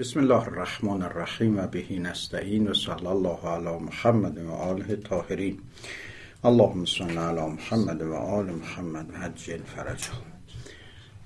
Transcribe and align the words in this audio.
بسم 0.00 0.20
الله 0.20 0.48
الرحمن 0.48 1.02
الرحیم 1.02 1.58
و 1.58 1.66
بهی 1.66 1.98
نستعین 1.98 2.68
و 2.68 2.74
صلی 2.74 3.06
الله 3.06 3.48
علی 3.48 3.84
محمد 3.84 4.38
و 4.38 4.50
آله 4.50 4.96
طاهرین 4.96 5.58
اللهم 6.44 6.84
صل 6.84 7.18
علی 7.18 7.40
محمد 7.40 8.02
و 8.02 8.14
آل 8.14 8.46
محمد 8.50 9.14
حج 9.14 9.56
فرج 9.56 10.08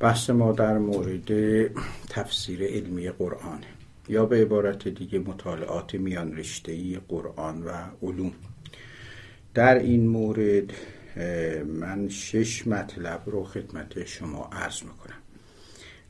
بحث 0.01 0.31
ما 0.31 0.53
در 0.53 0.79
مورد 0.79 1.31
تفسیر 2.09 2.65
علمی 2.65 3.11
قرآن 3.11 3.61
یا 4.09 4.27
به 4.27 4.43
عبارت 4.43 4.89
دیگه 4.89 5.19
مطالعات 5.19 5.95
میان 5.95 6.37
رشتهی 6.37 7.01
قرآن 7.09 7.63
و 7.63 7.71
علوم 8.03 8.33
در 9.55 9.79
این 9.79 10.07
مورد 10.07 10.73
من 11.67 12.09
شش 12.09 12.67
مطلب 12.67 13.23
رو 13.27 13.45
خدمت 13.45 14.05
شما 14.07 14.51
عرض 14.53 14.83
می‌کنم 14.83 15.19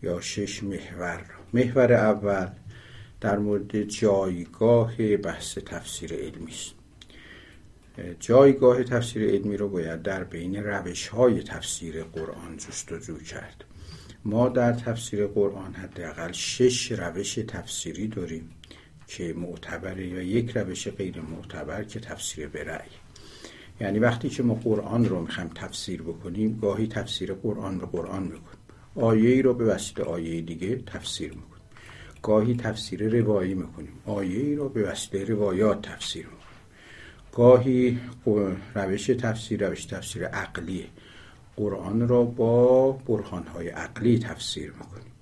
یا 0.02 0.20
شش 0.20 0.62
محور 0.62 1.43
محور 1.54 1.92
اول 1.92 2.48
در 3.20 3.38
مورد 3.38 3.82
جایگاه 3.82 5.16
بحث 5.16 5.58
تفسیر 5.58 6.14
علمی 6.14 6.50
است. 6.50 6.74
جایگاه 8.20 8.82
تفسیر 8.82 9.30
علمی 9.30 9.56
رو 9.56 9.68
باید 9.68 10.02
در 10.02 10.24
بین 10.24 10.56
روش 10.56 11.08
های 11.08 11.42
تفسیر 11.42 12.04
قرآن 12.04 12.56
جستجو 12.56 13.18
کرد. 13.18 13.64
ما 14.24 14.48
در 14.48 14.72
تفسیر 14.72 15.26
قرآن 15.26 15.74
حداقل 15.74 16.32
شش 16.32 16.92
روش 16.92 17.34
تفسیری 17.34 18.08
داریم 18.08 18.50
که 19.06 19.34
معتبره 19.36 20.06
یا 20.06 20.22
یک 20.22 20.56
روش 20.56 20.88
غیر 20.88 21.20
معتبر 21.20 21.84
که 21.84 22.00
تفسیر 22.00 22.48
به 22.48 22.80
یعنی 23.80 23.98
وقتی 23.98 24.28
که 24.28 24.42
ما 24.42 24.54
قرآن 24.54 25.04
رو 25.04 25.20
می‌خوایم 25.20 25.50
تفسیر 25.54 26.02
بکنیم 26.02 26.58
گاهی 26.62 26.86
تفسیر 26.86 27.34
قرآن 27.34 27.78
به 27.78 27.86
قرآن 27.86 28.22
می‌کنیم. 28.22 28.53
آیه 28.96 29.30
ای 29.30 29.42
رو 29.42 29.54
به 29.54 29.64
وسیله 29.64 30.04
آیه 30.04 30.40
دیگه 30.40 30.76
تفسیر 30.76 31.28
می‌کنیم. 31.28 31.62
گاهی 32.22 32.56
تفسیر 32.56 33.20
روایی 33.20 33.54
می‌کنیم. 33.54 33.92
آیه 34.06 34.40
ای 34.40 34.54
رو 34.54 34.68
به 34.68 34.82
وسیله 34.82 35.24
روایات 35.24 35.82
تفسیر 35.82 36.24
می‌کنیم. 36.24 36.44
گاهی 37.32 37.98
روش 38.74 39.06
تفسیر 39.06 39.68
روش 39.68 39.84
تفسیر 39.84 40.26
عقلی. 40.26 40.86
قرآن 41.56 42.08
را 42.08 42.22
با 42.22 42.92
برهانهای 42.92 43.68
عقلی 43.68 44.18
تفسیر 44.18 44.72
می‌کنیم. 44.72 45.12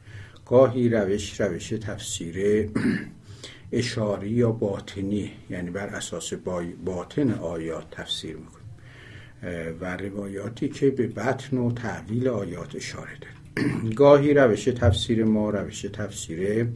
گاهی 0.46 0.88
روش 0.88 1.40
روش 1.40 1.68
تفسیر 1.68 2.70
اشاری 3.72 4.30
یا 4.30 4.52
باطنی 4.52 5.32
یعنی 5.50 5.70
بر 5.70 5.86
اساس 5.86 6.32
باطن 6.84 7.30
آیات 7.30 7.90
تفسیر 7.90 8.36
می‌کنیم. 8.36 8.62
و 9.80 9.96
روایاتی 9.96 10.68
که 10.68 10.90
به 10.90 11.06
بطن 11.06 11.56
و 11.56 11.72
تحویل 11.72 12.28
آیات 12.28 12.76
اشاره 12.76 13.18
داره 13.20 13.41
گاهی 13.96 14.34
روش 14.34 14.64
تفسیر 14.64 15.24
ما 15.24 15.50
روش 15.50 15.82
تفسیر 15.82 16.68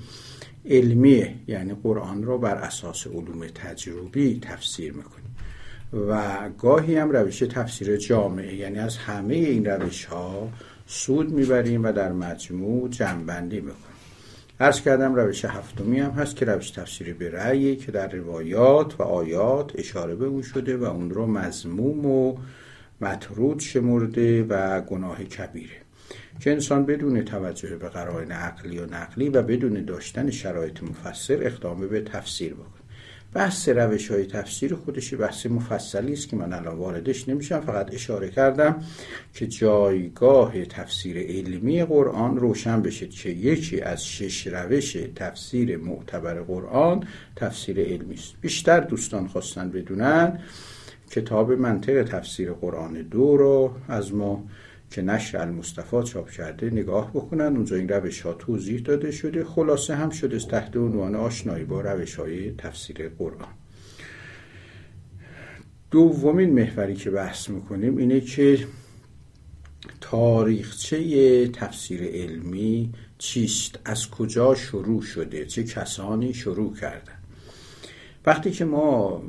علمیه 0.65 1.35
یعنی 1.47 1.75
قرآن 1.83 2.23
را 2.23 2.39
بر 2.39 2.55
اساس 2.55 3.07
علوم 3.07 3.47
تجربی 3.47 4.41
تفسیر 4.43 4.93
می‌کنیم. 4.93 5.37
و 6.09 6.49
گاهی 6.59 6.97
هم 6.97 7.11
روش 7.11 7.39
تفسیر 7.39 7.97
جامعه 7.97 8.55
یعنی 8.55 8.79
از 8.79 8.97
همه 8.97 9.35
این 9.35 9.65
روش 9.65 10.05
ها 10.05 10.49
سود 10.87 11.33
می‌بریم 11.33 11.85
و 11.85 11.93
در 11.93 12.13
مجموع 12.13 12.89
جمعبندی 12.89 13.61
می‌کنیم. 13.61 13.97
ارز 14.61 14.81
کردم 14.81 15.15
روش 15.15 15.45
هفتمی 15.45 16.01
هم 16.01 16.11
هست 16.11 16.37
که 16.37 16.45
روش 16.45 16.71
تفسیر 16.71 17.15
به 17.15 17.31
رأیه 17.31 17.77
که 17.77 17.93
در 17.93 18.09
روایات 18.09 19.01
و 19.01 19.03
آیات 19.03 19.73
اشاره 19.75 20.15
به 20.15 20.27
اون 20.27 20.43
شده 20.43 20.77
و 20.77 20.85
اون 20.85 21.11
رو 21.11 21.27
مضموم 21.27 22.07
و 22.07 22.37
مطرود 23.01 23.61
شمرده 23.61 24.43
و 24.43 24.81
گناه 24.81 25.25
کبیره. 25.25 25.86
که 26.41 26.53
انسان 26.53 26.87
بدون 26.87 27.25
توجه 27.25 27.77
به 27.77 27.89
قرائن 27.89 28.33
عقلی 28.33 28.79
و 28.79 28.87
نقلی 28.87 29.29
و 29.29 29.43
بدون 29.43 29.85
داشتن 29.85 30.31
شرایط 30.31 30.83
مفسر 30.83 31.39
اقدام 31.43 31.89
به 31.89 32.01
تفسیر 32.01 32.55
بکنه. 32.55 32.87
بحث 33.35 33.69
روش 33.69 34.11
های 34.11 34.27
تفسیر 34.27 34.75
خودش 34.75 35.15
بحث 35.15 35.47
مفصلی 35.47 36.13
است 36.13 36.29
که 36.29 36.37
من 36.37 36.53
الان 36.53 36.77
واردش 36.77 37.29
نمیشم. 37.29 37.61
فقط 37.61 37.95
اشاره 37.95 38.31
کردم 38.31 38.83
که 39.35 39.47
جایگاه 39.47 40.65
تفسیر 40.65 41.19
علمی 41.19 41.85
قرآن 41.85 42.37
روشن 42.37 42.83
بشه 42.83 43.07
که 43.07 43.31
یکی 43.31 43.81
از 43.81 44.07
شش 44.07 44.47
روش 44.47 44.97
تفسیر 45.17 45.77
معتبر 45.77 46.43
قرآن 46.43 47.05
تفسیر 47.37 47.81
علمی 47.81 48.15
است. 48.15 48.35
بیشتر 48.41 48.81
دوستان 48.81 49.29
خواستن 49.29 49.71
بدونن 49.71 50.39
کتاب 51.11 51.53
منطق 51.53 52.03
تفسیر 52.03 52.53
قرآن 52.53 52.93
دو 52.93 53.37
رو 53.37 53.75
از 53.89 54.15
ما 54.15 54.45
که 54.91 55.03
نشر 55.03 55.39
المصطفى 55.39 56.03
چاپ 56.03 56.31
کرده 56.31 56.71
نگاه 56.71 57.11
بکنن. 57.11 57.57
اونجا 57.57 57.77
این 57.77 57.89
روش 57.89 58.21
ها 58.21 58.33
توضیح 58.33 58.81
داده 58.81 59.11
شده. 59.11 59.45
خلاصه 59.45 59.95
هم 59.95 60.11
شده 60.11 60.39
تحت 60.39 60.77
عنوان 60.77 61.15
آشنایی 61.15 61.65
با 61.65 61.81
روش 61.81 62.15
های 62.15 62.53
تفسیر 62.53 63.09
قرآن. 63.09 63.49
دومین 65.91 66.53
محوری 66.53 66.95
که 66.95 67.11
بحث 67.11 67.51
می‌کنیم 67.51 67.97
اینه 67.97 68.21
که 68.21 68.67
تاریخچه 70.01 71.49
تفسیر 71.49 72.03
علمی 72.03 72.93
چیست؟ 73.19 73.79
از 73.85 74.11
کجا 74.11 74.55
شروع 74.55 75.03
شده؟ 75.03 75.45
چه 75.45 75.65
کسانی 75.65 76.35
شروع 76.35 76.75
کردن؟ 76.75 77.19
وقتی 78.27 78.51
که 78.51 78.65
ما 78.65 79.23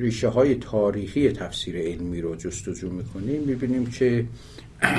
ریشه 0.00 0.28
های 0.28 0.54
تاریخی 0.54 1.32
تفسیر 1.32 1.76
علمی 1.76 2.20
رو 2.20 2.36
جستجو 2.36 2.90
می‌کنیم 2.90 3.42
می‌بینیم 3.42 3.86
که 3.86 4.26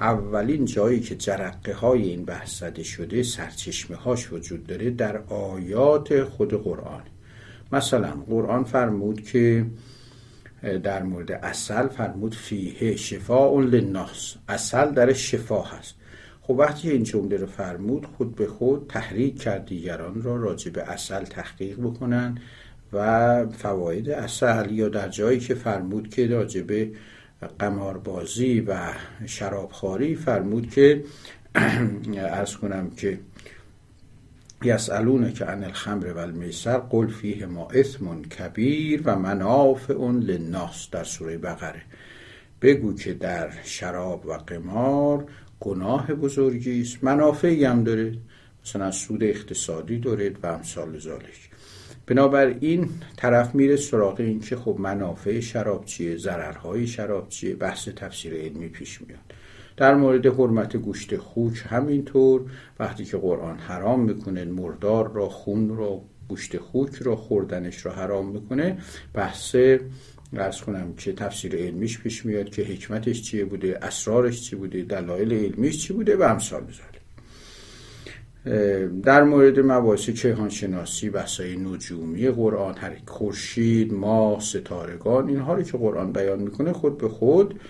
اولین 0.00 0.64
جایی 0.64 1.00
که 1.00 1.14
جرقه 1.14 1.74
های 1.74 2.02
این 2.02 2.24
بحث 2.24 2.60
زده 2.60 2.82
شده 2.82 3.22
سرچشمه 3.22 3.96
هاش 3.96 4.32
وجود 4.32 4.66
داره 4.66 4.90
در 4.90 5.16
آیات 5.28 6.24
خود 6.24 6.62
قرآن. 6.62 7.02
مثلا 7.72 8.10
قرآن 8.10 8.64
فرمود 8.64 9.22
که 9.24 9.66
در 10.82 11.02
مورد 11.02 11.32
اصل 11.32 11.88
فرمود 11.88 12.34
فیه 12.34 12.96
شفاء 12.96 13.60
للناس. 13.60 14.34
اصل 14.48 14.90
در 14.90 15.12
شفا 15.12 15.62
هست 15.62 15.94
خب 16.42 16.50
وقتی 16.50 16.90
این 16.90 17.02
جمله 17.02 17.36
رو 17.36 17.46
فرمود 17.46 18.06
خود 18.06 18.34
به 18.34 18.46
خود 18.46 18.86
تحریک 18.88 19.42
کرد 19.42 19.66
دیگران 19.66 20.22
را 20.22 20.36
راجع 20.36 20.70
به 20.70 20.82
اصل 20.82 21.24
تحقیق 21.24 21.78
بکنن 21.80 22.38
و 22.92 23.46
فواید 23.46 24.10
اصل 24.10 24.70
یا 24.70 24.88
در 24.88 25.08
جایی 25.08 25.40
که 25.40 25.54
فرمود 25.54 26.10
که 26.10 26.26
راجع 26.26 26.62
به 26.62 26.90
قماربازی 27.58 28.60
و 28.60 28.78
شرابخواری 29.26 30.14
فرمود 30.14 30.70
که 30.70 31.04
ارز 32.16 32.56
کنم 32.56 32.90
که 32.90 33.18
یسالونه 34.64 35.32
که 35.32 35.44
عن 35.44 35.64
الخمر 35.64 36.12
و 36.12 36.18
المیسر 36.18 36.78
قل 36.78 37.06
فیه 37.06 37.46
ما 37.46 37.68
اثم 37.68 38.22
کبیر 38.22 39.02
و 39.04 39.16
منافع 39.16 40.10
للناس 40.10 40.88
در 40.90 41.04
سوره 41.04 41.38
بقره. 41.38 41.82
بگو 42.62 42.94
که 42.94 43.14
در 43.14 43.50
شراب 43.64 44.26
و 44.26 44.32
قمار 44.32 45.26
گناه 45.60 46.14
بزرگی 46.14 46.80
است 46.80 47.04
منافعی 47.04 47.64
هم 47.64 47.84
داره 47.84 48.18
مثلا 48.64 48.90
سود 48.90 49.24
اقتصادی 49.24 49.98
دارد 49.98 50.44
و 50.44 50.46
امثال 50.46 50.98
ذالک 50.98 51.51
بنابراین 52.06 52.88
طرف 53.16 53.54
میره 53.54 53.76
سراغ 53.76 54.20
این 54.20 54.40
که 54.40 54.56
خب 54.56 54.76
منافع 54.78 55.40
شراب 55.40 55.84
چیه 55.84 56.16
ضررهای 56.16 56.86
شراب 56.86 57.28
چیه 57.28 57.54
بحث 57.54 57.88
تفسیر 57.88 58.34
علمی 58.34 58.68
پیش 58.68 59.00
میاد. 59.02 59.20
در 59.76 59.94
مورد 59.94 60.26
حرمت 60.26 60.76
گوشت 60.76 61.16
خوک 61.16 61.64
همینطور 61.68 62.42
وقتی 62.78 63.04
که 63.04 63.16
قرآن 63.16 63.58
حرام 63.58 64.00
می‌کنه 64.00 64.44
مردار 64.44 65.12
را 65.12 65.28
خون 65.28 65.76
را 65.76 66.02
گوشت 66.28 66.58
خوک 66.58 66.94
را 66.94 67.16
خوردنش 67.16 67.86
را 67.86 67.92
حرام 67.92 68.28
می‌کنه 68.28 68.78
بحث 69.14 69.56
ارز 70.36 70.60
کنم 70.60 70.94
که 70.94 71.12
تفسیر 71.12 71.56
علمیش 71.56 71.98
پیش 71.98 72.26
میاد 72.26 72.50
که 72.50 72.62
حکمتش 72.62 73.22
چیه 73.22 73.44
بوده 73.44 73.78
اسرارش 73.82 74.42
چی 74.42 74.56
بوده 74.56 74.82
دلایل 74.82 75.32
علمیش 75.32 75.86
چی 75.86 75.92
بوده 75.92 76.16
و 76.16 76.22
امثال 76.22 76.60
بذاره 76.60 76.91
در 79.02 79.22
مورد 79.22 79.60
مباحث 79.60 80.10
کیهانشناسی 80.10 81.10
بحثای 81.10 81.56
نجومی 81.56 82.28
قرآن 82.28 82.74
هر 82.76 82.92
خورشید 83.06 83.92
ما 83.92 84.40
ستارگان 84.40 85.28
اینها 85.28 85.54
رو 85.54 85.62
که 85.62 85.78
قرآن 85.78 86.12
بیان 86.12 86.38
می‌کنه 86.38 86.72
خود 86.72 86.98
به 86.98 87.08
خود 87.08 87.60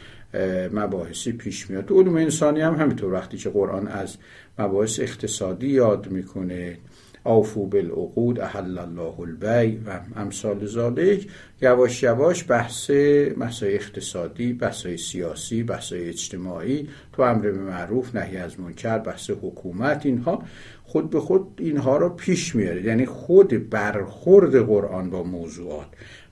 مباحثی 0.72 1.32
پیش 1.32 1.70
میاد. 1.70 1.92
علوم 1.92 2.16
انسانی 2.16 2.60
هم 2.60 2.74
همینطور 2.74 3.12
وقتی 3.12 3.36
که 3.36 3.50
قرآن 3.50 3.88
از 3.88 4.16
مباحث 4.58 5.00
اقتصادی 5.00 5.68
یاد 5.68 6.10
می‌کنه 6.10 6.78
آفو 7.24 7.66
بالعقود 7.66 8.40
احل 8.40 8.78
الله 8.78 9.20
البی 9.20 9.76
و 9.86 10.00
امثال 10.16 10.66
ذالک 10.66 11.26
یواش 11.62 12.02
یواش 12.02 12.44
بحث 12.50 12.90
مسائل 13.36 13.74
اقتصادی 13.74 14.52
بحث 14.52 14.86
سیاسی 14.86 15.62
بحث 15.62 15.92
اجتماعی 15.96 16.88
تو 17.12 17.22
امر 17.22 17.40
به 17.40 17.52
معروف 17.52 18.16
نهی 18.16 18.36
از 18.36 18.60
منکر 18.60 18.98
بحث 18.98 19.30
حکومت 19.30 20.06
اینها 20.06 20.42
خود 20.84 21.10
به 21.10 21.20
خود 21.20 21.46
اینها 21.58 21.96
را 21.96 22.08
پیش 22.08 22.54
میاره 22.54 22.84
یعنی 22.84 23.06
خود 23.06 23.70
برخورد 23.70 24.66
قرآن 24.66 25.10
با 25.10 25.22
موضوعات. 25.22 25.88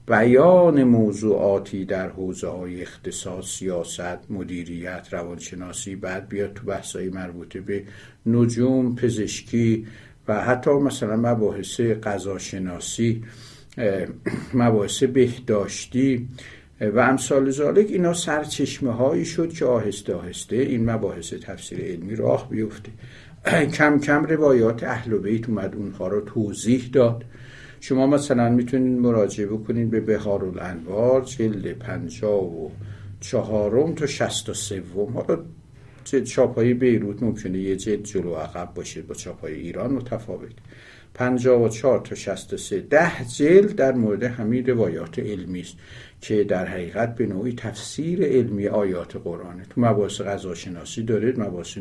بیان 0.06 0.84
موضوعاتی 0.84 1.84
در 1.84 2.08
حوزه 2.08 2.48
های 2.48 2.82
اختصاص 2.82 3.46
سیاست 3.46 4.31
مدیریت 4.31 5.08
روانشناسی 5.10 5.96
بعد 5.96 6.28
بیاد 6.28 6.52
تو 6.54 6.66
بحث 6.66 6.96
مربوطه 6.96 7.60
به 7.60 7.84
نجوم 8.26 8.94
پزشکی 8.94 9.87
حتی 10.32 10.71
مثلا 10.71 11.17
مباحث 11.17 11.81
قضاشناسی 11.81 13.23
مباحث 14.55 15.03
بهداشتی 15.03 16.29
و 16.81 16.99
امثال 16.99 17.50
ذالک 17.50 17.87
اینا 17.88 18.12
سرچشمه 18.12 18.93
هایی 18.93 19.25
شد 19.25 19.53
که 19.53 19.65
آهسته 19.65 20.15
آهسته 20.15 20.56
این 20.56 20.91
مباحث 20.91 21.35
تفسیر 21.35 21.81
علمی 21.81 22.17
راه 22.17 22.50
بیفته. 22.50 22.93
کم 23.79 23.99
کم 23.99 24.25
روایات 24.25 24.85
اهل 24.85 25.19
بیت 25.19 25.49
اومد 25.49 25.75
اونها 25.75 26.09
رو 26.09 26.21
توضیح 26.21 26.91
داد. 26.93 27.25
شما 27.81 28.06
مثلا 28.06 28.49
می‌تونید 28.49 28.99
مراجعه 28.99 29.47
بکنید 29.47 29.91
به 29.91 30.00
بهار 30.00 30.44
الانوار 30.44 31.21
جلد 31.21 31.73
پنجا 31.73 32.41
و 32.41 32.73
چهارم 33.21 33.94
تا 33.94 34.06
شست 34.06 34.49
و 34.49 34.55
سوم. 34.55 35.12
حالا 35.12 35.38
چاپای 36.15 36.75
بیروت 36.75 37.23
ممکنه 37.23 37.59
یه 37.59 37.77
جلد 37.77 38.03
جلو 38.03 38.35
عقب 38.35 38.75
باشه 38.75 39.03
با 39.03 39.15
چاپای 39.15 39.55
ایران 39.55 39.93
متفاوت. 39.93 40.53
پنجا 41.15 41.61
و 41.61 41.69
چهار 41.69 42.01
تا 42.01 42.15
شست 42.15 42.53
و 42.53 42.57
سه. 42.57 42.81
ده 42.81 43.25
جلد 43.39 43.77
در 43.77 43.93
مورد 43.93 44.23
همین 44.23 44.67
روایات 44.67 45.19
علمی 45.19 45.61
است 45.61 45.77
که 46.21 46.45
در 46.45 46.67
حقیقت 46.67 47.15
به 47.15 47.27
نوعی 47.27 47.53
تفسیر 47.53 48.25
علمی 48.25 48.69
آیات 48.69 49.17
قرآنه 49.17 49.62
تو 49.71 49.81
مباحث 49.81 50.21
غذاشناسی 50.21 51.03
دارید 51.03 51.41
مباحث 51.41 51.79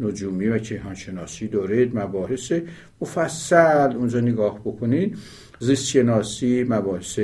نجومی 0.00 0.48
و 0.48 0.58
کیهانشناسی 0.58 1.48
دارید 1.48 1.98
مباحث 1.98 2.52
مفصل 3.00 3.92
اونجا 3.96 4.20
نگاه 4.20 4.60
بکنید. 4.60 5.18
زیست 5.60 5.86
شناسی 5.86 6.64
مباحث 6.64 7.20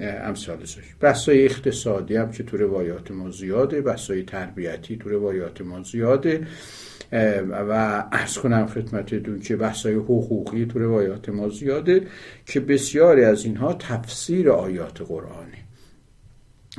امثال 0.00 0.58
بحثای 1.00 1.44
اقتصادی 1.44 2.16
هم 2.16 2.30
که 2.30 2.42
تو 2.42 2.56
روایات 2.56 3.10
ما 3.10 3.30
زیاده 3.30 3.80
بحثای 3.80 4.22
تربیتی 4.22 4.96
تو 4.96 5.08
روایات 5.08 5.60
ما 5.60 5.82
زیاده. 5.82 6.46
و 7.12 8.04
ارز 8.12 8.38
کنم 8.38 8.66
خدمتتون 8.66 9.40
که 9.40 9.56
بحثای 9.56 9.94
حقوقی 9.94 10.66
تو 10.66 10.78
روایات 10.78 11.28
ما 11.28 11.48
زیاده 11.48 12.06
که 12.46 12.60
بسیاری 12.60 13.24
از 13.24 13.44
اینها 13.44 13.74
تفسیر 13.74 14.50
آیات 14.50 15.02
قرآنه. 15.02 15.58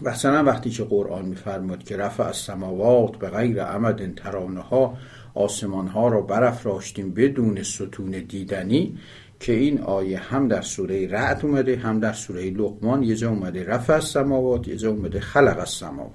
مثلا 0.01 0.43
وقتی 0.43 0.69
که 0.69 0.83
قرآن 0.83 1.25
میفرماد 1.25 1.83
که 1.83 1.97
رفع 1.97 2.23
از 2.23 2.37
سماوات 2.37 3.17
به 3.17 3.29
غیر 3.29 3.63
عمد 3.63 4.15
ترانه 4.15 4.61
ها 4.61 4.97
آسمان 5.33 5.87
ها 5.87 6.07
را 6.07 6.21
برافراشتیم 6.21 7.13
بدون 7.13 7.63
ستون 7.63 8.11
دیدنی 8.11 8.97
که 9.39 9.53
این 9.53 9.81
آیه 9.81 10.19
هم 10.19 10.47
در 10.47 10.61
سوره 10.61 11.07
رعد 11.07 11.45
اومده 11.45 11.75
هم 11.75 11.99
در 11.99 12.13
سوره 12.13 12.49
لقمان 12.49 13.03
یه 13.03 13.15
جا 13.15 13.29
اومده 13.29 13.65
رفع 13.65 13.93
از 13.93 14.03
سماوات 14.03 14.67
یه 14.67 14.75
جا 14.75 14.89
اومده 14.89 15.19
خلق 15.19 15.59
از 15.59 15.69
سماوات 15.69 16.13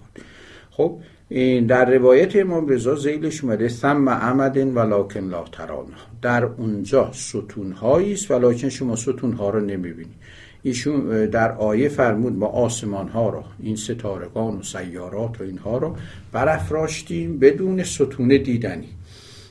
خب 0.70 1.00
این 1.30 1.66
در 1.66 1.90
روایت 1.90 2.36
امام 2.36 2.68
رضا 2.68 2.94
زیلش 2.94 3.44
اومده 3.44 3.68
ثم 3.68 4.08
عمد 4.08 4.56
ولکن 4.56 5.20
لا 5.20 5.44
ترانه 5.52 5.96
در 6.22 6.44
اونجا 6.44 7.10
ستون 7.12 7.72
است 7.72 8.30
ولکن 8.30 8.68
شما 8.68 8.96
ستون 8.96 9.32
ها 9.32 9.50
رو 9.50 9.60
نمی‌بینید 9.60 10.16
ایشون 10.62 11.26
در 11.26 11.52
آیه 11.52 11.88
فرمود 11.88 12.32
ما 12.32 12.46
آسمان 12.46 13.08
ها 13.08 13.28
را 13.28 13.44
این 13.62 13.76
ستارگان 13.76 14.58
و 14.58 14.62
سیارات 14.62 15.40
و 15.40 15.44
اینها 15.44 15.78
رو 15.78 15.96
برافراشتیم 16.32 17.38
بدون 17.38 17.82
ستون 17.82 18.28
دیدنی. 18.28 18.88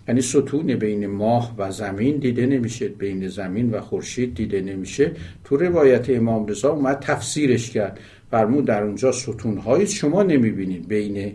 یعنی 0.07 0.21
ستون 0.21 0.75
بین 0.75 1.07
ماه 1.07 1.55
و 1.57 1.71
زمین 1.71 2.17
دیده 2.17 2.45
نمیشه 2.45 2.87
بین 2.87 3.27
زمین 3.27 3.71
و 3.71 3.81
خورشید 3.81 4.35
دیده 4.35 4.61
نمیشه. 4.61 5.11
تو 5.43 5.57
روایت 5.57 6.09
امام 6.09 6.47
رضا 6.47 6.71
اومد 6.71 6.99
تفسیرش 6.99 7.69
کرد. 7.69 7.99
فرمود 8.31 8.65
در 8.65 8.83
اونجا 8.83 9.11
ستون 9.11 9.57
های 9.57 9.87
شما 9.87 10.23
نمی‌بینید 10.23 10.87
بین 10.87 11.33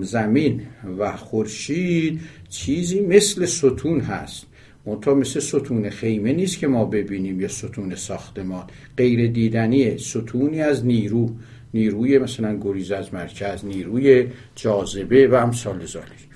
زمین 0.00 0.60
و 0.98 1.16
خورشید 1.16 2.20
چیزی 2.48 3.00
مثل 3.00 3.44
ستون 3.46 4.00
هست. 4.00 4.46
منتها 4.86 5.14
مثل 5.14 5.40
ستون 5.40 5.90
خیمه 5.90 6.32
نیست 6.32 6.58
که 6.58 6.66
ما 6.66 6.84
ببینیم 6.84 7.40
یا 7.40 7.48
ستون 7.48 7.94
ساختمان. 7.94 8.64
غیر 8.96 9.30
دیدنیه 9.30 9.96
ستونی 9.96 10.60
از 10.60 10.86
نیرو. 10.86 11.30
نیروی 11.74 12.18
مثلا 12.18 12.58
گریز 12.60 12.92
از 12.92 13.14
مرکز 13.14 13.64
نیروی 13.64 14.26
جاذبه 14.54 15.28
و 15.28 15.34
امثال 15.34 15.86
ذالک 15.86 16.28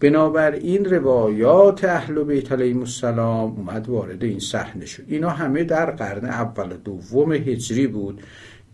بنابراین 0.00 0.84
روایات 0.84 1.84
اهل 1.84 2.24
بیت 2.24 2.52
علیهم 2.52 2.78
السلام 2.78 3.50
اومد 3.50 3.88
وارد 3.88 4.24
این 4.24 4.38
صحنه 4.38 4.86
شد. 4.86 5.02
اینا 5.08 5.30
همه 5.30 5.64
در 5.64 5.90
قرن 5.90 6.24
اول 6.24 6.72
و 6.72 6.76
دوم 6.76 7.32
هجری 7.32 7.86
بود 7.86 8.22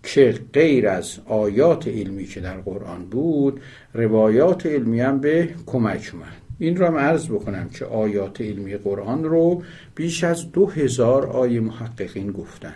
که 0.02 0.34
غیر 0.52 0.88
از 0.88 1.18
آیات 1.26 1.88
علمی 1.88 2.24
که 2.24 2.40
در 2.40 2.56
قرآن 2.56 3.04
بود 3.04 3.60
روایات 3.94 4.66
علمی 4.66 5.00
هم 5.00 5.20
به 5.20 5.48
کمک 5.66 6.10
اومد. 6.12 6.32
این 6.58 6.76
را 6.76 7.00
عرض 7.00 7.26
بکنم 7.26 7.68
که 7.68 7.84
آیات 7.84 8.40
علمی 8.40 8.76
قرآن 8.76 9.24
رو 9.24 9.62
بیش 9.94 10.24
از 10.24 10.52
دو 10.52 10.66
هزار 10.66 11.26
آیه 11.26 11.60
محققین 11.60 12.32
گفتن. 12.32 12.74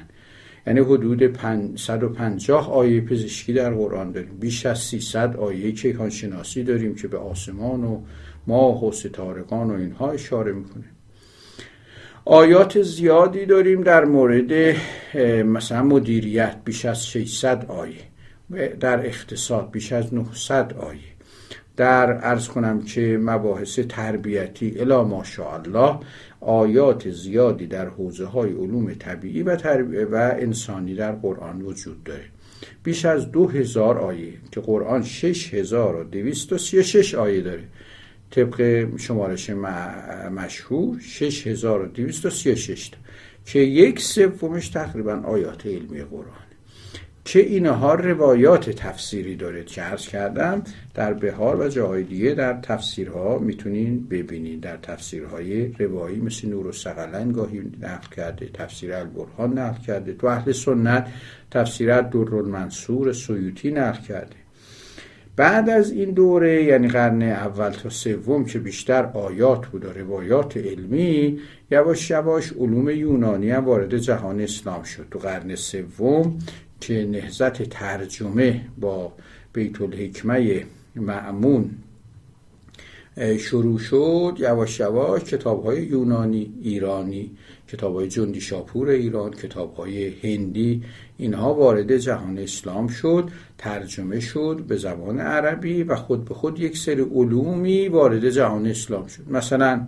یعنی 0.66 0.80
حدود 0.80 1.38
150 1.76 2.72
آیه 2.72 3.00
پزشکی 3.00 3.52
در 3.52 3.74
قرآن 3.74 4.12
داریم. 4.12 4.36
بیش 4.40 4.66
از 4.66 4.78
300 4.78 5.36
آیه 5.36 5.72
کیهانشناسی 5.72 6.62
داریم 6.62 6.94
که 6.94 7.08
به 7.08 7.18
آسمان 7.18 7.84
و 7.84 8.00
ماه 8.46 8.84
و 8.84 8.92
ستارگان 8.92 9.70
و 9.70 9.74
اینها 9.74 10.10
اشاره 10.10 10.52
می‌کنه. 10.52 10.84
آیات 12.26 12.82
زیادی 12.82 13.46
داریم 13.46 13.82
در 13.82 14.04
مورد 14.04 14.76
مثلا 15.46 15.82
مدیریت 15.82 16.56
بیش 16.64 16.84
از 16.84 17.06
600 17.06 17.66
آیه 17.68 17.94
در 18.80 19.06
اقتصاد 19.06 19.70
بیش 19.70 19.92
از 19.92 20.14
900 20.14 20.72
آیه. 20.72 21.00
در 21.76 22.18
ارز 22.22 22.48
کنم 22.48 22.82
که 22.82 23.18
مباحث 23.22 23.78
تربیتی 23.78 24.74
الا 24.80 25.04
ماشاءالله 25.04 25.98
آیات 26.40 27.10
زیادی 27.10 27.66
در 27.66 27.88
حوزه 27.88 28.26
های 28.26 28.52
علوم 28.52 28.94
طبیعی 28.94 29.42
و, 29.42 29.56
و 30.10 30.34
انسانی 30.38 30.94
در 30.94 31.12
قرآن 31.12 31.62
وجود 31.62 32.04
داره. 32.04 32.24
بیش 32.82 33.04
از 33.04 33.32
دو 33.32 33.48
هزار 33.48 33.98
آیه 33.98 34.32
که 34.50 34.60
قرآن 34.60 35.02
شش 35.02 35.54
هزار 35.54 35.96
و 35.96 36.04
دویست 36.04 36.52
و 36.52 36.58
سی 36.58 36.84
شش 36.84 37.14
آیه 37.14 37.40
داره. 37.40 37.64
طبق 38.34 38.88
شمارش 38.96 39.50
مشهور 40.30 41.00
6236 41.00 42.88
تا. 42.88 42.98
که 43.46 43.58
یک 43.58 44.00
سومش 44.00 44.68
تقریبا 44.68 45.22
آیات 45.24 45.66
علمی 45.66 46.02
قرآن. 46.02 46.44
که 47.24 47.40
اینها 47.40 47.94
روایات 47.94 48.70
تفسیری 48.70 49.36
داره 49.36 49.64
که 49.64 49.82
عرض 49.82 50.08
کردم 50.08 50.62
در 50.94 51.12
بهار 51.12 51.60
و 51.60 51.68
جاهای 51.68 52.02
دیگه 52.02 52.34
در 52.34 52.60
تفسیرها 52.60 53.38
می‌تونین 53.38 54.06
ببینید 54.08 54.60
در 54.60 54.76
تفسیرهای 54.76 55.66
روایی 55.66 56.20
مثل 56.20 56.48
نور 56.48 56.66
و 56.66 56.72
سقلن 56.72 57.32
گاهی 57.32 57.72
نقل 57.82 58.08
کرده 58.16 58.50
تفسیر 58.54 58.94
البرهان 58.94 59.58
نقل 59.58 59.82
کرده. 59.82 60.12
تو 60.12 60.26
اهل 60.26 60.52
سنت 60.52 61.08
تفسیر 61.50 62.00
در 62.00 62.42
منصور 62.42 63.12
سیوتی 63.12 63.70
نقل 63.70 64.02
کرده. 64.02 64.43
بعد 65.36 65.70
از 65.70 65.92
این 65.92 66.10
دوره 66.10 66.64
یعنی 66.64 66.88
قرن 66.88 67.22
اول 67.22 67.70
تا 67.70 67.90
سوم 67.90 68.44
که 68.44 68.58
بیشتر 68.58 69.04
آیات 69.04 69.66
بود 69.66 69.84
و 69.84 69.92
روایات 69.92 70.56
علمی 70.56 71.38
یواش 71.70 72.10
یواش 72.10 72.52
علوم 72.52 72.90
یونانی 72.90 73.50
هم 73.50 73.64
وارد 73.64 73.98
جهان 73.98 74.40
اسلام 74.40 74.82
شد. 74.82 75.06
تو 75.10 75.18
قرن 75.18 75.54
سوم 75.54 76.38
که 76.80 77.06
نهزت 77.10 77.62
ترجمه 77.62 78.60
با 78.78 79.12
بیت 79.52 79.80
الحکمه 79.80 80.64
معمون 80.96 81.70
شروع 83.38 83.78
شد. 83.78 84.36
یواش 84.38 84.80
یواش 84.80 85.24
کتاب 85.24 85.64
های 85.64 85.82
یونانی 85.82 86.52
ایرانی 86.62 87.30
کتاب 87.68 87.94
های 87.94 88.08
جندی 88.08 88.40
شاپور 88.40 88.88
ایران 88.88 89.30
کتاب 89.30 89.74
های 89.74 90.08
هندی 90.22 90.82
اینها 91.16 91.54
وارد 91.54 91.96
جهان 91.96 92.38
اسلام 92.38 92.88
شد. 92.88 93.30
ترجمه 93.64 94.20
شد 94.20 94.64
به 94.68 94.76
زبان 94.76 95.20
عربی 95.20 95.82
و 95.82 95.96
خود 95.96 96.24
به 96.24 96.34
خود 96.34 96.60
یک 96.60 96.78
سری 96.78 97.02
علومی 97.02 97.88
وارد 97.88 98.30
جهان 98.30 98.66
اسلام 98.66 99.06
شد. 99.06 99.22
مثلا 99.30 99.86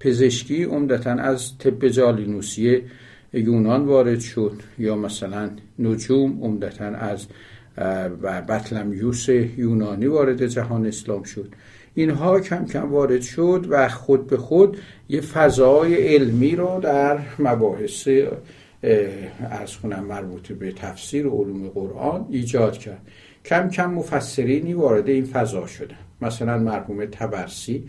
پزشکی 0.00 0.64
عمدتا 0.64 1.10
از 1.10 1.58
طب 1.58 1.88
جالینوسی 1.88 2.82
یونان 3.32 3.84
وارد 3.84 4.20
شد 4.20 4.52
یا 4.78 4.96
مثلا 4.96 5.50
نجوم 5.78 6.42
عمدتا 6.42 6.84
از 6.84 7.26
بطلمیوس 8.48 9.28
یونانی 9.28 10.06
وارد 10.06 10.46
جهان 10.46 10.86
اسلام 10.86 11.22
شد. 11.22 11.48
اینها 11.94 12.40
کم 12.40 12.64
کم 12.64 12.90
وارد 12.90 13.22
شد 13.22 13.66
و 13.70 13.88
خود 13.88 14.26
به 14.26 14.36
خود 14.36 14.78
یه 15.08 15.20
فضای 15.20 15.94
علمی 15.94 16.56
رو 16.56 16.80
در 16.82 17.18
مباحث 17.38 18.08
ارز 18.82 19.76
کنم 19.76 20.04
مربوط 20.04 20.52
به 20.52 20.72
تفسیر 20.72 21.26
علوم 21.26 21.68
قرآن 21.68 22.26
ایجاد 22.30 22.78
کرد. 22.78 23.06
کم 23.44 23.68
کم 23.68 23.90
مفسرینی 23.90 24.74
وارد 24.74 25.08
این 25.08 25.24
فضا 25.24 25.66
شدن. 25.66 25.96
مثلا 26.20 26.58
مرحوم 26.58 27.06
تبرسی 27.06 27.88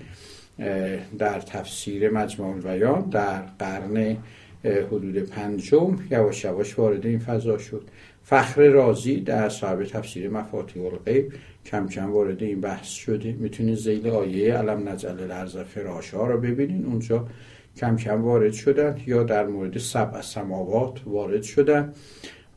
در 1.18 1.40
تفسیر 1.40 2.10
مجموع 2.10 2.56
البیان 2.56 3.02
در 3.02 3.42
قرن 3.60 4.18
حدود 4.64 5.18
پنجم 5.18 5.98
یواش 6.12 6.44
یواش 6.44 6.80
وارد 6.80 7.06
این 7.06 7.20
فضا 7.20 7.58
شد. 7.58 7.84
فخر 8.24 8.68
رازی 8.68 9.20
در 9.22 9.50
صاحب 9.50 9.84
تفسیر 9.84 10.30
مفاتیح 10.30 10.84
الغیب 10.84 11.34
کم 11.66 11.88
کم 11.88 12.12
وارد 12.12 12.44
این 12.44 12.62
بحث 12.62 12.88
شده. 12.88 13.32
می‌تونید 13.32 13.76
زیل 13.76 14.08
آیه 14.08 14.54
علم 14.54 14.90
نجل 14.90 15.20
الارض 15.20 15.58
فراشا 15.58 16.28
رو 16.28 16.40
ببینین 16.40 16.86
اونجا 16.86 17.28
کم 17.78 17.96
کم 17.96 18.24
وارد 18.24 18.54
شدن 18.54 18.98
یا 19.06 19.24
در 19.24 19.48
مورد 19.48 19.78
سبع 19.78 20.22
سماوات 20.22 21.00
وارد 21.06 21.44
شدن 21.44 21.94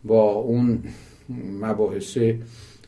با 0.04 0.32
اون 0.32 0.82
مباحث 1.61 2.18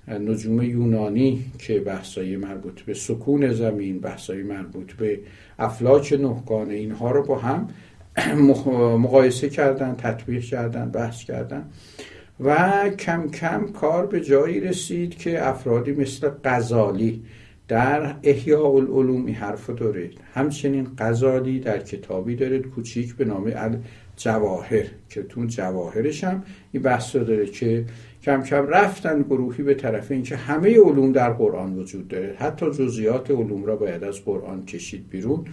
نجوم 0.08 0.62
یونانی 0.62 1.44
که 1.58 1.80
بحثای 1.80 2.36
مربوط 2.36 2.80
به 2.80 2.94
سکون 2.94 3.52
زمین 3.52 4.00
بحثای 4.00 4.42
مربوط 4.42 4.92
به 4.92 5.20
افلاک 5.58 6.12
نهگانه 6.12 6.74
اینها 6.74 7.10
رو 7.10 7.22
با 7.22 7.38
هم 7.38 7.68
مقایسه 8.98 9.48
کردن 9.48 9.94
تطبیق 9.94 10.42
کردن 10.42 10.90
بحث 10.90 11.24
کردن 11.24 11.64
و 12.40 12.90
کم 12.98 13.28
کم 13.28 13.66
کار 13.66 14.06
به 14.06 14.20
جایی 14.20 14.60
رسید 14.60 15.18
که 15.18 15.48
افرادی 15.48 15.92
مثل 15.92 16.30
غزالی 16.44 17.22
در 17.68 18.16
احیاء 18.22 18.76
العلوم 18.76 19.26
این 19.26 19.34
حرف 19.34 19.70
داره. 19.70 20.10
همچنین 20.34 20.88
غزالی 20.98 21.60
در 21.60 21.78
کتابی 21.78 22.36
داره 22.36 22.58
کوچیک 22.58 23.16
به 23.16 23.24
نام 23.24 23.52
الجواهر 23.54 24.84
که 25.08 25.22
تو 25.22 25.44
جواهرش 25.44 26.24
هم 26.24 26.42
این 26.72 26.82
بحث 26.82 27.16
داره 27.16 27.46
که 27.46 27.84
کم 28.22 28.42
کم 28.42 28.66
رفتن 28.66 29.22
گروهی 29.22 29.62
به 29.62 29.74
طرف 29.74 30.10
اینکه 30.10 30.36
همه 30.36 30.80
علوم 30.80 31.12
در 31.12 31.30
قرآن 31.30 31.78
وجود 31.78 32.08
داره. 32.08 32.34
حتی 32.38 32.70
جزئیات 32.70 33.30
علوم 33.30 33.64
را 33.64 33.76
باید 33.76 34.04
از 34.04 34.24
قرآن 34.24 34.64
کشید 34.64 35.08
بیرون. 35.10 35.44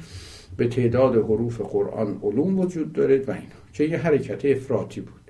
به 0.57 0.67
تعداد 0.67 1.15
حروف 1.15 1.61
قرآن 1.61 2.19
علوم 2.23 2.59
وجود 2.59 2.93
داره 2.93 3.17
و 3.27 3.31
اینا 3.31 3.43
که 3.73 3.83
یه 3.83 3.97
حرکت 3.97 4.45
افراطی 4.45 5.01
بود. 5.01 5.24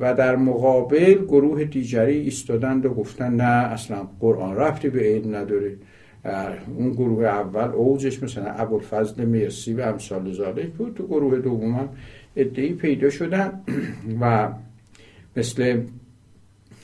و 0.00 0.14
در 0.14 0.36
مقابل 0.36 1.14
گروه 1.14 1.64
دیگری 1.64 2.18
ایستادند 2.18 2.86
و 2.86 2.94
گفتن 2.94 3.34
نه 3.34 3.72
اصلا 3.72 4.08
قرآن 4.20 4.56
رفتی 4.56 4.88
به 4.88 5.00
علم 5.00 5.36
نداره 5.36 5.76
اون 6.76 6.90
گروه 6.90 7.24
اول 7.24 7.68
اوجش 7.68 8.22
مثلا 8.22 8.50
ابوالفضل 8.52 9.24
مرسی 9.24 9.74
و 9.74 9.80
امثال 9.80 10.32
زالک 10.32 10.72
بود. 10.72 10.94
تو 10.94 11.06
گروه 11.06 11.38
دوم 11.38 11.74
هم 11.74 11.88
ادهی 12.36 12.74
پیدا 12.74 13.10
شدن. 13.10 13.60
و 14.20 14.48
مثل 15.36 15.80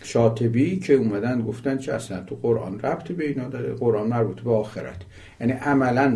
شاطبی 0.03 0.77
که 0.77 0.95
اومدن 0.95 1.43
گفتن 1.43 1.79
که 1.79 1.95
اصلا 1.95 2.21
تو 2.21 2.37
قرآن 2.43 2.81
ربطی 2.81 3.15
به 3.15 3.29
اینا 3.29 3.49
داره 3.49 3.75
قرآن 3.75 4.07
مربوط 4.07 4.41
به 4.41 4.51
آخرت. 4.51 5.03
یعنی 5.41 5.53
عملا 5.53 6.09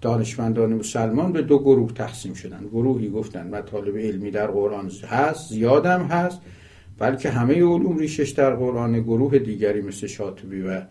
دانشمندان 0.00 0.74
مسلمان 0.74 1.32
به 1.32 1.42
دو 1.42 1.58
گروه 1.58 1.92
تقسیم 1.92 2.34
شدن. 2.34 2.66
گروهی 2.72 3.08
گفتن 3.08 3.46
مطالب 3.46 3.96
علمی 3.96 4.30
در 4.30 4.46
قرآن 4.46 4.90
هست 5.08 5.48
زیادم 5.48 6.02
هست 6.02 6.40
بلکه 6.98 7.30
همه 7.30 7.54
علوم 7.54 7.98
ریشش 7.98 8.30
در 8.30 8.54
قرآن 8.54 9.00
گروه 9.00 9.38
دیگری 9.38 9.82
مثل 9.82 10.06
شاطبی 10.06 10.62
و 10.62 10.82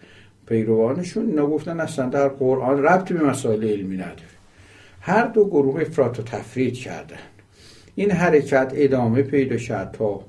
پیروانشون 0.48 1.28
اینا 1.28 1.48
گفتن 1.48 1.80
اصلا 1.80 2.10
در 2.10 2.28
قرآن 2.28 2.84
ربطی 2.84 3.14
به 3.14 3.24
مسائل 3.24 3.64
علمی 3.64 3.96
نداره. 3.96 4.40
هر 5.02 5.28
دو 5.28 5.46
گروه 5.46 5.82
افراط 5.82 6.20
و 6.20 6.24
تفرید 6.24 6.74
کردن. 6.74 7.18
این 7.96 8.12
حرکت 8.12 8.72
ادامه 8.76 9.22
پیدا 9.22 9.58
شد 9.58 9.90
تا 9.94 10.22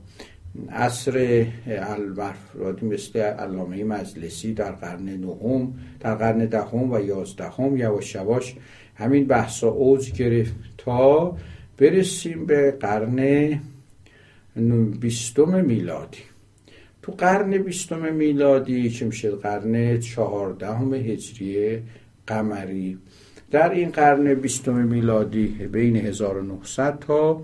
عصر 0.71 1.47
الافرادی 1.66 2.87
مثل 2.87 3.19
علامه 3.19 3.85
مجلسی 3.85 4.54
در 4.54 4.73
قرن 4.73 5.04
نهم 5.04 5.75
در 6.00 6.14
قرن 6.14 6.38
دهم 6.38 6.92
و 6.92 7.00
یازدهم 7.00 7.76
یواش 7.76 8.14
یواش 8.14 8.54
همین 8.95 9.26
بحثا 9.26 9.69
اوج 9.69 10.12
گرفت 10.12 10.54
تا 10.78 11.37
برسیم 11.78 12.47
به 12.47 12.71
قرن 12.71 13.61
بیستم 15.00 15.64
میلادی. 15.64 16.19
تو 17.02 17.12
قرن 17.12 17.59
بیستم 17.59 18.14
میلادی 18.14 18.90
که 18.90 19.04
میشه 19.04 19.30
قرن 19.30 20.00
چهاردهم 20.00 20.95
هجری 20.95 21.83
قمری. 22.26 22.99
در 23.50 23.71
این 23.71 23.90
قرن 23.90 24.35
بیستم 24.35 24.75
میلادی 24.75 25.47
بین 25.47 25.97
1900 25.97 26.99
تا 26.99 27.42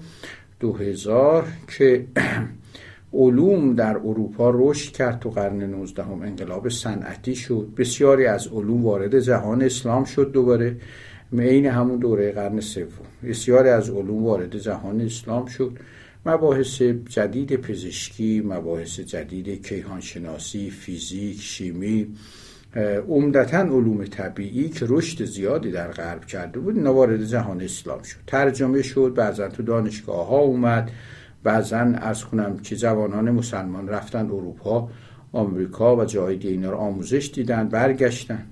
2000 0.61 1.49
که 1.79 2.05
علوم 3.13 3.75
در 3.75 3.97
اروپا 3.97 4.51
رشد 4.55 4.93
کرد 4.93 5.19
تو 5.19 5.31
قرن 5.31 5.63
19 5.63 6.03
هم 6.03 6.23
انقلاب 6.23 6.69
صنعتی 6.69 7.35
شد. 7.35 7.69
بسیاری 7.77 8.27
از 8.27 8.47
علوم 8.47 8.85
وارد 8.85 9.21
جهان 9.21 9.63
اسلام 9.63 10.05
شد 10.05 10.33
دوباره. 10.33 10.77
عین 11.39 11.67
همون 11.67 11.99
دوره 11.99 12.33
قرن 12.33 12.61
سوم. 12.61 12.89
بسیاری 13.25 13.69
از 13.69 13.91
علوم 13.91 14.25
وارد 14.25 14.59
جهان 14.59 15.01
اسلام 15.01 15.47
شد. 15.47 15.79
مباحث 16.27 16.83
جدید 17.09 17.57
پزشکی 17.57 18.41
مباحث 18.41 19.01
جدید 19.01 19.67
کیهانشناسی 19.67 20.71
فیزیک 20.71 21.41
شیمی 21.41 22.07
عمدتا 23.09 23.59
علوم 23.59 24.05
طبیعی 24.05 24.69
که 24.69 24.87
رشد 24.89 25.25
زیادی 25.25 25.71
در 25.71 25.91
غرب 25.91 26.25
کرده 26.25 26.59
بود 26.59 26.77
اینا 26.77 26.95
وارد 26.95 27.25
جهان 27.25 27.61
اسلام 27.61 28.03
شد. 28.03 28.19
ترجمه 28.27 28.83
شد 28.83 29.13
بعضا 29.17 29.49
تو 29.49 29.63
دانشگاه 29.63 30.27
ها 30.27 30.39
اومد. 30.39 30.91
بعضا 31.47 31.79
ارز 31.79 32.25
کنم 32.25 32.59
که 32.59 32.77
جوانان 32.77 33.31
مسلمان 33.31 33.89
رفتن 33.89 34.27
اروپا 34.27 34.89
آمریکا 35.33 35.97
و 35.97 36.05
جای 36.05 36.57
رو 36.57 36.77
آموزش 36.77 37.31
دیدن 37.35 37.69
برگشتن. 37.69 38.47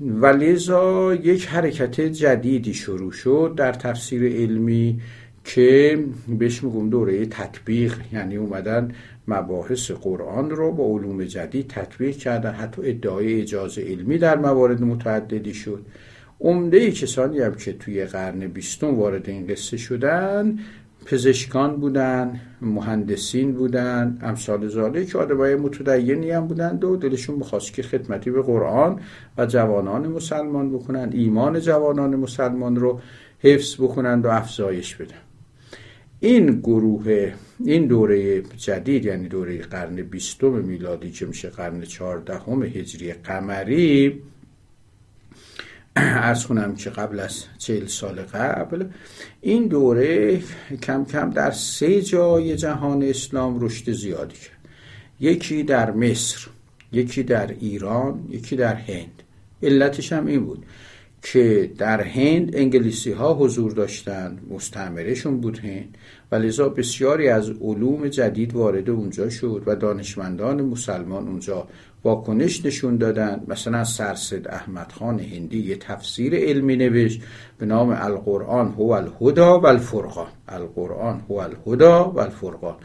و 0.00 0.26
لذا 0.26 1.14
یک 1.14 1.46
حرکت 1.46 2.00
جدیدی 2.00 2.74
شروع 2.74 3.12
شد 3.12 3.54
در 3.56 3.72
تفسیر 3.72 4.36
علمی 4.36 5.00
که 5.44 6.04
بهش 6.38 6.64
میگم 6.64 6.90
دوره 6.90 7.26
تطبیق 7.26 7.98
یعنی 8.12 8.36
اومدن 8.36 8.92
مباحث 9.28 9.90
قرآن 9.90 10.50
رو 10.50 10.72
با 10.72 10.84
علوم 10.84 11.24
جدید 11.24 11.68
تطبیق 11.68 12.16
کردن. 12.16 12.52
حتی 12.52 12.82
ادعای 12.84 13.40
اجازه 13.40 13.82
علمی 13.82 14.18
در 14.18 14.36
موارد 14.36 14.82
متعددی 14.82 15.54
شد. 15.54 15.84
عمده 16.40 16.90
کسانی 16.90 17.40
هم 17.40 17.54
که 17.54 17.72
توی 17.72 18.04
قرن 18.04 18.38
بیستم 18.38 18.94
وارد 18.94 19.28
این 19.28 19.46
قصه 19.46 19.76
شدن 19.76 20.58
پزشکان 21.04 21.76
بودن 21.76 22.40
مهندسین 22.60 23.52
بودن 23.52 24.18
امثال 24.22 24.68
زاله 24.68 25.04
که 25.04 25.18
آدمای 25.18 25.54
متدینی 25.54 26.30
هم 26.30 26.46
بودند 26.46 26.84
و 26.84 26.96
دلشون 26.96 27.38
بخواست 27.38 27.72
که 27.72 27.82
خدمتی 27.82 28.30
به 28.30 28.42
قرآن 28.42 29.00
و 29.38 29.46
جوانان 29.46 30.06
مسلمان 30.06 30.72
بکنن 30.72 31.10
ایمان 31.12 31.60
جوانان 31.60 32.16
مسلمان 32.16 32.76
رو 32.76 33.00
حفظ 33.38 33.74
بکنند 33.74 34.24
و 34.24 34.28
افزایش 34.28 34.96
بدن. 34.96 35.14
این 36.20 36.60
گروه 36.60 37.32
این 37.64 37.86
دوره 37.86 38.42
جدید 38.42 39.04
یعنی 39.04 39.28
دوره 39.28 39.58
قرن 39.58 39.96
بیستم 39.96 40.50
میلادی 40.50 41.10
که 41.10 41.26
میشه 41.26 41.48
قرن 41.48 41.80
چهاردهم 41.80 42.62
هجری 42.62 43.12
قمری 43.12 44.22
از 46.30 46.46
خونم 46.46 46.74
که 46.74 46.90
قبل 46.90 47.20
از 47.20 47.44
چهل 47.58 47.86
سال 47.86 48.22
قبل 48.22 48.84
این 49.40 49.66
دوره 49.66 50.40
کم 50.82 51.04
کم 51.04 51.30
در 51.30 51.50
سه 51.50 52.02
جای 52.02 52.56
جهان 52.56 53.02
اسلام 53.02 53.60
رشد 53.60 53.92
زیادی 53.92 54.34
کرد. 54.34 54.68
یکی 55.20 55.62
در 55.62 55.90
مصر 55.90 56.46
یکی 56.92 57.22
در 57.22 57.46
ایران 57.46 58.26
یکی 58.30 58.56
در 58.56 58.74
هند. 58.74 59.22
علتش 59.62 60.12
هم 60.12 60.26
این 60.26 60.44
بود 60.44 60.66
که 61.22 61.72
در 61.78 62.00
هند 62.00 62.56
انگلیسی 62.56 63.12
ها 63.12 63.34
حضور 63.34 63.72
داشتند 63.72 64.40
مستعمرشون 64.50 65.40
بود 65.40 65.58
هند. 65.58 65.98
و 66.32 66.36
لذا 66.36 66.68
بسیاری 66.68 67.28
از 67.28 67.50
علوم 67.50 68.08
جدید 68.08 68.54
وارد 68.54 68.90
اونجا 68.90 69.30
شد 69.30 69.62
و 69.66 69.76
دانشمندان 69.76 70.62
مسلمان 70.62 71.28
اونجا 71.28 71.68
واکنش 72.04 72.66
نشون 72.66 72.96
دادن. 72.96 73.42
مثلا 73.48 73.84
سرسد 73.84 74.48
احمد 74.48 74.92
خان 74.92 75.20
هندی 75.20 75.58
یه 75.58 75.76
تفسیر 75.76 76.34
علمی 76.34 76.76
نوشت 76.76 77.22
به 77.58 77.66
نام 77.66 77.90
القرآن 77.90 78.68
هو 78.68 78.90
الهدا 78.90 79.60
و 79.60 79.66
الفرقان. 79.66 80.32
القرآن 80.48 81.20
هو 81.28 81.34
الهدا 81.34 82.10
و 82.10 82.20
الفرقان. 82.20 82.76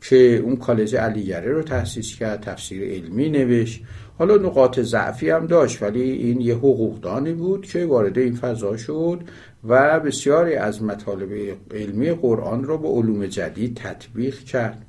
که 0.00 0.40
اون 0.44 0.56
کالج 0.56 0.96
علیگره 0.96 1.52
رو 1.52 1.62
تحسیس 1.62 2.16
کرد 2.16 2.40
تفسیر 2.40 2.94
علمی 2.94 3.30
نوشت. 3.30 3.82
حالا 4.18 4.36
نقاط 4.36 4.80
ضعفی 4.80 5.30
هم 5.30 5.46
داشت 5.46 5.82
ولی 5.82 6.02
این 6.02 6.40
یه 6.40 6.54
حقوقدانی 6.54 7.32
بود 7.32 7.66
که 7.66 7.86
وارد 7.86 8.18
این 8.18 8.34
فضا 8.34 8.76
شد 8.76 9.20
و 9.64 10.00
بسیاری 10.00 10.54
از 10.54 10.82
مطالب 10.82 11.56
علمی 11.70 12.10
قرآن 12.10 12.64
رو 12.64 12.78
به 12.78 12.88
علوم 12.88 13.26
جدید 13.26 13.76
تطبیق 13.76 14.38
کرد. 14.38 14.86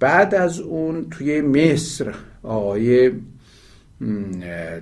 بعد 0.00 0.34
از 0.34 0.60
اون 0.60 1.10
توی 1.10 1.40
مصر 1.40 2.14
آقای 2.42 3.10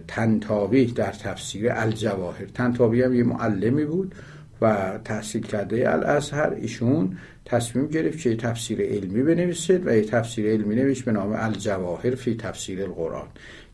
تنتاوی 0.09 0.85
در 0.87 1.13
تفسیر 1.13 1.73
الجواهر. 1.73 2.45
تنتاوی 2.55 3.03
هم 3.03 3.15
یه 3.15 3.25
معلمی 3.25 3.85
بود 3.85 4.15
و 4.63 4.99
تحصیل 5.05 5.43
کرده 5.43 5.93
الازهر. 5.93 6.51
ایشون 6.51 7.17
تصمیم 7.45 7.87
گرفت 7.87 8.19
که 8.19 8.37
تفسیر 8.37 8.81
علمی 8.81 9.23
بنویسید 9.23 9.87
و 9.87 9.97
یه 9.97 10.05
تفسیر 10.05 10.47
علمی 10.47 10.75
نوشت 10.75 11.05
به 11.05 11.13
نام 11.13 11.33
الجواهر 11.37 12.15
فی 12.15 12.35
تفسیر 12.35 12.83
القرآن. 12.83 13.29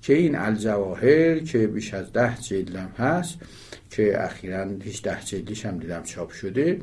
که 0.06 0.14
این 0.14 0.36
الجواهر 0.36 1.38
که 1.38 1.66
بیش 1.66 1.94
از 1.94 2.12
ده 2.12 2.36
جلدم 2.36 2.90
هست 2.98 3.38
که 3.90 4.24
اخیرا 4.24 4.66
هیچ 4.82 5.02
ده 5.02 5.18
جلدیش 5.24 5.66
هم 5.66 5.78
دیدم 5.78 6.02
چاپ 6.02 6.30
شده 6.30 6.78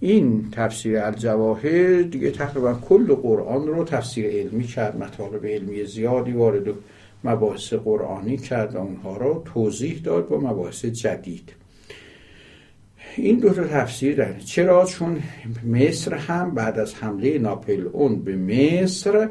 این 0.00 0.50
تفسیر 0.52 0.98
الجواهر 0.98 2.02
دیگه 2.02 2.30
تقریبا 2.30 2.74
کل 2.74 3.14
قرآن 3.14 3.66
رو 3.66 3.84
تفسیر 3.84 4.26
علمی 4.26 4.64
کرد 4.64 4.96
مطالب 4.96 5.46
علمی 5.46 5.84
زیادی 5.84 6.32
وارد 6.32 6.74
مباحث 7.24 7.72
قرآنی 7.72 8.36
کرد 8.36 8.74
و 8.74 8.78
اونها 8.78 9.16
رو 9.16 9.42
توضیح 9.54 10.00
داد 10.04 10.28
با 10.28 10.38
مباحث 10.38 10.84
جدید. 10.84 11.52
این 13.16 13.38
دو 13.38 13.50
تا 13.50 13.64
تفسیر 13.64 14.16
داره 14.16 14.40
چرا؟ 14.44 14.84
چون 14.84 15.22
مصر 15.66 16.14
هم 16.14 16.54
بعد 16.54 16.78
از 16.78 16.94
حمله 16.94 17.38
ناپلئون 17.38 18.22
به 18.22 18.36
مصر 18.36 19.28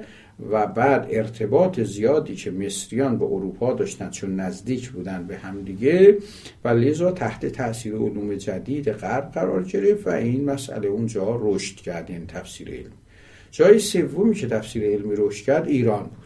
و 0.52 0.68
بعد 0.68 1.08
ارتباط 1.12 1.80
زیادی 1.80 2.36
که 2.36 2.52
مصریان 2.52 3.18
به 3.18 3.26
اروپا 3.26 3.74
داشتن 3.74 4.10
چون 4.10 4.36
نزدیک 4.36 4.90
بودن 4.90 5.28
به 5.28 5.38
همدیگه 5.38 6.18
و 6.64 6.70
لذا 6.70 7.12
تحت 7.12 7.46
تاثیر 7.46 7.96
علوم 7.96 8.36
جدید 8.36 8.92
غرب 8.92 9.32
قرار 9.32 9.64
گرفت 9.64 10.08
و 10.08 10.10
این 10.10 10.46
مسئله 10.46 10.88
اونجا 10.88 11.40
رشد 11.42 11.76
کرد 11.76 12.12
این 12.12 12.28
تفسیر 12.28 12.70
علمی 12.70 12.90
جای 13.52 13.80
سومی 13.80 14.36
که 14.36 14.48
تفسیر 14.48 14.84
علمی 14.84 15.16
رشد 15.18 15.46
کرد 15.46 15.68
ایران 15.68 16.04
بود. 16.04 16.26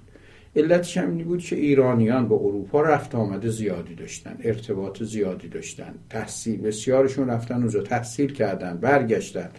علتش 0.56 0.98
هم 0.98 1.18
بود 1.18 1.40
که 1.40 1.56
ایرانیان 1.56 2.28
به 2.28 2.36
اروپا 2.36 2.82
رفت 2.82 3.16
آمده 3.16 3.50
زیادی 3.50 3.96
داشتن 3.96 4.38
ارتباط 4.44 5.04
زیادی 5.04 5.48
داشتن. 5.48 5.94
تحصیل 6.10 6.62
بسیارشون 6.62 7.30
رفتن 7.30 7.56
اونجا 7.56 7.82
تحصیل 7.82 8.34
کردن 8.34 8.78
برگشتن. 8.78 9.50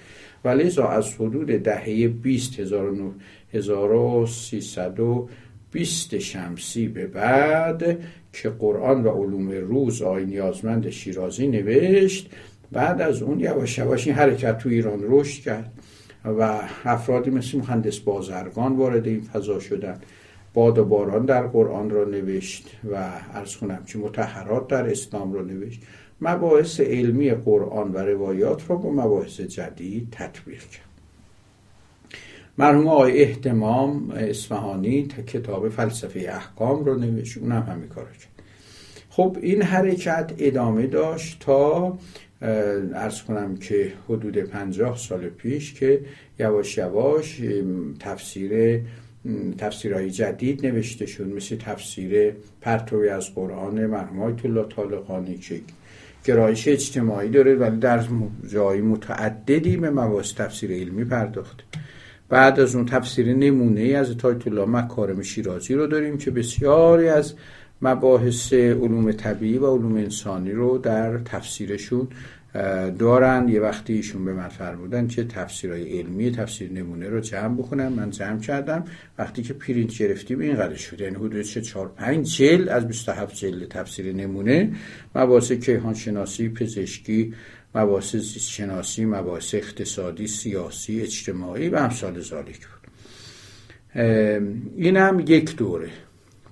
و 0.44 0.48
لذا 0.48 0.86
از 0.86 1.14
حدود 1.14 1.46
دهه 1.46 2.08
20 2.08 2.64
1320 3.52 6.18
شمسی 6.18 6.88
به 6.88 7.06
بعد 7.06 7.98
که 8.32 8.48
قرآن 8.48 9.04
و 9.04 9.08
علوم 9.08 9.50
روز 9.50 10.02
آی 10.02 10.24
نیازمند 10.24 10.90
شیرازی 10.90 11.46
نوشت. 11.46 12.30
بعد 12.72 13.00
از 13.00 13.22
اون 13.22 13.40
یواش 13.40 13.78
یواش 13.78 14.06
این 14.06 14.16
حرکت 14.16 14.58
تو 14.58 14.68
ایران 14.68 15.00
رشد 15.02 15.42
کرد 15.42 15.72
و 16.24 16.60
افرادی 16.84 17.30
مثل 17.30 17.58
مهندس 17.58 17.98
بازرگان 17.98 18.76
وارد 18.76 19.06
این 19.06 19.20
فضا 19.20 19.58
شدن. 19.58 19.98
باد 20.54 20.78
و 20.78 20.84
باران 20.84 21.24
در 21.24 21.46
قرآن 21.46 21.90
را 21.90 22.04
نوشت 22.04 22.76
و 22.92 23.12
ارز 23.34 23.56
کنم 23.56 23.84
که 23.86 23.98
متحرات 23.98 24.68
در 24.68 24.90
اسلام 24.90 25.32
را 25.32 25.42
نوشت. 25.42 25.82
مباحث 26.20 26.80
علمی 26.80 27.30
قرآن 27.30 27.92
و 27.92 27.98
روایات 27.98 28.70
را 28.70 28.76
با 28.76 28.90
مباحث 28.90 29.40
جدید 29.40 30.08
تطبیق 30.10 30.62
کرد. 30.62 30.89
مرحوم 32.60 32.88
آقای 32.88 33.22
احتمام 33.22 34.10
اصفهانی 34.10 35.02
کتاب 35.26 35.68
فلسفه 35.68 36.20
احکام 36.28 36.84
رو 36.84 36.98
نوشت 36.98 37.38
اونم 37.38 37.62
همین 37.62 37.88
کار 37.88 38.04
کرد. 38.04 38.42
خب 39.10 39.36
این 39.42 39.62
حرکت 39.62 40.32
ادامه 40.38 40.86
داشت 40.86 41.40
تا 41.40 41.98
ارز 42.94 43.22
کنم 43.22 43.56
که 43.56 43.92
حدود 44.08 44.38
پنجاه 44.38 44.96
سال 44.96 45.28
پیش 45.28 45.74
که 45.74 46.00
یواش 46.38 46.78
یواش 46.78 47.42
تفسیر 48.00 48.80
تفسیرهای 49.58 50.10
جدید 50.10 50.66
نوشته 50.66 51.06
شد 51.06 51.26
مثل 51.26 51.56
تفسیر 51.56 52.34
پرتوی 52.60 53.08
از 53.08 53.34
قرآن 53.34 53.86
مرحوم 53.86 54.20
الله 54.44 54.66
طالقانی 54.68 55.38
که 55.38 55.60
گرایش 56.24 56.68
اجتماعی 56.68 57.28
داره 57.28 57.54
ولی 57.54 57.76
در 57.76 58.04
جایی 58.52 58.80
متعددی 58.80 59.76
به 59.76 59.90
مباحث 59.90 60.34
تفسیر 60.34 60.70
علمی 60.72 61.04
پرداخته. 61.04 61.69
بعد 62.30 62.60
از 62.60 62.74
اون 62.74 62.86
تفسیر 62.86 63.34
نمونه 63.34 63.80
ای 63.80 63.94
از 63.94 64.16
تایت 64.16 64.46
الله 64.46 64.64
مکارم 64.64 65.22
شیرازی 65.22 65.74
رو 65.74 65.86
داریم 65.86 66.18
که 66.18 66.30
بسیاری 66.30 67.08
از 67.08 67.34
مباحث 67.82 68.52
علوم 68.52 69.12
طبیعی 69.12 69.58
و 69.58 69.66
علوم 69.66 69.94
انسانی 69.94 70.52
رو 70.52 70.78
در 70.78 71.18
تفسیرشون 71.18 72.08
دارن. 72.98 73.48
یه 73.48 73.60
وقتی 73.60 73.92
ایشون 73.92 74.24
به 74.24 74.32
من 74.32 74.48
فرمودن 74.48 75.06
که 75.06 75.24
تفسیرهای 75.24 75.98
علمی 75.98 76.30
تفسیر 76.30 76.72
نمونه 76.72 77.08
رو 77.08 77.20
جمع 77.20 77.54
بکنم. 77.54 77.92
من 77.92 78.10
جمع 78.10 78.40
کردم. 78.40 78.84
وقتی 79.18 79.42
که 79.42 79.54
پرینت 79.54 79.98
گرفتیم 79.98 80.40
اینقدر 80.40 80.74
شد. 80.74 81.00
یعنی 81.00 81.16
حدود 81.16 81.42
4 81.42 81.88
5 81.88 82.36
جلد 82.36 82.68
از 82.68 82.88
27 82.88 83.34
جلد 83.34 83.68
تفسیر 83.68 84.12
نمونه. 84.12 84.72
مباحث 85.14 85.52
کیهان 85.52 85.94
شناسی 85.94 86.48
پزشکی 86.48 87.34
مباحث 87.74 88.16
شناسی 88.38 89.04
مباحث 89.04 89.54
اقتصادی 89.54 90.26
سیاسی 90.26 91.00
اجتماعی 91.00 91.68
و 91.68 91.76
امثال 91.76 92.20
ذالک 92.20 92.66
بود. 92.66 92.90
این 94.76 94.96
هم 94.96 95.20
یک 95.20 95.56
دوره. 95.56 95.90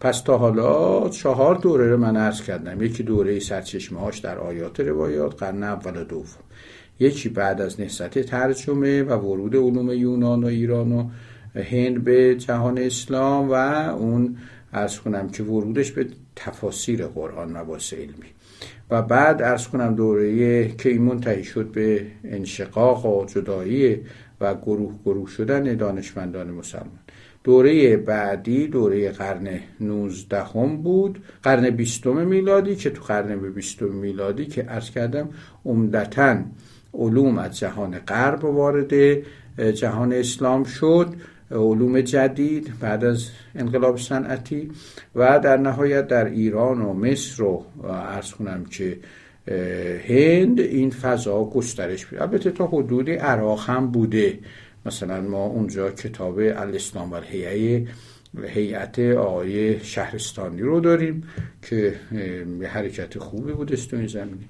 پس 0.00 0.20
تا 0.20 0.38
حالا 0.38 1.09
چهار 1.09 1.54
دوره 1.54 1.90
رو 1.90 1.96
من 1.96 2.16
عرض 2.16 2.42
کردم. 2.42 2.83
یکی 2.83 3.02
دوره 3.02 3.40
سرچشمه 3.40 4.00
هاش 4.00 4.18
در 4.18 4.38
آیات 4.38 4.81
روایات 4.81 5.38
قرن 5.38 5.62
اول 5.62 6.00
و 6.00 6.04
دوم. 6.04 6.44
یکی 7.00 7.28
بعد 7.28 7.61
از 7.61 7.81
نهضت 7.81 8.18
ترجمه 8.18 9.02
و 9.02 9.12
ورود 9.12 9.57
علوم 9.57 9.90
یونان 9.90 10.44
و 10.44 10.46
ایران 10.46 10.92
و 10.92 11.09
هند 11.54 12.04
به 12.04 12.35
جهان 12.35 12.78
اسلام 12.78 13.50
و 13.50 13.54
اون 13.54 14.37
ارز 14.72 14.98
کنم 14.98 15.28
که 15.28 15.42
ورودش 15.42 15.92
به 15.92 16.07
تفاسیر 16.37 17.07
قرآن 17.07 17.57
مباحث 17.57 17.92
علمی. 17.92 18.33
و 18.90 19.03
بعد 19.03 19.42
ارز 19.42 19.68
کنم 19.68 19.94
دوره 19.94 20.68
که 20.68 20.88
این 20.88 21.03
منتهی 21.03 21.44
شد 21.44 21.72
به 21.72 22.07
انشقاق 22.24 23.07
و 23.07 23.27
جدایی 23.27 24.01
و 24.40 24.55
گروه 24.55 24.94
گروه 25.05 25.31
شدن 25.31 25.74
دانشمندان 25.74 26.51
مسلمان. 26.51 26.98
دوره 27.44 27.96
بعدی 27.96 28.66
دوره 28.66 29.11
قرن 29.11 29.48
19 29.81 30.42
هم 30.42 30.77
بود 30.77 31.22
قرن 31.42 31.70
بیستم 31.70 32.27
میلادی 32.27 32.77
که 32.77 32.90
تو 32.90 33.03
قرن 33.03 33.53
بیستم 33.53 33.88
میلادی 33.88 34.46
که 34.46 34.64
ارز 34.68 34.90
کردم 34.90 35.29
عمدتا 35.64 36.38
علوم 36.94 37.38
از 37.38 37.59
جهان 37.59 37.98
غرب 37.98 38.44
وارد 38.44 38.92
جهان 39.74 40.12
اسلام 40.12 40.64
شد. 40.64 41.14
علوم 41.50 42.00
جدید 42.00 42.72
بعد 42.80 43.04
از 43.04 43.28
انقلاب 43.54 43.98
صنعتی 43.98 44.70
و 45.14 45.40
در 45.40 45.56
نهایت 45.56 46.06
در 46.06 46.24
ایران 46.24 46.82
و 46.82 46.92
مصر 46.92 47.42
و 47.42 47.64
ارز 47.84 48.32
کنم 48.32 48.64
که 48.64 48.98
هند 50.08 50.61
این 50.61 50.90
فضا 50.90 51.44
گسترش 51.44 52.06
بود 52.06 52.22
البته 52.22 52.50
تا 52.50 52.66
حدود 52.66 53.11
عراق 53.11 53.70
هم 53.70 53.90
بوده. 53.90 54.38
مثلا 54.87 55.20
ما 55.20 55.46
اونجا 55.46 55.90
کتاب 55.90 56.38
الاسلام 56.38 57.12
و 57.12 57.20
هیئت 58.46 58.98
آقای 58.98 59.80
شهرستانی 59.84 60.61
رو 60.61 60.80
داریم 60.80 61.22
که 61.62 61.94
حرکت 62.62 63.18
خوبی 63.18 63.52
بود 63.52 63.74
تو 63.74 63.96
این 63.96 64.06
زمینه 64.06 64.44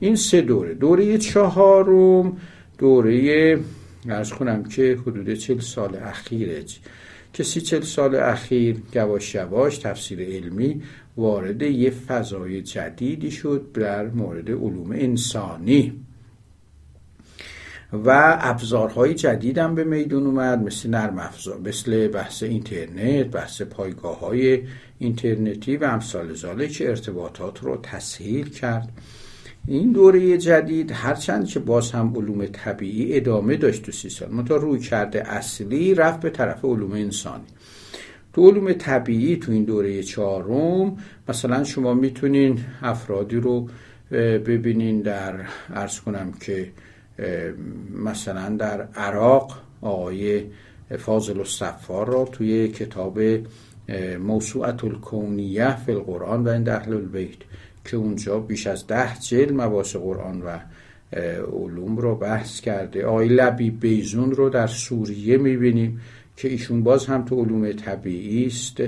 این 0.00 0.16
سه 0.16 0.40
دوره. 0.40 0.74
دوره 0.74 1.18
چهارم 1.18 2.36
دوره 2.78 3.58
ارز 4.08 4.30
کنم 4.30 4.64
که 4.64 4.98
حدود 5.06 5.34
چل 5.34 5.58
سال 5.58 5.96
اخیره 5.96 6.64
که 7.32 7.42
سی 7.42 7.60
چل 7.60 7.80
سال 7.80 8.14
اخیر 8.14 8.76
یواش 8.94 9.34
یواش 9.34 9.78
تفسیر 9.78 10.20
علمی 10.20 10.82
وارد 11.16 11.62
یه 11.62 11.90
فضای 11.90 12.62
جدیدی 12.62 13.30
شد 13.30 13.72
در 13.72 14.06
مورد 14.06 14.50
علوم 14.50 14.90
انسانی. 14.92 16.04
و 17.92 18.38
ابزارهای 18.40 19.14
جدید 19.14 19.58
هم 19.58 19.74
به 19.74 19.84
میدون 19.84 20.26
اومد 20.26 20.58
مثل 20.58 20.90
نرم 20.90 21.18
افزار 21.18 21.60
مثل 21.60 22.08
بحث 22.08 22.42
اینترنت 22.42 23.26
بحث 23.26 23.62
پایگاه 23.62 24.20
های 24.20 24.62
اینترنتی 24.98 25.76
و 25.76 25.84
امثال 25.84 26.34
زاله 26.34 26.68
که 26.68 26.88
ارتباطات 26.88 27.62
رو 27.62 27.76
تسهیل 27.82 28.50
کرد. 28.50 28.88
این 29.66 29.92
دوره 29.92 30.38
جدید 30.38 30.90
هرچند 30.92 31.46
که 31.46 31.60
باز 31.60 31.92
هم 31.92 32.16
علوم 32.16 32.46
طبیعی 32.46 33.16
ادامه 33.16 33.56
داشت 33.56 33.82
تو 33.82 33.92
سی 33.92 34.08
سال. 34.08 34.28
منتها 34.28 34.56
روی 34.56 34.78
کرده 34.78 35.28
اصلی 35.28 35.94
رفت 35.94 36.20
به 36.20 36.30
طرف 36.30 36.64
علوم 36.64 36.92
انسانی. 36.92 37.44
تو 38.32 38.50
علوم 38.50 38.72
طبیعی 38.72 39.36
تو 39.36 39.52
این 39.52 39.64
دوره 39.64 40.02
چهارم 40.02 40.96
مثلا 41.28 41.64
شما 41.64 41.94
می‌تونین 41.94 42.60
افرادی 42.82 43.36
رو 43.36 43.68
ببینین 44.46 45.00
در 45.00 45.34
ارز 45.74 46.00
کنم 46.00 46.32
که 46.40 46.70
مثلا 48.04 48.56
در 48.56 48.82
عراق 48.82 49.62
آقای 49.82 50.44
فاضل 50.98 51.38
الصفار 51.38 52.08
را 52.08 52.24
توی 52.24 52.68
کتاب 52.68 53.20
موسوعت 54.20 54.84
الکونیه 54.84 55.76
فی 55.76 55.92
القرآن 55.92 56.44
و 56.44 56.48
این 56.48 56.68
اهل 56.68 56.92
البیت 56.92 57.38
که 57.84 57.96
اونجا 57.96 58.38
بیش 58.38 58.66
از 58.66 58.86
ده 58.86 59.18
جل 59.18 59.52
مباحث 59.52 59.96
قرآن 59.96 60.42
و 60.42 60.58
علوم 61.52 61.96
رو 61.96 62.14
بحث 62.14 62.60
کرده. 62.60 63.06
آقای 63.06 63.28
لبی 63.28 63.70
بیزون 63.70 64.30
رو 64.30 64.50
در 64.50 64.66
سوریه 64.66 65.36
می‌بینیم 65.36 66.00
که 66.36 66.48
ایشون 66.48 66.82
باز 66.82 67.06
هم 67.06 67.24
تو 67.24 67.44
علوم 67.44 67.72
طبیعی 67.72 68.46
است 68.46 68.82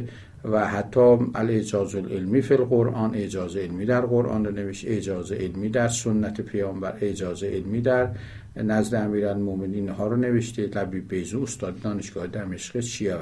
و 0.44 0.66
حتی 0.66 1.18
الاجاز 1.34 1.94
العلمی 1.94 2.42
فی 2.42 2.54
القرآن 2.54 3.14
اجازه 3.14 3.60
علمی 3.60 3.86
در 3.86 4.00
قرآن 4.00 4.44
رو 4.44 4.50
نوشت 4.52 4.84
اجازه 4.88 5.36
علمی 5.36 5.68
در 5.68 5.88
سنت 5.88 6.40
پیامبر 6.40 6.98
اجازه 7.00 7.46
علمی 7.46 7.80
در 7.80 8.08
نزد 8.56 8.94
امیرالمومنین. 8.94 9.88
ها 9.88 10.06
رو 10.06 10.16
نوشته 10.16 10.62
لبی 10.62 11.00
بیزو 11.00 11.42
استاد 11.42 11.80
دانشگاه 11.80 12.26
دمشق 12.26 12.80
شیعه 12.80 13.16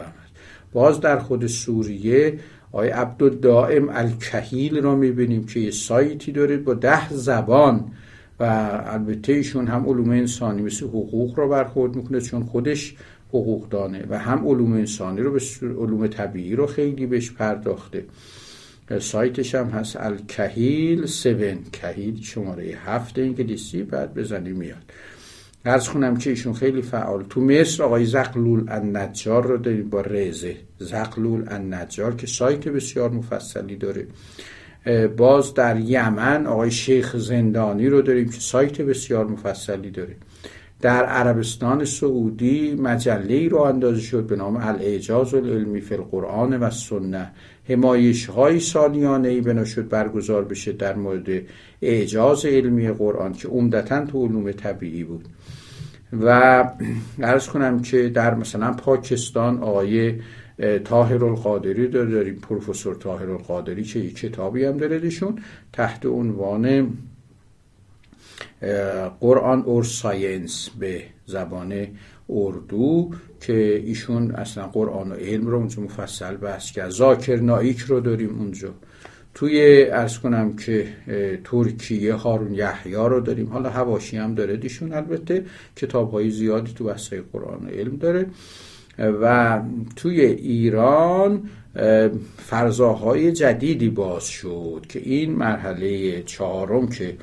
باز 0.72 1.00
در 1.00 1.18
خود 1.18 1.46
سوریه 1.46 2.38
آقای 2.74 2.88
عبدالدائم 2.88 3.88
الکهیل 3.88 4.78
رو 4.78 4.96
می‌بینیم 4.96 5.46
که 5.46 5.60
یه 5.60 5.70
سایتی 5.70 6.32
داره 6.32 6.56
با 6.56 6.74
ده 6.74 7.12
زبان 7.12 7.84
و 8.40 8.44
البته 8.86 9.32
ایشون 9.32 9.66
هم 9.66 9.86
علوم 9.86 10.10
انسانی 10.10 10.62
مثل 10.62 10.86
حقوق 10.86 11.38
رو 11.38 11.48
برخورد 11.48 11.96
می‌کنه 11.96 12.20
چون 12.20 12.44
خودش 12.44 12.94
حقوق 13.28 13.68
دانه 13.68 14.06
و 14.10 14.18
هم 14.18 14.48
علوم 14.48 14.72
انسانی 14.72 15.20
رو 15.20 15.32
به 15.32 15.40
علوم 15.62 16.06
طبیعی 16.06 16.56
رو 16.56 16.66
خیلی 16.66 17.06
بهش 17.06 17.30
پرداخته. 17.30 18.04
سایتش 18.98 19.54
هم 19.54 19.66
هست 19.66 19.96
الکهیل 20.00 21.02
7 21.02 21.72
کهیل 21.72 22.22
شماره 22.22 22.64
هفت 22.64 23.18
انگلیسی 23.18 23.82
بعد 23.82 24.14
بزنی 24.14 24.52
میاد. 24.52 24.92
ارز 25.66 25.88
خونم 25.88 26.16
که 26.16 26.30
ایشون 26.30 26.52
خیلی 26.52 26.82
فعال. 26.82 27.24
تو 27.30 27.40
مصر 27.40 27.82
آقای 27.82 28.04
زقلول 28.04 28.64
النجار 28.68 29.46
رو 29.46 29.56
داریم 29.56 29.90
با 29.90 30.00
رزه. 30.00 30.56
زقلول 30.78 31.44
النجار 31.48 32.14
که 32.14 32.26
سایت 32.26 32.68
بسیار 32.68 33.10
مفصلی 33.10 33.76
داره. 33.76 34.06
باز 35.16 35.54
در 35.54 35.80
یمن 35.80 36.46
آقای 36.46 36.70
شیخ 36.70 37.16
زندانی 37.16 37.88
رو 37.88 38.02
داریم 38.02 38.28
که 38.28 38.40
سایت 38.40 38.80
بسیار 38.80 39.26
مفصلی 39.26 39.90
داره. 39.90 40.16
در 40.80 41.04
عربستان 41.04 41.84
سعودی 41.84 42.74
مجله 42.74 43.48
رو 43.48 43.58
اندازه 43.58 44.00
شد 44.00 44.26
به 44.26 44.36
نام 44.36 44.56
الاعجاز 44.56 45.34
العلمی 45.34 45.80
فی 45.80 45.94
القرآن 45.94 46.60
و 46.60 46.70
سنه. 46.70 47.30
همایش 47.68 48.26
های 48.26 48.60
سالیانه 48.60 49.28
ای 49.28 49.40
بنا 49.40 49.64
شد 49.64 49.88
برگزار 49.88 50.44
بشه 50.44 50.72
در 50.72 50.94
مورد 50.94 51.42
اعجاز 51.82 52.44
علمی 52.44 52.88
قرآن 52.88 53.32
که 53.32 53.48
عمدتا 53.48 54.04
تو 54.04 54.26
علوم 54.26 54.52
طبیعی 54.52 55.04
بود. 55.04 55.24
و 56.20 56.64
عرض 57.22 57.48
کنم 57.48 57.82
که 57.82 58.08
در 58.08 58.34
مثلا 58.34 58.72
پاکستان 58.72 59.62
آقای 59.62 60.20
تاهر 60.84 61.24
القادری 61.24 61.88
داریم 61.88 62.34
پروفسور 62.34 62.94
تاهر 62.94 63.30
القادری 63.30 63.82
که 63.84 63.98
یک 63.98 64.16
کتابی 64.16 64.64
هم 64.64 64.76
داره 64.76 64.98
دشون 64.98 65.38
تحت 65.72 66.06
عنوان 66.06 66.96
قرآن 69.20 69.62
اور 69.62 69.84
ساینس 69.84 70.70
به 70.78 71.02
زبان 71.26 71.86
اردو 72.28 73.10
که 73.40 73.82
ایشون 73.84 74.30
اصلا 74.30 74.66
قرآن 74.66 75.12
و 75.12 75.14
علم 75.14 75.46
رو 75.46 75.56
اونجا 75.56 75.82
مفصل 75.82 76.36
بحث 76.36 76.70
کرد. 76.70 76.90
زاکر 76.90 77.36
نایک 77.36 77.78
رو 77.78 78.00
داریم 78.00 78.38
اونجا 78.38 78.74
توی 79.34 79.86
ارز 79.90 80.18
کنم 80.18 80.56
که 80.56 80.86
ترکیه 81.44 82.14
هارون 82.14 82.54
یحیی 82.54 82.94
رو 82.94 83.20
داریم. 83.20 83.46
حالا 83.46 83.70
هواشی 83.70 84.16
هم 84.16 84.34
داره 84.34 84.56
دیشون. 84.56 84.92
البته 84.92 85.44
کتاب 85.76 86.12
های 86.12 86.30
زیادی 86.30 86.72
تو 86.72 86.84
بحث 86.84 87.12
قرآن 87.32 87.66
و 87.66 87.68
علم 87.68 87.96
داره. 87.96 88.26
و 88.98 89.60
توی 89.96 90.20
ایران 90.20 91.42
فرزاهای 92.36 93.32
جدیدی 93.32 93.88
باز 93.88 94.24
شد 94.24 94.86
که 94.88 94.98
این 94.98 95.32
مرحله 95.32 96.22
چهارم 96.22 96.88
که 96.88 97.16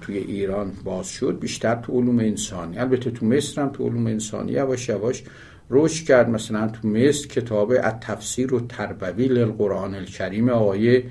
توی 0.00 0.18
ایران 0.18 0.72
باز 0.84 1.08
شد 1.08 1.38
بیشتر 1.40 1.74
تو 1.74 1.92
علوم 1.92 2.18
انسانی. 2.18 2.78
البته 2.78 3.10
تو 3.10 3.26
مصر 3.26 3.62
هم 3.62 3.68
تو 3.68 3.88
علوم 3.88 4.06
انسانی 4.06 4.52
یواش 4.52 4.88
یواش 4.88 5.22
رشد 5.70 6.06
کرد 6.06 6.28
مثلا 6.28 6.68
تو 6.68 6.88
مصر 6.88 7.28
کتاب 7.28 7.70
التفسیر 7.70 8.54
و 8.54 8.60
تربوی 8.60 9.28
للقرآن 9.28 9.94
الکریم 9.94 10.48
آقای 10.48 11.02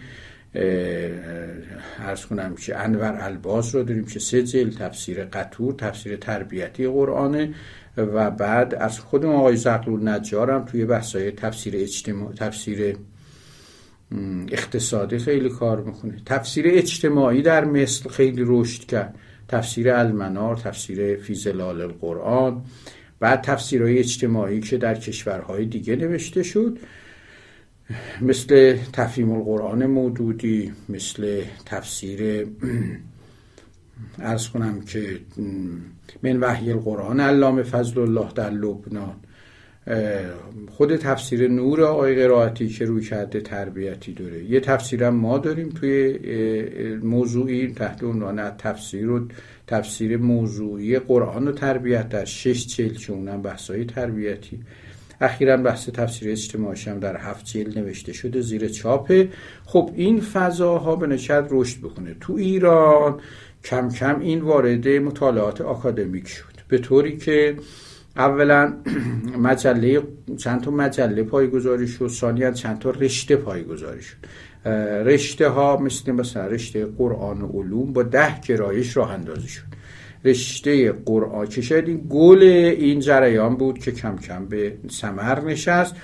ارز 1.99 2.25
کنم 2.25 2.55
که 2.55 2.77
انور 2.77 3.17
الباز 3.21 3.75
رو 3.75 3.83
داریم 3.83 4.05
که 4.05 4.19
سه 4.19 4.43
جلد 4.43 4.73
تفسیر 4.73 5.25
قطور 5.25 5.73
تفسیر 5.73 6.15
تربیتی 6.15 6.87
قرآنه 6.87 7.53
و 7.97 8.31
بعد 8.31 8.75
از 8.75 8.99
خودم 8.99 9.29
آقای 9.29 9.55
زقلول 9.55 10.07
نجار 10.07 10.51
هم 10.51 10.65
توی 10.65 10.85
بحثای 10.85 11.31
تفسیر 11.31 11.73
اجتماع 11.77 12.33
تفسیر 12.33 12.97
اقتصادی 14.51 15.17
خیلی 15.17 15.49
کار 15.49 15.81
می‌کنه. 15.81 16.17
تفسیر 16.25 16.65
اجتماعی 16.67 17.41
در 17.41 17.65
مثل 17.65 18.09
خیلی 18.09 18.43
رشد 18.45 18.85
کرد. 18.85 19.15
تفسیر 19.47 19.91
المنار 19.91 20.57
تفسیر 20.57 21.15
فیزلال 21.15 21.81
القرآن 21.81 22.61
بعد 23.19 23.41
تفسیرهای 23.41 23.99
اجتماعی 23.99 24.59
که 24.59 24.77
در 24.77 24.95
کشورهای 24.95 25.65
دیگه 25.65 25.95
نوشته 25.95 26.43
شد 26.43 26.79
مثل 28.21 28.77
تفهیم 28.93 29.31
القرآن 29.31 29.85
مودودی 29.85 30.73
مثل 30.89 31.43
تفسیر 31.65 32.47
ارز 34.19 34.47
کنم 34.49 34.81
که 34.81 35.19
من 36.23 36.37
وحی 36.39 36.71
القرآن 36.71 37.19
علامه 37.19 37.63
فضل 37.63 38.01
الله 38.01 38.31
در 38.35 38.49
لبنان. 38.49 39.15
خود 40.71 40.95
تفسیر 40.95 41.47
نور 41.47 41.83
آقای 41.83 42.15
قرائتی 42.15 42.67
که 42.67 42.85
روی 42.85 43.03
کرده 43.03 43.41
تربیتی 43.41 44.13
داره. 44.13 44.43
یه 44.43 44.59
تفسیرم 44.59 45.15
ما 45.15 45.37
داریم 45.37 45.69
توی 45.69 46.19
موضوعی 47.03 47.73
تحت 47.73 48.03
عنوان 48.03 48.51
تفسیر 48.57 49.09
و 49.09 49.27
تفسیر 49.67 50.17
موضوعی 50.17 50.99
قرآن 50.99 51.47
و 51.47 51.51
تربیت 51.51 52.09
در 52.09 52.25
شش 52.25 52.67
چیل 52.67 52.97
که 52.97 53.13
اونم 53.13 53.41
بحثای 53.41 53.85
تربیتی. 53.85 54.59
اخیرا 55.21 55.57
بحث 55.57 55.89
تفسیر 55.89 56.31
اجتماعی 56.31 56.81
هم 56.81 56.99
در 56.99 57.17
هفت 57.17 57.45
جلد 57.45 57.79
نوشته 57.79 58.13
شده 58.13 58.41
زیر 58.41 58.67
چاپه 58.67 59.29
خب 59.65 59.91
این 59.95 60.21
فضاها 60.21 60.95
به 60.95 61.07
نشد 61.07 61.47
رشد 61.51 61.79
بکنه. 61.79 62.15
تو 62.21 62.33
ایران 62.33 63.19
کم 63.63 63.89
کم 63.89 64.19
این 64.19 64.41
وارد 64.41 64.87
مطالعات 64.87 65.61
آکادمیک 65.61 66.27
شد. 66.27 66.57
به 66.67 66.77
طوری 66.77 67.17
که 67.17 67.55
اولا 68.17 68.73
مجله 69.47 70.03
چند 70.37 70.61
تا 70.61 70.71
مجله 70.71 71.23
پایگذاری 71.23 71.87
شد. 71.87 72.07
ثانیا 72.07 72.51
چند 72.51 72.79
تا 72.79 72.89
رشته 72.89 73.35
پایگذاری 73.35 74.01
شد. 74.01 74.17
رشته 75.05 75.49
ها 75.49 75.77
مثل 75.77 76.11
مثلا 76.11 76.47
رشته 76.47 76.85
قرآن 76.85 77.41
و 77.41 77.47
علوم 77.47 77.93
با 77.93 78.03
ده 78.03 78.41
گرایش 78.41 78.97
راه 78.97 79.11
اندازی 79.11 79.47
شد. 79.47 79.63
رشته 80.25 80.91
قرآن 80.91 81.47
که 81.47 81.61
شاید 81.61 81.87
این 81.87 82.07
گل 82.09 82.43
این 82.77 82.99
جریان 82.99 83.55
بود 83.55 83.79
که 83.79 83.91
کم 83.91 84.17
کم 84.17 84.45
به 84.45 84.77
سمر 84.89 85.41
نشست 85.41 85.95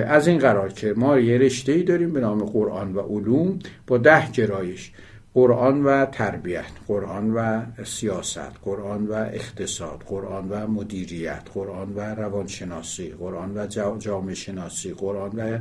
از 0.07 0.27
این 0.27 0.39
قرار 0.39 0.73
که 0.73 0.93
ما 0.97 1.19
یه 1.19 1.37
رشته 1.37 1.71
ای 1.71 1.83
داریم 1.83 2.13
به 2.13 2.19
نام 2.19 2.43
قرآن 2.43 2.93
و 2.93 2.99
علوم 2.99 3.59
با 3.87 3.97
ده 3.97 4.31
گرایش 4.31 4.91
قرآن 5.33 5.83
و 5.83 6.05
تربیت 6.05 6.71
قرآن 6.87 7.33
و 7.33 7.61
سیاست 7.83 8.51
قرآن 8.63 9.07
و 9.07 9.13
اقتصاد 9.13 10.03
قرآن 10.07 10.49
و 10.49 10.67
مدیریت 10.67 11.41
قرآن 11.53 11.93
و 11.95 11.99
روانشناسی 11.99 13.09
قرآن 13.09 13.57
و 13.57 13.67
جامعه 13.99 14.35
شناسی 14.35 14.93
قرآن 14.93 15.31
و 15.31 15.57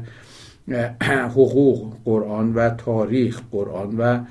حقوق 1.34 1.94
قرآن 2.04 2.54
و 2.54 2.70
تاریخ 2.70 3.40
قرآن 3.50 3.96
و 3.98 4.24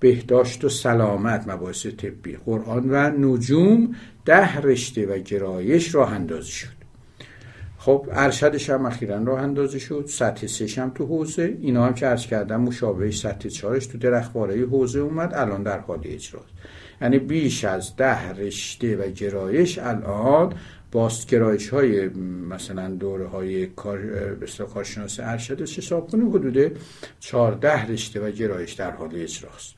بهداشت 0.00 0.64
و 0.64 0.68
سلامت 0.68 1.48
مباحث 1.48 1.86
طبی 1.86 2.36
قرآن 2.36 2.90
و 2.90 3.10
نجوم 3.10 3.94
ده 4.24 4.56
رشته 4.56 5.06
و 5.06 5.18
گرایش 5.18 5.94
راه 5.94 6.12
اندازی 6.12 6.50
شد. 6.50 6.76
خب 7.78 8.08
ارشدش 8.12 8.70
هم 8.70 8.86
اخیرا 8.86 9.22
راه 9.22 9.42
اندازی 9.42 9.80
شد. 9.80 10.04
سطح 10.08 10.46
سش 10.46 10.78
هم 10.78 10.90
تو 10.90 11.06
حوزه. 11.06 11.58
اینا 11.60 11.86
هم 11.86 11.94
که 11.94 12.06
عرض 12.06 12.26
کردم 12.26 12.60
مشابه 12.60 13.10
سطح 13.10 13.48
چارش 13.48 13.86
تو 13.86 13.98
درخواره 13.98 14.66
حوزه 14.66 14.98
اومد 14.98 15.34
الان 15.34 15.62
در 15.62 15.78
حال 15.78 16.00
اجراست 16.04 16.52
یعنی 17.02 17.18
بیش 17.18 17.64
از 17.64 17.96
ده 17.96 18.32
رشته 18.32 18.96
و 18.96 19.10
گرایش 19.10 19.78
الان 19.78 20.52
باستگرایش 20.92 21.68
های 21.68 22.08
مثلا 22.48 22.88
دوره 22.88 23.26
های 23.26 23.66
کار 23.66 23.98
کارشناس 24.74 25.20
ارشد 25.20 25.60
حساب 25.60 26.10
کنیم 26.10 26.30
حدود 26.30 26.78
14 27.20 27.86
رشته 27.86 28.20
و 28.20 28.30
گرایش 28.30 28.72
در 28.72 28.90
حال 28.90 29.10
اجراست 29.14 29.74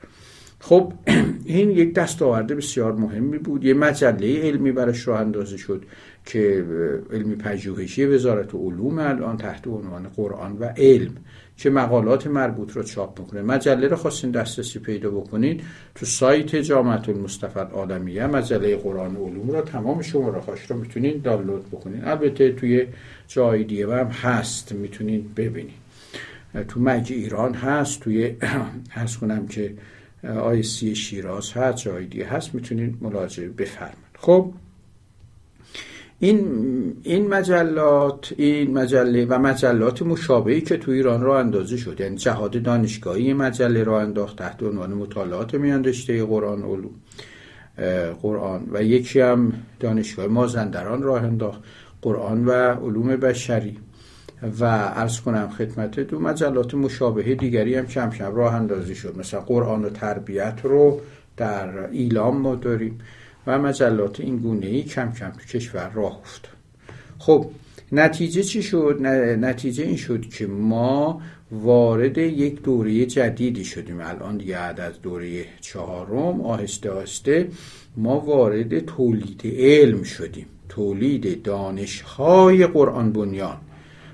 خب 0.60 0.92
این 1.44 1.70
یک 1.70 1.94
دستاورد 1.94 2.46
بسیار 2.46 2.92
مهمی 2.92 3.38
بود. 3.38 3.64
یه 3.64 3.74
مجله 3.74 4.42
علمی 4.42 4.72
برش 4.72 5.08
راه 5.08 5.20
اندازه 5.20 5.56
شد 5.56 5.84
که 6.26 6.64
علمی 7.12 7.36
پژوهشی 7.36 8.06
وزارت 8.06 8.54
علوم 8.54 8.98
الان 8.98 9.36
تحت 9.36 9.66
عنوان 9.66 10.08
قرآن 10.08 10.56
و 10.58 10.64
علم. 10.64 11.14
که 11.58 11.70
مقالات 11.70 12.26
مربوط 12.26 12.72
رو 12.72 12.82
چاپ 12.82 13.20
می‌کنه 13.20 13.42
مجله 13.42 13.88
رو 13.88 13.96
خواستین 13.96 14.30
دسترسی 14.30 14.78
پیدا 14.78 15.10
بکنین 15.10 15.60
تو 15.94 16.06
سایت 16.06 16.56
جامعه 16.56 17.08
المصطفى 17.08 17.58
العالمیه 17.58 18.26
مجله 18.26 18.76
قرآن 18.76 19.16
و 19.16 19.26
علوم 19.26 19.50
رو 19.50 19.60
تمام 19.60 20.02
شماره 20.02 20.40
هاش 20.40 20.70
رو 20.70 20.76
می‌تونین 20.76 21.20
دانلود 21.24 21.66
بکنین. 21.66 22.04
البته 22.04 22.52
توی 22.52 22.86
جای 23.28 23.64
دیگه 23.64 23.86
هم 23.86 24.06
هست. 24.06 24.72
می‌تونین 24.72 25.32
ببینین. 25.36 25.74
تو 26.68 26.80
مجی 26.80 27.14
ایران 27.14 27.54
هست. 27.54 28.00
توی 28.00 28.36
هست 28.90 29.18
کنم 29.18 29.46
که 29.46 29.74
سی 30.62 30.94
شیراز 30.94 31.52
هست. 31.52 31.78
جای 31.78 32.06
دیگه 32.06 32.26
هست. 32.26 32.54
می‌تونین 32.54 32.98
ملاحظه 33.00 33.48
بفرمایید. 33.48 33.98
خب؟ 34.18 34.52
این 36.20 36.96
این 37.02 37.28
مجلات 37.28 38.34
این 38.36 38.78
مجله 38.78 39.26
و 39.26 39.38
مجلات 39.38 40.02
مشابهی 40.02 40.60
که 40.60 40.76
تو 40.76 40.90
ایران 40.90 41.20
را 41.20 41.38
اندازه 41.38 41.76
شد. 41.76 42.00
یعنی 42.00 42.16
جهاد 42.16 42.62
دانشگاهی 42.62 43.32
مجله 43.32 43.84
را 43.84 44.00
انداخت 44.00 44.36
تحت 44.36 44.62
عنوان 44.62 44.94
مطالعات 44.94 45.54
میان 45.54 45.84
رشته 45.84 46.24
قرآن 46.24 46.62
علوم 46.62 46.90
قرآن. 48.22 48.68
و 48.72 48.82
یکی 48.82 49.20
هم 49.20 49.52
دانشگاه 49.80 50.26
مازندران 50.26 51.02
راه 51.02 51.22
انداخت 51.22 51.60
قرآن 52.02 52.44
و 52.44 52.52
علوم 52.52 53.16
بشری. 53.16 53.78
و 54.60 54.64
ارز 54.94 55.20
کنم 55.20 55.48
خدمت 55.48 56.00
دو 56.00 56.20
مجلات 56.20 56.74
مشابه 56.74 57.34
دیگری 57.34 57.74
هم 57.74 57.86
کم 57.86 58.10
کم 58.10 58.34
راه 58.34 58.54
اندازی 58.54 58.94
شد. 58.94 59.18
مثلا 59.18 59.40
قرآن 59.40 59.84
و 59.84 59.90
تربیت 59.90 60.60
رو 60.62 61.00
در 61.36 61.90
ایلام 61.90 62.36
ما 62.36 62.54
داریم. 62.54 62.98
و 63.48 63.58
مجلات 63.58 64.20
این 64.20 64.36
گونه 64.36 64.66
ای 64.66 64.82
کم 64.82 65.12
کم 65.12 65.30
تو 65.30 65.58
کشور 65.58 65.90
راه 65.94 66.18
افتاد. 66.18 66.52
خب 67.18 67.46
نتیجه 67.92 68.42
چی 68.42 68.62
شد؟ 68.62 68.98
نتیجه 69.40 69.84
این 69.84 69.96
شد 69.96 70.28
که 70.28 70.46
ما 70.46 71.20
وارد 71.52 72.18
یک 72.18 72.62
دوره 72.62 73.06
جدیدی 73.06 73.64
شدیم. 73.64 74.00
الان 74.00 74.36
دیگه 74.36 74.56
از 74.56 75.02
دوره 75.02 75.44
چهارم 75.60 76.40
آهسته 76.40 76.90
آهسته 76.90 77.48
ما 77.96 78.20
وارد 78.20 78.78
تولید 78.78 79.42
علم 79.44 80.02
شدیم. 80.02 80.46
تولید 80.68 81.42
دانشهای 81.42 82.66
قرآن 82.66 83.12
بنیان. 83.12 83.56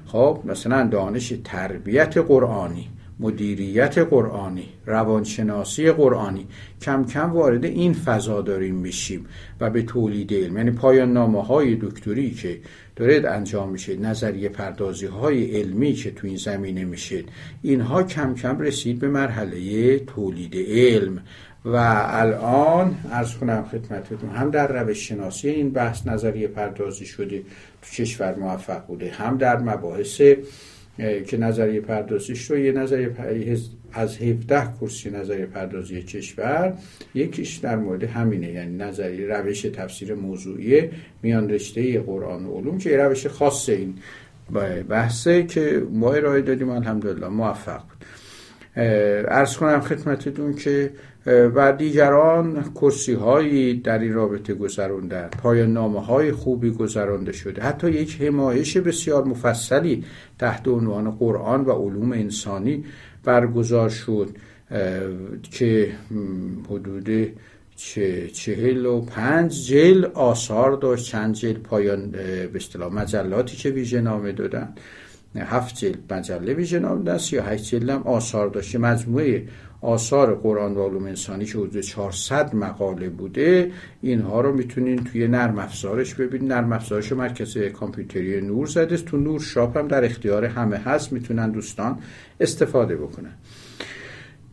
خب 0.06 0.40
مثلا 0.44 0.86
دانش 0.86 1.32
تربیت 1.44 2.16
قرآنی. 2.18 2.88
مدیریت 3.20 3.98
قرآنی 3.98 4.68
روانشناسی 4.86 5.90
قرآنی. 5.90 6.46
کم 6.82 7.04
کم 7.04 7.32
وارد 7.32 7.64
این 7.64 7.92
فضا 7.92 8.42
داریم 8.42 8.74
میشیم 8.74 9.26
و 9.60 9.70
به 9.70 9.82
تولید 9.82 10.34
علم 10.34 10.56
یعنی 10.56 10.70
پایان 10.70 11.12
نامه 11.12 11.42
های 11.42 11.76
دکتری 11.76 12.30
که 12.30 12.60
دارد 12.96 13.26
انجام 13.26 13.70
میشه 13.70 13.96
نظریه 13.96 14.48
پردازی 14.48 15.06
های 15.06 15.60
علمی 15.60 15.92
که 15.92 16.10
تو 16.10 16.26
این 16.26 16.36
زمینه 16.36 16.84
میشه 16.84 17.24
اینها 17.62 18.02
کم 18.02 18.34
کم 18.34 18.58
رسید 18.58 18.98
به 18.98 19.08
مرحله 19.08 19.98
تولید 19.98 20.56
علم. 20.56 21.22
و 21.64 21.76
الان 22.08 22.96
ارز 23.10 23.34
کنم 23.34 23.64
خدمتتون 23.64 24.30
هم 24.30 24.50
در 24.50 24.82
روش 24.82 25.08
شناسی 25.08 25.48
این 25.48 25.70
بحث 25.70 26.06
نظریه 26.06 26.48
پردازی 26.48 27.06
شده 27.06 27.42
تو 27.82 27.90
کشور 28.02 28.34
موفق 28.34 28.86
بوده 28.86 29.10
هم 29.10 29.36
در 29.36 29.58
مباحث 29.58 30.22
که 31.26 31.36
نظریه 31.36 31.80
پردازیش 31.80 32.50
رو 32.50 32.58
یه 32.58 32.72
نظریه 32.72 33.10
از 33.92 34.18
17 34.18 34.72
کرسی 34.80 35.10
نظریه 35.10 35.46
پردازی 35.46 36.02
کشور 36.02 36.74
یکیش 37.14 37.56
در 37.56 37.76
مورد 37.76 38.02
همینه 38.02 38.52
یعنی 38.52 38.76
نظریه 38.76 39.26
روش 39.26 39.62
تفسیر 39.62 40.14
موضوعی 40.14 40.90
میان 41.22 41.50
رشته 41.50 42.00
قرآن 42.00 42.46
و 42.46 42.54
علوم 42.54 42.78
که 42.78 42.96
روش 42.96 43.26
خاص 43.26 43.68
این 43.68 43.94
بحثه 44.88 45.42
که 45.42 45.82
ما 45.92 46.12
ارائه 46.12 46.42
دادیم 46.42 46.68
الحمدلله 46.68 47.28
موفق 47.28 47.80
بود. 47.82 48.04
ارز 49.28 49.56
کنم 49.56 49.80
خدمتتون 49.80 50.54
که 50.54 50.90
و 51.26 51.72
دیگران 51.72 52.72
کرسی 52.74 53.12
هایی 53.12 53.80
در 53.80 53.98
این 53.98 54.12
رابطه 54.12 54.54
گذروندن 54.54 55.28
پایان 55.42 55.72
نامه 55.72 56.04
های 56.04 56.32
خوبی 56.32 56.70
گذرانده 56.70 57.32
شده. 57.32 57.62
حتی 57.62 57.90
یک 57.90 58.22
حمایش 58.22 58.76
بسیار 58.76 59.24
مفصلی 59.24 60.04
تحت 60.38 60.68
عنوان 60.68 61.10
قرآن 61.10 61.64
و 61.64 61.72
علوم 61.72 62.12
انسانی 62.12 62.84
برگزار 63.24 63.88
شد 63.88 64.28
که 65.50 65.92
حدود 66.70 67.32
چهل 68.32 68.86
و 68.86 69.00
پنج 69.00 69.66
جل 69.66 70.04
آثار 70.04 70.76
داشت. 70.76 71.10
چند 71.10 71.34
جل 71.34 71.52
پایان 71.52 72.10
به 72.10 72.50
اصطلاح 72.54 72.92
مجلاتی 72.92 73.56
که 73.56 73.70
ویژه 73.70 74.00
نامه 74.00 74.32
دادن. 74.32 74.74
هفت 75.36 75.76
جلد 75.76 76.12
مجله 76.12 76.54
ویژه 76.54 76.78
نام 76.78 77.04
دست 77.04 77.32
یا 77.32 77.42
هشت 77.42 77.64
جلد 77.64 77.90
هم 77.90 78.02
آثار 78.02 78.48
داشته 78.48 78.78
مجموعه 78.78 79.42
آثار 79.84 80.34
قرآن 80.34 80.76
و 80.76 80.88
علوم 80.88 81.04
انسانی 81.04 81.44
که 81.44 81.58
حدود 81.58 81.80
400 81.80 82.54
مقاله 82.54 83.08
بوده 83.08 83.70
اینها 84.02 84.40
رو 84.40 84.52
می‌تونین 84.52 85.04
توی 85.04 85.28
نرم 85.28 85.58
افزارش 85.58 86.14
ببینید. 86.14 86.52
نرم 86.52 86.72
افزارش 86.72 87.12
مرکز 87.12 87.58
کامپیوتری 87.58 88.40
نور 88.40 88.66
زده. 88.66 88.96
تو 88.96 89.16
نور 89.16 89.40
شاپ 89.40 89.76
هم 89.76 89.88
در 89.88 90.04
اختیار 90.04 90.44
همه 90.44 90.76
هست. 90.76 91.12
می‌تونن 91.12 91.50
دوستان 91.50 91.98
استفاده 92.40 92.96
بکنن. 92.96 93.32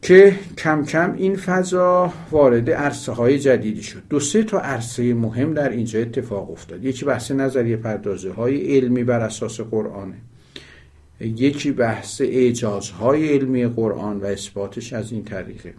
که 0.02 0.36
کم 0.58 0.86
کم 0.86 1.14
این 1.14 1.36
فضا 1.36 2.14
وارد 2.32 2.70
عرصه 2.70 3.12
های 3.12 3.40
جدیدی 3.40 3.84
شد. 3.84 4.02
دو 4.10 4.20
سه 4.20 4.44
تا 4.44 4.60
عرصه 4.60 5.14
مهم 5.14 5.54
در 5.54 5.70
اینجا 5.70 6.00
اتفاق 6.00 6.52
افتاد. 6.52 6.84
یکی 6.84 7.06
بحث 7.06 7.32
نظریه 7.32 7.78
پردازه 7.78 8.32
های 8.32 8.78
علمی 8.78 9.04
بر 9.04 9.20
اساس 9.20 9.62
قرآنه. 9.62 10.16
یکی 11.22 11.72
بحث 11.72 12.22
اعجازهای 12.22 13.34
علمی 13.34 13.68
قرآن 13.68 14.20
و 14.20 14.26
اثباتش 14.26 14.94
از 14.94 15.12
این 15.12 15.24
طریقه. 15.24 15.74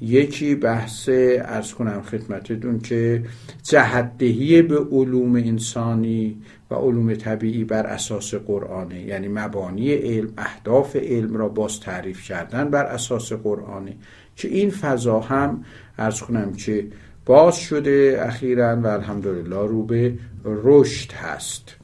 یکی 0.00 0.54
بحث 0.54 1.08
ارز 1.08 1.72
کنم 1.72 2.02
خدمتتون 2.02 2.78
که 2.78 3.22
جهدهی 3.62 4.62
به 4.62 4.78
علوم 4.78 5.34
انسانی 5.34 6.36
و 6.70 6.74
علوم 6.74 7.14
طبیعی 7.14 7.64
بر 7.64 7.86
اساس 7.86 8.34
قرآنه. 8.34 9.02
یعنی 9.02 9.28
مبانی 9.28 9.92
علم 9.92 10.32
اهداف 10.38 10.96
علم 10.96 11.36
را 11.36 11.48
باز 11.48 11.80
تعریف 11.80 12.22
کردن 12.22 12.70
بر 12.70 12.84
اساس 12.84 13.32
قرآنه. 13.32 13.96
که 14.36 14.48
این 14.48 14.70
فضا 14.70 15.20
هم 15.20 15.64
ارز 15.98 16.20
کنم 16.20 16.52
که 16.52 16.86
باز 17.26 17.56
شده 17.56 18.18
اخیرا 18.22 18.76
و 18.76 18.86
الحمدلله 18.86 19.66
رو 19.66 19.82
به 19.82 20.18
رشد 20.44 21.12
هست. 21.12 21.76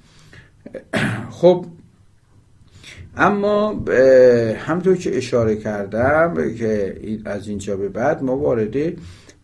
خب 1.40 1.66
اما 3.16 3.84
همطور 4.56 4.96
که 4.96 5.16
اشاره 5.16 5.56
کردم 5.56 6.54
که 6.54 6.96
از 7.24 7.48
اینجا 7.48 7.76
به 7.76 7.88
بعد 7.88 8.22
ما 8.22 8.36
وارد 8.36 8.76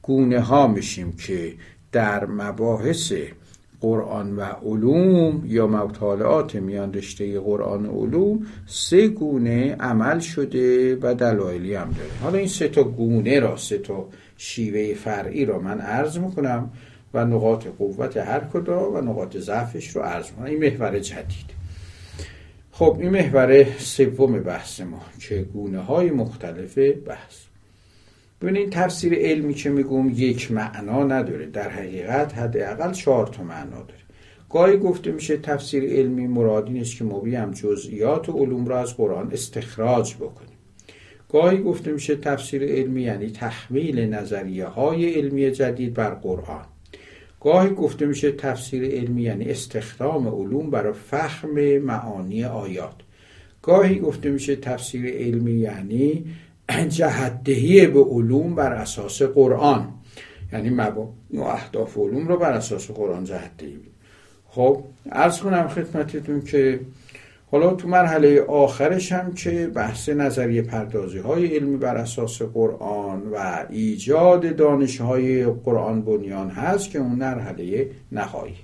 گونه 0.02 0.40
ها 0.40 0.66
میشیم 0.66 1.12
که 1.12 1.52
در 1.92 2.26
مباحث 2.26 3.12
قرآن 3.80 4.36
و 4.36 4.42
علوم 4.42 5.42
یا 5.46 5.66
مطالعات 5.66 6.54
میان 6.54 6.92
رشته 6.92 7.40
قرآن 7.40 7.86
و 7.86 8.00
علوم 8.00 8.46
سه 8.66 9.08
گونه 9.08 9.76
عمل 9.80 10.18
شده 10.18 10.96
و 10.96 11.14
دلایلی 11.14 11.74
هم 11.74 11.90
داره. 11.90 12.10
حالا 12.22 12.38
این 12.38 12.48
سه 12.48 12.68
تا 12.68 12.82
گونه 12.82 13.40
را 13.40 13.56
سه 13.56 13.78
تا 13.78 14.08
شیوه 14.36 14.94
فرعی 14.94 15.44
را 15.44 15.58
من 15.58 15.80
عرض 15.80 16.18
می‌کنم 16.18 16.70
و 17.14 17.24
نقاط 17.24 17.66
قوت 17.78 18.16
هر 18.16 18.40
کدا 18.52 18.90
و 18.90 19.00
نقاط 19.00 19.36
ضعفش 19.36 19.88
رو 19.88 20.02
عرض 20.02 20.30
می‌کنم. 20.30 20.46
این 20.46 20.58
محور 20.58 20.98
جدید. 20.98 21.59
خب 22.80 22.96
این 23.00 23.10
محور 23.10 23.78
سوم 23.78 24.42
بحث 24.42 24.80
ما 24.80 25.00
چگونه 25.18 25.78
های 25.78 26.10
مختلف 26.10 26.78
بحث. 27.06 27.36
ببینید 28.42 28.70
تفسیر 28.70 29.14
علمی 29.14 29.54
که 29.54 29.70
میگم 29.70 30.10
یک 30.10 30.52
معنا 30.52 31.04
نداره 31.04 31.46
در 31.46 31.68
حقیقت 31.68 32.38
حداقل 32.38 32.92
چهار 32.92 33.26
تا 33.26 33.42
معنا 33.42 33.76
داره. 33.76 34.00
گاهی 34.50 34.76
گفته 34.76 35.12
میشه 35.12 35.36
تفسیر 35.36 35.84
علمی 35.84 36.26
مراد 36.26 36.66
این 36.66 36.80
است 36.80 36.96
که 36.96 37.04
ما 37.04 37.20
بیام 37.20 37.50
جزئیات 37.50 38.28
و 38.28 38.32
علوم 38.32 38.66
را 38.66 38.80
از 38.80 38.96
قرآن 38.96 39.32
استخراج 39.32 40.14
بکنیم. 40.14 40.58
گاهی 41.32 41.58
گفته 41.58 41.92
میشه 41.92 42.16
تفسیر 42.16 42.64
علمی 42.64 43.02
یعنی 43.02 43.30
تحمیل 43.30 44.00
نظریه 44.00 44.66
های 44.66 45.14
علمی 45.14 45.50
جدید 45.50 45.94
بر 45.94 46.14
قرآن. 46.14 46.64
گاهی 47.40 47.70
گفته 47.70 48.06
میشه 48.06 48.32
تفسیر 48.32 48.84
علمی 48.84 49.22
یعنی 49.22 49.44
استخدام 49.44 50.28
علوم 50.28 50.70
برای 50.70 50.92
فهم 50.92 51.78
معانی 51.78 52.44
آیات. 52.44 52.94
گاهی 53.62 53.98
گفته 53.98 54.30
میشه 54.30 54.56
تفسیر 54.56 55.06
علمی 55.06 55.52
یعنی 55.52 56.24
جهدهی 56.88 57.86
به 57.86 58.04
علوم 58.04 58.54
بر 58.54 58.72
اساس 58.72 59.22
قرآن. 59.22 59.88
یعنی 60.52 60.70
مبانی 60.70 61.08
و 61.32 61.40
اهداف 61.40 61.98
علوم 61.98 62.28
رو 62.28 62.36
بر 62.36 62.52
اساس 62.52 62.90
قرآن 62.90 63.24
جهدهی 63.24 63.80
خب 64.48 64.84
ارز 65.12 65.40
کنم 65.40 65.68
خدمتتون 65.68 66.40
که 66.40 66.80
حالا 67.50 67.74
تو 67.74 67.88
مرحله 67.88 68.40
آخرش 68.40 69.12
هم 69.12 69.34
که 69.34 69.66
بحث 69.74 70.08
نظریه 70.08 70.62
پردازی 70.62 71.18
های 71.18 71.46
علمی 71.46 71.76
بر 71.76 71.96
اساس 71.96 72.42
قرآن 72.42 73.22
و 73.32 73.66
ایجاد 73.70 74.56
دانش 74.56 75.00
های 75.00 75.44
قرآن 75.44 76.02
بنیان 76.02 76.50
هست 76.50 76.90
که 76.90 76.98
اون 76.98 77.12
مرحله 77.12 77.90
نهایی. 78.12 78.54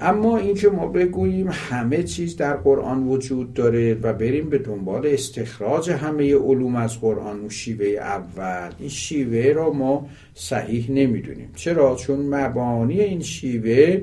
اما 0.00 0.38
اینکه 0.38 0.68
ما 0.68 0.86
بگوییم 0.86 1.48
همه 1.52 2.02
چیز 2.02 2.36
در 2.36 2.56
قرآن 2.56 3.08
وجود 3.08 3.54
داره 3.54 3.94
و 3.94 4.12
بریم 4.12 4.50
به 4.50 4.58
دنبال 4.58 5.06
استخراج 5.06 5.90
همه 5.90 6.34
علوم 6.34 6.76
از 6.76 7.00
قرآن 7.00 7.44
و 7.44 7.50
شیوه 7.50 7.86
اول 7.86 8.70
این 8.78 8.88
شیوه 8.88 9.52
را 9.52 9.72
ما 9.72 10.06
صحیح 10.34 10.90
نمی‌دونیم. 10.90 11.50
چرا؟ 11.54 11.94
چون 11.94 12.34
مبانی 12.34 13.00
این 13.00 13.20
شیوه 13.20 14.02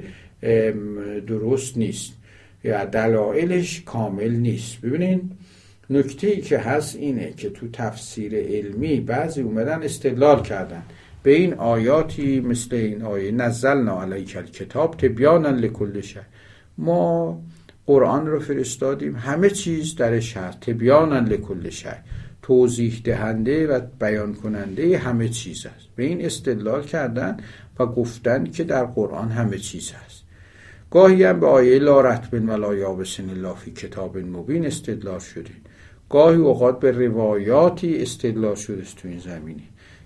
درست 1.28 1.78
نیست. 1.78 2.13
یا 2.63 2.86
دلایلش 2.86 3.84
کامل 3.86 4.32
نیست. 4.32 4.82
ببینین 4.82 5.32
نکته 5.89 6.28
ای 6.28 6.41
که 6.41 6.58
هست 6.58 6.95
اینه 6.95 7.34
که 7.34 7.50
تو 7.50 7.67
تفسیر 7.74 8.36
علمی 8.36 9.00
بعضی 9.00 9.41
اومدن 9.41 9.84
استدلال 9.84 10.41
کردن. 10.41 10.84
به 11.24 11.32
این 11.32 11.54
آیاتی 11.54 12.39
مثل 12.39 12.76
این 12.76 13.02
آیه 13.02 13.32
نزلنا 13.32 14.02
علیک 14.02 14.38
الکتاب 14.38 14.97
تبیانا 14.97 15.50
لکل 15.50 16.02
شهر 16.02 16.26
ما 16.78 17.41
قرآن 17.86 18.28
رو 18.28 18.39
فرستادیم 18.39 19.15
همه 19.15 19.50
چیز 19.50 19.95
درش 19.95 20.38
هست 20.38 20.60
تبیانا 20.60 21.19
لکل 21.19 21.69
شهر 21.69 22.04
توضیح 22.41 23.02
دهنده 23.04 23.67
و 23.67 23.80
بیان 24.00 24.34
کننده 24.34 24.97
همه 24.97 25.30
چیز 25.30 25.65
است. 25.65 25.88
به 25.95 26.04
این 26.04 26.26
استدلال 26.26 26.84
کردن 26.84 27.38
و 27.80 27.86
گفتن 27.86 28.43
که 28.43 28.63
در 28.63 28.86
قرآن 28.86 29.30
همه 29.30 29.58
چیز 29.58 29.91
هست 29.91 30.20
گاهی 30.91 31.23
هم 31.23 31.39
به 31.39 31.47
آیه 31.47 31.80
لا 31.80 32.01
رتب 32.01 32.49
ولا 32.49 32.75
یابسن 32.75 33.30
الله 33.30 33.56
فی 33.56 33.71
کتاب 33.71 34.17
مبین 34.17 34.65
استدلال 34.65 35.19
شده. 35.19 35.51
گاهی 36.10 36.38
اوقات 36.38 36.80
به 36.80 36.91
روایاتی 36.91 38.01
استدلال 38.01 38.56
شده 38.56 38.82
است 38.82 38.97
تو 38.97 39.08
این 39.08 39.19
زمینه 39.19 39.62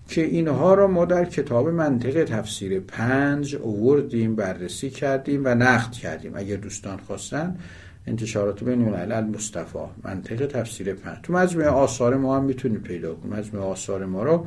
که 0.08 0.22
اینها 0.22 0.74
را 0.74 0.88
ما 0.88 1.06
در 1.06 1.26
کتاب 1.26 1.70
منطق 1.70 2.24
تفسیر 2.24 2.80
پنج 2.80 3.56
اووردیم 3.56 4.36
بررسی 4.36 4.90
کردیم 4.90 5.42
و 5.46 5.48
نقد 5.48 5.92
کردیم. 5.92 6.32
اگر 6.36 6.56
دوستان 6.56 6.98
خواستن 6.98 7.58
انتشارات 8.08 8.64
بین 8.64 8.82
الملل 8.82 9.24
مصطفی 9.24 9.80
منطق 10.04 10.46
تفسیر 10.46 10.94
پنج. 10.94 11.18
تو 11.24 11.34
مجموعه 11.34 11.70
آثار 11.70 12.16
ما 12.16 12.38
هم 12.38 12.44
می‌تونید 12.44 12.82
پیدا 12.82 13.16
کنید 13.16 13.34
مجموعه 13.34 13.66
آثار 13.66 14.06
ما 14.06 14.24
رو 14.24 14.46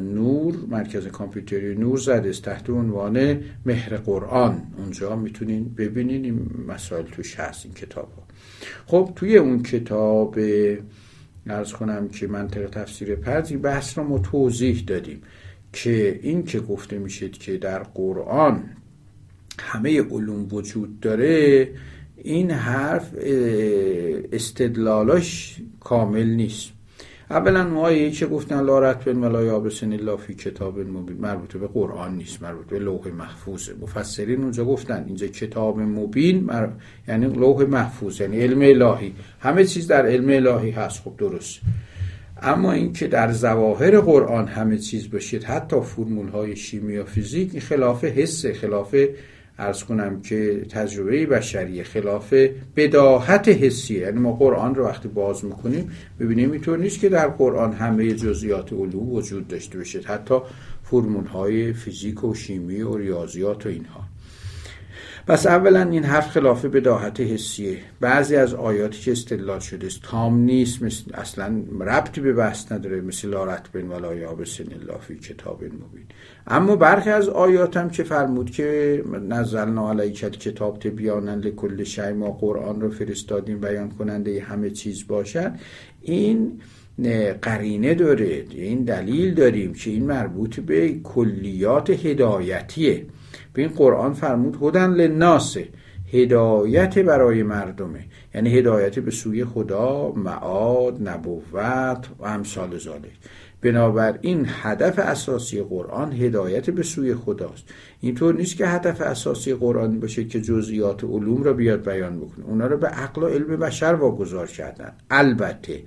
نور 0.00 0.56
مرکز 0.68 1.06
کامپیوتری 1.06 1.74
نور 1.74 1.98
زده 1.98 2.28
است 2.28 2.42
تحت 2.42 2.70
عنوان 2.70 3.40
مهر 3.66 3.96
قرآن. 3.96 4.62
اونجا 4.78 5.16
می‌تونین 5.16 5.74
ببینین 5.78 6.24
این 6.24 6.50
مسائل 6.68 7.04
توش 7.04 7.40
هست 7.40 7.66
این 7.66 7.74
کتاب 7.74 8.12
ها 8.16 8.22
خب 8.86 9.12
توی 9.16 9.36
اون 9.38 9.62
کتاب 9.62 10.38
ارز 11.46 11.72
کنم 11.72 12.08
که 12.08 12.26
منطق 12.26 12.70
تفسیر 12.70 13.14
پرزی 13.14 13.56
بحث 13.56 13.98
رو 13.98 14.04
ما 14.04 14.18
توضیح 14.18 14.84
دادیم 14.86 15.22
که 15.72 16.20
این 16.22 16.44
که 16.44 16.60
گفته 16.60 16.98
می‌شد 16.98 17.32
که 17.32 17.56
در 17.56 17.82
قرآن 17.82 18.64
همه 19.58 20.02
علوم 20.02 20.48
وجود 20.52 21.00
داره 21.00 21.68
این 22.16 22.50
حرف 22.50 23.14
استدلالاش 24.32 25.56
کامل 25.80 26.26
نیست. 26.26 26.73
اولا 27.30 27.80
اون 27.80 28.10
که 28.10 28.26
گفتن 28.26 28.60
لا 28.60 28.78
رتب 28.78 29.22
ولا 29.22 29.44
یابسن 29.44 29.92
الا 29.92 30.16
فی 30.16 30.34
کتاب 30.34 30.78
مبین 30.78 31.16
مربوط 31.20 31.56
به 31.56 31.66
قرآن 31.66 32.16
نیست 32.16 32.42
مربوط 32.42 32.66
به 32.66 32.78
لوح 32.78 33.08
محفوظه. 33.08 33.74
مفسرین 33.80 34.42
اونجا 34.42 34.64
گفتن 34.64 35.04
اینجا 35.06 35.26
کتاب 35.26 35.78
مبین 35.78 36.44
مر... 36.44 36.68
یعنی 37.08 37.26
لوح 37.26 37.64
محفوظ 37.64 38.20
یعنی 38.20 38.40
علم 38.40 38.60
الهی. 38.60 39.14
همه 39.40 39.64
چیز 39.64 39.86
در 39.86 40.06
علم 40.06 40.28
الهی 40.28 40.70
هست. 40.70 41.02
خب 41.02 41.16
درست. 41.16 41.60
اما 42.42 42.72
اینکه 42.72 43.06
در 43.06 43.32
ظواهر 43.32 44.00
قرآن 44.00 44.48
همه 44.48 44.78
چیز 44.78 45.10
باشید 45.10 45.44
حتی 45.44 45.80
فرمول 45.80 46.28
های 46.28 46.56
شیمی 46.56 46.96
و 46.96 47.04
فیزیک 47.04 47.58
خلاف 47.58 48.04
حس 48.04 48.46
خلاف 48.46 48.96
ارز 49.58 49.84
کنم 49.84 50.20
که 50.20 50.66
تجربه 50.70 51.26
بشری 51.26 51.82
خلاف 51.82 52.34
بداهت 52.76 53.48
حسیه 53.48 53.98
یعنی 53.98 54.20
ما 54.20 54.32
قرآن 54.32 54.74
رو 54.74 54.84
وقتی 54.84 55.08
باز 55.08 55.44
می‌کنیم 55.44 55.90
ببینیم 56.20 56.52
اینطور 56.52 56.78
نیست 56.78 57.00
که 57.00 57.08
در 57.08 57.28
قرآن 57.28 57.72
همه 57.72 58.12
جزئیات 58.12 58.72
علوم 58.72 59.12
وجود 59.12 59.48
داشته 59.48 59.78
باشه 59.78 60.00
حتی 60.00 60.34
فرمول 60.82 61.26
های 61.26 61.72
فیزیک 61.72 62.24
و 62.24 62.34
شیمی 62.34 62.82
و 62.82 62.96
ریاضیات 62.96 63.66
و 63.66 63.68
اینها. 63.68 64.13
پس 65.26 65.46
اولا 65.46 65.82
این 65.82 66.04
حرف 66.04 66.30
خلاف 66.30 66.64
بداهت 66.64 67.20
حسیه. 67.20 67.78
بعضی 68.00 68.36
از 68.36 68.54
آیاتی 68.54 69.00
که 69.00 69.12
استدلال 69.12 69.58
شده 69.58 69.86
است. 69.86 70.00
تام 70.02 70.38
نیست 70.38 70.82
مثل 70.82 71.14
اصلا 71.14 71.62
ربطی 71.80 72.20
به 72.20 72.32
بحث 72.32 72.72
نداره. 72.72 73.00
مثل 73.00 73.28
لارت 73.28 73.72
بن 73.72 73.88
ولا 73.88 74.14
یابسن 74.14 74.64
الله 74.64 74.98
فی 75.00 75.18
کتاب 75.18 75.64
مبین. 75.64 76.06
اما 76.46 76.76
برخی 76.76 77.10
از 77.10 77.28
آیات 77.28 77.76
هم 77.76 77.90
که 77.90 78.02
فرمود 78.02 78.50
که 78.50 79.02
نزلنا 79.28 79.90
علیک 79.90 80.20
کتاب 80.20 80.78
تبیانا 80.78 81.34
لکل 81.34 81.84
شی 81.84 82.12
ما 82.12 82.30
قرآن 82.30 82.80
رو 82.80 82.90
فرستادیم 82.90 83.60
بیان 83.60 83.90
کننده 83.90 84.42
همه 84.42 84.70
چیز 84.70 85.06
باشد 85.06 85.52
این 86.02 86.60
قرینه 87.42 87.94
داره. 87.94 88.44
این 88.50 88.84
دلیل 88.84 89.34
داریم 89.34 89.72
که 89.72 89.90
این 89.90 90.06
مربوط 90.06 90.60
به 90.60 90.94
کلیات 91.04 91.90
هدایتیه. 91.90 93.06
به 93.54 93.62
این 93.62 93.70
قرآن 93.70 94.12
فرمود 94.12 94.58
هدن 94.62 94.90
لناسه 94.90 95.68
هدایت 96.12 96.98
برای 96.98 97.42
مردمه. 97.42 98.04
یعنی 98.34 98.58
هدایت 98.58 98.98
به 98.98 99.10
سوی 99.10 99.44
خدا 99.44 100.12
معاد 100.12 101.08
نبوت 101.08 102.08
و 102.18 102.24
امثال 102.24 102.78
ذالک. 102.78 103.12
بنابراین 103.62 104.46
هدف 104.48 104.98
اساسی 104.98 105.62
قرآن 105.62 106.12
هدایت 106.12 106.70
به 106.70 106.82
سوی 106.82 107.14
خداست. 107.14 107.64
اینطور 108.00 108.34
نیست 108.34 108.56
که 108.56 108.66
هدف 108.66 109.00
اساسی 109.00 109.54
قرآن 109.54 110.00
باشه 110.00 110.24
که 110.24 110.40
جزئیات 110.40 111.04
علوم 111.04 111.42
را 111.42 111.52
بیاد 111.52 111.88
بیان 111.88 112.20
بکنه. 112.20 112.46
اونا 112.46 112.66
رو 112.66 112.76
به 112.76 112.86
عقل 112.86 113.22
و 113.22 113.26
علم 113.26 113.56
بشر 113.56 113.94
واگذار 113.94 114.46
کردن. 114.46 114.92
البته 115.10 115.82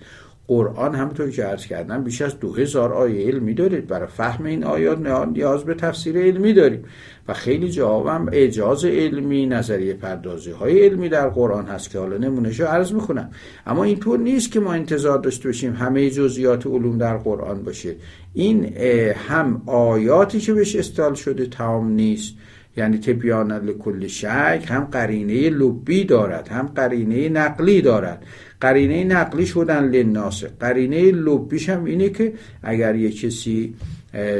قرآن 0.47 0.95
همونطور 0.95 1.29
که 1.29 1.43
عرض 1.43 1.65
کردم 1.65 2.03
بیش 2.03 2.21
از 2.21 2.39
دو 2.39 2.53
هزار 2.53 2.93
آیه 2.93 3.27
علمی 3.27 3.53
دارید. 3.53 3.87
برای 3.87 4.07
فهم 4.07 4.45
این 4.45 4.63
آیات 4.63 4.99
نیاز 5.27 5.63
به 5.63 5.73
تفسیر 5.73 6.17
علمی 6.17 6.53
داریم. 6.53 6.83
و 7.27 7.33
خیلی 7.33 7.69
جواب 7.69 8.07
هم 8.07 8.29
اعجاز 8.31 8.85
علمی 8.85 9.45
نظریه 9.45 9.93
پردازی 9.93 10.51
های 10.51 10.85
علمی 10.85 11.09
در 11.09 11.29
قرآن 11.29 11.65
هست 11.65 11.89
که 11.89 11.99
حالا 11.99 12.17
نمونهشو 12.17 12.65
عرض 12.65 12.93
می‌کنم. 12.93 13.29
اما 13.67 13.83
اینطور 13.83 14.19
نیست 14.19 14.51
که 14.51 14.59
ما 14.59 14.73
انتظار 14.73 15.19
داشته 15.19 15.49
باشیم 15.49 15.73
همه 15.73 16.09
جزئیات 16.09 16.67
علوم 16.67 16.97
در 16.97 17.17
قرآن 17.17 17.63
باشه. 17.63 17.95
این 18.33 18.77
هم 19.13 19.61
آیاتی 19.65 20.39
که 20.39 20.53
بهش 20.53 20.75
استال 20.75 21.13
شده 21.13 21.45
تمام 21.45 21.87
نیست. 21.91 22.33
یعنی 22.77 22.97
تبیان 22.97 23.51
لکل 23.51 24.07
شک 24.07 24.65
هم 24.67 24.87
قرینه 24.91 25.49
لبی 25.49 26.03
دارد 26.03 26.47
هم 26.47 26.67
قرینه 26.75 27.29
نقلی 27.29 27.81
دارد. 27.81 28.23
قرینه 28.61 29.03
نقلی 29.03 29.45
شدن 29.45 29.89
لناس 29.89 30.43
قرینه 30.59 31.11
لبیش 31.11 31.69
هم 31.69 31.83
اینه 31.85 32.09
که 32.09 32.33
اگر 32.63 32.95
یه 32.95 33.11
کسی 33.11 33.73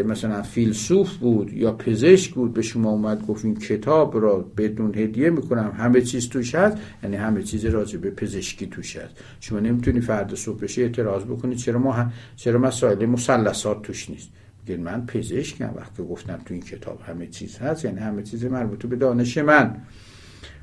مثلا 0.05 0.41
فیلسوف 0.41 1.17
بود 1.17 1.53
یا 1.53 1.71
پزشک 1.71 2.33
بود 2.33 2.53
به 2.53 2.61
شما 2.61 2.89
اومد 2.89 3.25
گفت 3.25 3.45
این 3.45 3.55
کتاب 3.55 4.21
را 4.21 4.51
بدون 4.57 4.95
هدیه 4.95 5.29
می‌کنم 5.29 5.73
همه 5.77 6.01
چیز 6.01 6.29
توش 6.29 6.55
هست؟ 6.55 6.77
یعنی 7.03 7.15
همه 7.15 7.43
چیز 7.43 7.65
راجع 7.65 7.99
به 7.99 8.09
پزشکی 8.11 8.67
توش 8.67 8.97
هست. 8.97 9.15
شما 9.39 9.59
نمی‌تونی 9.59 10.01
فرد 10.01 10.35
صبح 10.35 10.59
بشه 10.59 10.81
اعتراض 10.81 11.23
بکنی 11.23 11.55
چرا 11.55 11.79
ما 11.79 12.11
چرا 12.35 12.59
مسائل 12.59 13.05
مثلثات 13.05 13.81
توش 13.81 14.09
نیست. 14.09 14.29
میگن 14.67 14.83
من 14.83 15.05
پزشکم 15.05 15.73
وقتی 15.75 16.03
گفتم 16.03 16.39
تو 16.45 16.53
این 16.53 16.63
کتاب 16.63 17.01
همه 17.07 17.27
چیز 17.27 17.57
هست 17.57 17.85
یعنی 17.85 17.99
همه 17.99 18.23
چیز 18.23 18.45
مربوط 18.45 18.85
به 18.85 18.95
دانش 18.95 19.37
من. 19.37 19.75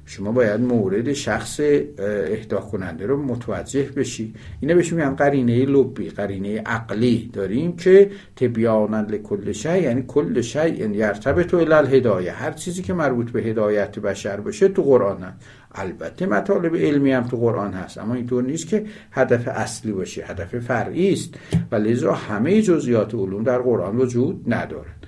شما 0.06 0.32
باید 0.32 0.60
مورد 0.60 1.12
شخص 1.12 1.60
اهدا 1.98 2.60
کننده 2.60 3.06
رو 3.06 3.22
متوجه 3.22 3.82
بشی. 3.82 4.34
اینه 4.60 4.74
بهش 4.74 4.92
میگن 4.92 5.14
قرینه 5.14 5.64
لبی 5.66 6.08
قرینه 6.08 6.60
عقلی. 6.60 7.30
داریم 7.32 7.76
که 7.76 8.10
تبیانا 8.36 9.00
لکل 9.00 9.52
شی 9.52 9.82
یعنی 9.82 10.04
کل 10.08 10.40
شی 10.40 10.68
یرتبط 10.68 11.54
الی 11.54 11.72
الهدایه. 11.72 12.32
هر 12.32 12.50
چیزی 12.50 12.82
که 12.82 12.92
مربوط 12.92 13.30
به 13.30 13.42
هدایت 13.42 13.98
بشر 13.98 14.40
باشه 14.40 14.68
تو 14.68 14.82
قرآن 14.82 15.22
هست. 15.22 15.36
البته 15.74 16.26
مطالب 16.26 16.76
علمی 16.76 17.12
هم 17.12 17.22
تو 17.22 17.36
قرآن 17.36 17.72
هست. 17.72 17.98
اما 17.98 18.14
اینطور 18.14 18.42
نیست 18.42 18.68
که 18.68 18.84
هدف 19.12 19.48
اصلی 19.48 19.92
باشه 19.92 20.24
هدف 20.24 20.58
فرعی 20.58 21.12
است. 21.12 21.34
و 21.72 21.76
لذا 21.76 22.12
همه 22.12 22.62
جزئیات 22.62 23.14
علوم 23.14 23.42
در 23.44 23.58
قرآن 23.58 23.96
وجود 23.96 24.44
ندارد 24.46 25.06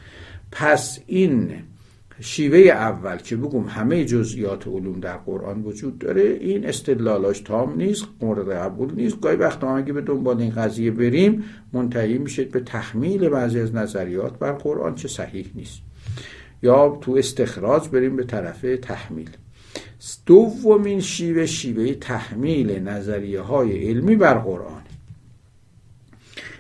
پس 0.53 0.99
این 1.07 1.51
شیوه 2.21 2.59
اول 2.59 3.17
که 3.17 3.37
بگم 3.37 3.65
همه 3.65 4.05
جزئیات 4.05 4.67
علوم 4.69 5.01
در 5.01 5.17
قرآن 5.17 5.63
وجود 5.63 5.99
داره 5.99 6.23
این 6.23 6.67
استدلالاش 6.67 7.41
تام 7.41 7.77
نیست 7.77 8.07
مورد 8.21 8.53
قبول 8.53 8.95
نیست. 8.95 9.21
گاهی 9.21 9.37
وقت 9.37 9.65
هم 9.65 9.71
اگه 9.71 9.93
به 9.93 10.01
دنبال 10.01 10.41
این 10.41 10.51
قضیه 10.51 10.91
بریم 10.91 11.45
منتهی 11.73 12.19
میشه 12.19 12.45
به 12.45 12.61
تحمیل 12.61 13.29
بعضی 13.29 13.61
از 13.61 13.75
نظریات 13.75 14.39
بر 14.39 14.53
قرآن 14.53 14.95
چه 14.95 15.09
صحیح 15.09 15.47
نیست. 15.55 15.81
یا 16.63 16.99
تو 17.01 17.13
استخراج 17.13 17.89
بریم 17.89 18.17
به 18.17 18.25
طرف 18.25 18.67
تحمیل. 18.83 19.31
دومین 20.27 21.01
شیوه 21.01 21.47
شیوه 21.47 21.95
تحمیل 21.95 22.79
نظریه 22.79 23.41
های 23.41 23.89
علمی 23.89 24.17
بر 24.17 24.35
قرآن. 24.35 24.86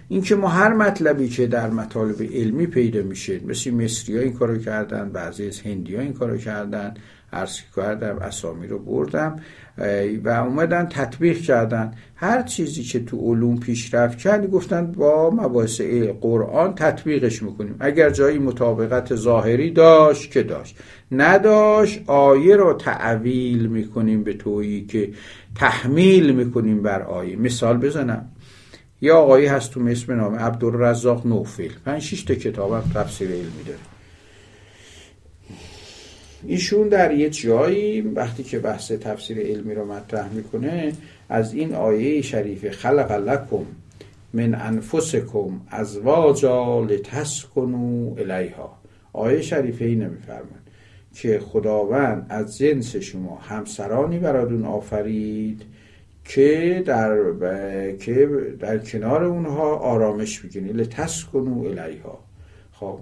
اینکه 0.09 0.37
ما 0.37 0.49
هر 0.49 0.73
مطلبی 0.73 1.29
که 1.29 1.47
در 1.47 1.71
مطالب 1.71 2.23
علمی 2.23 2.67
پیدا 2.67 3.03
میشه 3.03 3.41
مثل 3.47 3.71
مصری 3.71 4.17
ها 4.17 4.23
این 4.23 4.33
کارو 4.33 4.59
کردن 4.59 5.11
بعضی 5.11 5.49
از 5.49 5.61
هندی 5.61 5.97
ها 5.97 6.03
این 6.03 6.13
کارو 6.13 6.37
کردن 6.37 6.95
عرض 7.33 7.59
کردم 7.77 8.19
اسامی 8.19 8.67
رو 8.67 8.79
بردم 8.79 9.37
و 10.25 10.29
اومدن 10.29 10.87
تطبیق 10.87 11.39
کردن. 11.39 11.93
هر 12.15 12.43
چیزی 12.43 12.83
که 12.83 13.01
تو 13.01 13.17
علوم 13.17 13.57
پیشرفت 13.57 14.19
کرد 14.19 14.51
گفتن 14.51 14.93
با 14.93 15.31
مباحث 15.31 15.81
قرآن 16.21 16.75
تطبیقش 16.75 17.43
می‌کنیم. 17.43 17.77
اگر 17.81 18.11
جایی 18.11 18.39
مطابقت 18.39 19.15
ظاهری 19.15 19.71
داشت 19.71 20.31
که 20.31 20.43
داشت؟ 20.43 20.79
نداشت 21.13 22.03
آیه 22.07 22.57
رو 22.57 22.73
تعویل 22.73 23.67
می‌کنیم 23.67 24.23
به 24.25 24.33
تویی 24.33 24.87
که 24.87 25.11
تحمیل 25.55 26.35
می‌کنیم 26.35 26.83
بر 26.83 27.03
آیه. 27.03 27.37
مثال 27.37 27.77
بزنم. 27.77 28.29
یه 29.01 29.13
آقایی 29.13 29.47
هست 29.47 29.71
تو 29.71 29.87
اسم 29.87 30.13
نام 30.13 30.35
عبدالرزاق 30.35 31.27
نوفل 31.27 31.71
پنج 31.85 32.03
شیش 32.03 32.23
تا 32.23 32.35
کتاب 32.35 32.73
هم 32.73 32.91
تفسیر 32.95 33.31
علمی 33.31 33.63
داره 33.67 33.79
ایشون 36.47 36.89
در 36.89 37.15
یه 37.15 37.31
جایی 37.31 38.01
وقتی 38.01 38.43
که 38.43 38.59
بحث 38.59 38.93
تفسیر 38.93 39.39
علمی 39.39 39.75
رو 39.75 39.93
مطرح 39.93 40.33
می‌کنه 40.33 40.93
از 41.29 41.55
این 41.55 41.75
آیه 41.75 42.23
شریف 42.23 42.71
خلق 42.71 43.13
لکم 43.13 43.67
من 44.33 44.55
انفسکم 44.55 45.61
ازواجا 45.71 46.85
لتسکنو 46.85 48.15
الیها. 48.19 48.79
آیه 49.13 49.43
شریفه 49.43 49.85
ای 49.85 49.95
نمیفرمند 49.95 50.71
که 51.15 51.39
خداوند 51.39 52.27
از 52.29 52.59
جنس 52.59 52.97
شما 52.97 53.39
همسرانی 53.43 54.19
برادون 54.19 54.65
آفرید 54.65 55.63
که 56.29 56.83
در 56.87 57.17
که 57.97 58.29
در 58.61 58.79
کنار 58.79 59.25
اونها 59.25 59.77
آرامش 59.77 60.41
بگیرید 60.41 60.77
لتسکنو 60.77 61.65
الیها. 61.65 62.19
خب. 62.73 62.99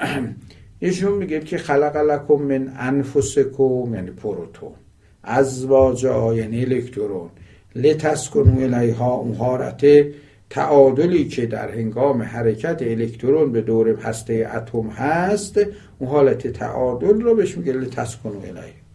ایشون 0.80 1.12
میگه 1.12 1.40
که 1.40 1.58
خلق 1.58 1.96
لکم 1.96 2.34
من 2.34 2.72
انفسکم 2.78 3.94
یعنی 3.94 4.10
پروتون. 4.10 4.72
ازواجا 5.22 6.34
یعنی 6.34 6.64
الکترون. 6.64 7.30
لتسکنو 7.74 8.60
الیها 8.60 9.14
اون 9.14 9.34
حالت 9.34 9.86
تعادلی 10.50 11.28
که 11.28 11.46
در 11.46 11.70
هنگام 11.70 12.22
حرکت 12.22 12.82
الکترون 12.82 13.52
به 13.52 13.60
دور 13.60 13.88
هسته 13.88 14.50
اتم 14.54 14.88
هست 14.88 15.60
اون 15.98 16.10
حالت 16.10 16.46
تعادل 16.46 17.20
رو 17.20 17.34
بهش 17.34 17.56
میگه 17.58 17.72
لتسکنو 17.72 18.40
الیها. 18.40 18.87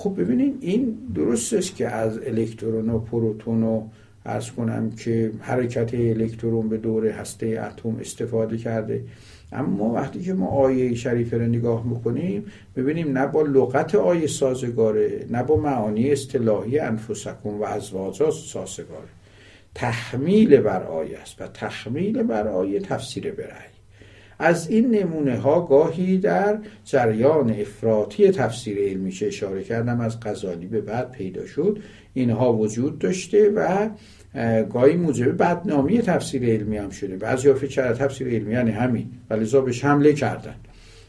خب 0.00 0.20
ببینید 0.20 0.56
این 0.60 0.98
درست 1.14 1.52
است 1.52 1.76
که 1.76 1.88
از 1.88 2.18
الکترون 2.18 2.90
و 2.90 2.98
پروتون 2.98 3.62
و 3.62 3.82
ارز 4.26 4.50
کنم 4.50 4.90
که 4.90 5.32
حرکت 5.40 5.94
الکترون 5.94 6.68
به 6.68 6.76
دور 6.76 7.06
هسته 7.06 7.46
اتم 7.46 7.96
استفاده 8.00 8.56
کرده. 8.56 9.04
اما 9.52 9.92
وقتی 9.92 10.22
که 10.22 10.34
ما 10.34 10.46
آیه 10.46 10.94
شریفه 10.94 11.38
رو 11.38 11.46
نگاه 11.46 11.86
می‌کنیم 11.86 12.44
ببینیم 12.76 13.18
نه 13.18 13.26
با 13.26 13.42
لغت 13.42 13.94
آیه 13.94 14.26
سازگاره 14.26 15.26
نه 15.30 15.42
با 15.42 15.56
معانی 15.56 16.12
اصطلاحی 16.12 16.78
انفسکون 16.78 17.58
و 17.58 17.64
ازواجا 17.64 18.30
سازگاره. 18.30 19.08
تحمیل 19.74 20.60
بر 20.60 20.82
آیه 20.82 21.18
است 21.18 21.40
و 21.42 21.46
تحمیل 21.46 22.22
بر 22.22 22.48
آیه 22.48 22.80
تفسیر 22.80 23.32
برای 23.32 23.69
از 24.42 24.70
این 24.70 24.90
نمونه 24.90 25.36
ها 25.36 25.60
گاهی 25.60 26.18
در 26.18 26.58
جریان 26.84 27.50
افراطی 27.50 28.30
تفسیر 28.30 28.78
علمی 28.78 29.10
که 29.10 29.26
اشاره 29.26 29.62
کردم 29.62 30.00
از 30.00 30.20
غزالی 30.20 30.66
به 30.66 30.80
بعد 30.80 31.10
پیدا 31.10 31.46
شد. 31.46 31.78
اینها 32.14 32.52
وجود 32.52 32.98
داشته 32.98 33.50
و 33.50 33.88
گاهی 34.62 34.96
موجب 34.96 35.36
بدنامی 35.36 35.98
تفسیر 35.98 36.44
علمی 36.44 36.76
هم 36.76 36.90
شده. 36.90 37.16
بعضی 37.16 37.52
فکر 37.52 37.92
تفسیر 37.92 38.28
علمی 38.28 38.52
یعنی 38.52 38.70
همین. 38.70 39.10
ولی 39.30 39.60
بهش 39.60 39.84
حمله 39.84 40.12
کردن. 40.12 40.54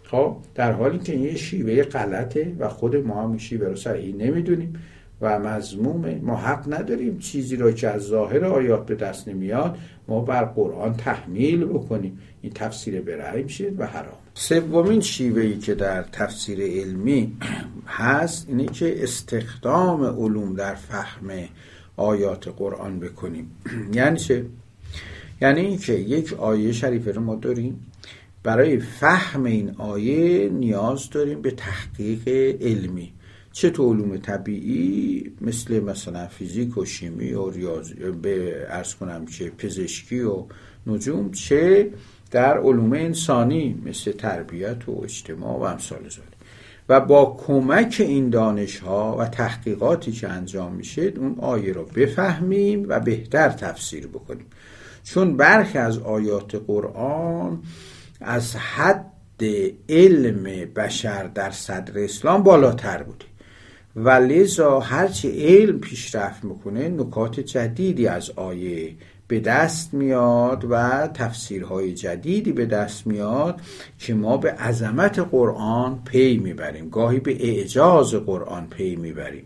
خب 0.03 0.37
در 0.55 0.71
حالی 0.71 0.97
که 0.97 1.13
این 1.13 1.35
شیوه 1.35 1.83
غلطه 1.83 2.55
و 2.59 2.69
خود 2.69 2.95
ما 2.95 3.23
هم 3.23 3.37
شیوه 3.37 3.67
رو 3.67 3.75
صحیح 3.75 4.15
نمی‌دونیم. 4.15 4.73
و 5.21 5.39
مضمومه. 5.39 6.19
ما 6.23 6.35
حق 6.35 6.73
نداریم 6.73 7.19
چیزی 7.19 7.55
را 7.55 7.71
که 7.71 7.89
از 7.89 8.01
ظاهر 8.01 8.45
آیات 8.45 8.85
به 8.85 8.95
دست 8.95 9.27
نمیاد 9.27 9.77
ما 10.07 10.21
بر 10.21 10.43
قرآن 10.43 10.93
تحمیل 10.93 11.65
بکنیم. 11.65 12.19
این 12.41 12.53
تفسیر 12.53 13.01
برای 13.01 13.43
میشه 13.43 13.71
و 13.77 13.87
حرام. 13.87 14.17
سومین 14.33 15.01
شیوهی 15.01 15.57
که 15.57 15.75
در 15.75 16.03
تفسیر 16.03 16.61
علمی 16.61 17.37
هست 17.87 18.45
اینه 18.49 18.65
که 18.65 19.03
استخدام 19.03 20.03
علوم 20.03 20.55
در 20.55 20.75
فهم 20.75 21.31
آیات 21.97 22.47
قرآن 22.47 22.99
بکنیم. 22.99 23.51
یعنی 23.93 24.19
چه؟ 24.19 24.45
یعنی 25.41 25.61
اینکه 25.61 25.93
یک 25.93 26.33
آیه 26.33 26.71
شریفه 26.71 27.11
رو 27.11 27.21
ما 27.21 27.35
داریم 27.35 27.85
برای 28.43 28.79
فهم 28.79 29.43
این 29.43 29.75
آیه 29.77 30.49
نیاز 30.49 31.09
داریم 31.09 31.41
به 31.41 31.51
تحقیق 31.51 32.27
علمی. 32.61 33.13
چه 33.51 33.69
تو 33.69 33.93
علوم 33.93 34.17
طبیعی؟ 34.17 35.31
مثل 35.41 35.79
مثلا 35.79 36.27
فیزیک 36.27 36.77
و 36.77 36.85
شیمی 36.85 37.33
و 37.33 37.49
ریاضی 37.49 37.93
به 37.93 38.65
ارز 38.69 38.95
کنم 38.95 39.25
که 39.25 39.49
پزشکی 39.49 40.19
و 40.19 40.45
نجوم 40.87 41.31
چه 41.31 41.89
در 42.31 42.57
علوم 42.57 42.93
انسانی 42.93 43.81
مثل 43.85 44.11
تربیت 44.11 44.89
و 44.89 45.01
اجتماع 45.03 45.59
و 45.59 45.61
امثال 45.61 45.99
ذالک 45.99 46.31
و 46.89 46.99
با 46.99 47.37
کمک 47.47 47.95
این 47.99 48.29
دانش 48.29 48.79
ها 48.79 49.17
و 49.19 49.25
تحقیقاتی 49.25 50.11
که 50.11 50.29
انجام 50.29 50.73
میشه 50.73 51.13
اون 51.17 51.35
آیه 51.39 51.73
رو 51.73 51.85
بفهمیم 51.85 52.85
و 52.87 52.99
بهتر 52.99 53.49
تفسیر 53.49 54.07
بکنیم. 54.07 54.45
چون 55.03 55.37
برخی 55.37 55.77
از 55.77 55.97
آیات 55.97 56.55
قرآن 56.67 57.63
از 58.21 58.55
حد 58.55 59.05
علم 59.89 60.43
بشر 60.75 61.23
در 61.23 61.51
صدر 61.51 62.03
اسلام 62.03 62.43
بالاتر 62.43 63.03
بوده. 63.03 63.30
و 63.95 64.09
لذا 64.09 64.79
هرچی 64.79 65.29
علم 65.29 65.79
پیشرفت 65.79 66.43
می‌کنه 66.43 66.87
نکات 66.87 67.39
جدیدی 67.39 68.07
از 68.07 68.29
آیه 68.29 68.95
به 69.27 69.39
دست 69.39 69.93
میاد 69.93 70.65
و 70.69 71.07
تفسیرهای 71.13 71.93
جدیدی 71.93 72.51
به 72.51 72.65
دست 72.65 73.07
میاد 73.07 73.61
که 73.99 74.13
ما 74.13 74.37
به 74.37 74.51
عظمت 74.51 75.19
قرآن 75.19 76.03
پی 76.05 76.37
می‌بریم. 76.37 76.89
گاهی 76.89 77.19
به 77.19 77.37
اعجاز 77.39 78.13
قرآن 78.13 78.67
پی 78.67 78.95
می‌بریم. 78.95 79.43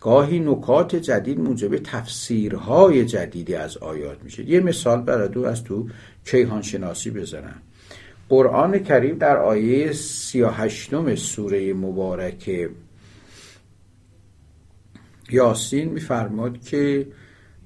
گاهی 0.00 0.40
نکات 0.40 0.96
جدید 0.96 1.40
موجب 1.40 1.76
تفسیرهای 1.76 3.04
جدیدی 3.04 3.54
از 3.54 3.76
آیات 3.76 4.16
میشه. 4.24 4.50
یه 4.50 4.60
مثال 4.60 5.02
برای 5.02 5.28
دو 5.28 5.44
از 5.44 5.64
تو 5.64 5.88
کیهان 6.24 6.62
شناسی 6.62 7.10
بزنم. 7.10 7.62
قرآن 8.28 8.78
کریم 8.78 9.18
در 9.18 9.36
آیه 9.36 9.92
38 9.92 11.14
سوره 11.14 11.74
مبارک 11.74 12.68
یاسین 15.30 15.88
میفرماد 15.88 16.60
که 16.60 17.06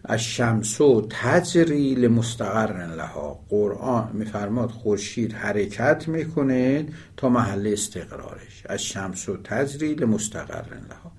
از 0.05 0.23
شمسو 0.23 1.07
تجری 1.11 1.95
لمستقر 1.95 2.95
لها. 2.97 3.41
قرآن 3.49 4.11
میفرماد 4.13 4.71
خورشید 4.71 5.33
حرکت 5.33 6.09
می‌کنه 6.09 6.87
تا 7.17 7.29
محل 7.29 7.71
استقرارش. 7.73 8.63
از 8.67 8.83
شمسو 8.83 9.37
تجری 9.37 9.95
لمستقر 9.95 10.65
لها. 10.89 11.13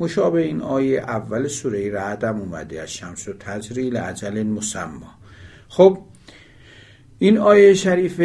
مشابه 0.00 0.42
این 0.42 0.62
آیه 0.62 1.00
اول 1.00 1.48
سوره 1.48 1.92
رعدم 1.92 2.40
اومده 2.40 2.82
از 2.82 2.90
شمس 2.90 3.28
و 3.28 3.32
تجری 3.32 3.90
لعجل 3.90 4.42
مسما 4.42 5.14
خب 5.68 5.98
این 7.22 7.38
آیه 7.38 7.74
شریف 7.74 8.22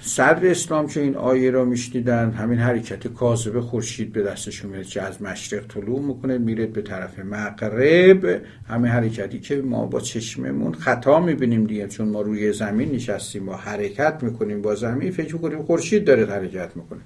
صدر 0.00 0.50
اسلام 0.50 0.86
که 0.86 1.00
این 1.00 1.16
آیه 1.16 1.50
را 1.50 1.64
میشنیدن؟ 1.64 2.30
همین 2.30 2.58
حرکت 2.58 3.08
کاذب 3.08 3.60
خورشید 3.60 4.12
به 4.12 4.22
دستشون 4.22 4.70
میاد 4.70 4.84
که 4.84 5.02
از 5.02 5.22
مشرق 5.22 5.66
طلوع 5.66 6.00
می‌کنه 6.00 6.38
میره 6.38 6.66
به 6.66 6.82
طرف 6.82 7.18
مغرب. 7.18 8.42
همین 8.68 8.90
حرکتی 8.90 9.40
که 9.40 9.56
ما 9.56 9.86
با 9.86 10.00
چشممون 10.00 10.74
خطا 10.74 11.20
می‌بینیم 11.20 11.66
دیگه 11.66 11.88
چون 11.88 12.08
ما 12.08 12.20
روی 12.20 12.52
زمین 12.52 12.92
نشستیم 12.92 13.46
با 13.46 13.56
حرکت 13.56 14.18
می‌کنیم 14.22 14.62
با 14.62 14.74
زمین 14.74 15.10
فکر 15.10 15.36
کنیم 15.36 15.62
خورشید 15.62 16.04
داره 16.04 16.26
حرکت 16.26 16.76
می‌کنه. 16.76 17.00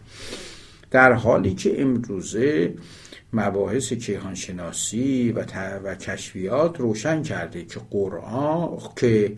در 0.91 1.13
حالی 1.13 1.55
که 1.55 1.83
امروزه 1.83 2.75
مباحث 3.33 3.93
کیهانشناسی 3.93 5.33
و, 5.33 5.45
و 5.85 5.95
کشفیات 5.95 6.81
روشن 6.81 7.23
کرده 7.23 7.65
که 7.65 7.81
قرآن 7.91 8.79
که 8.97 9.33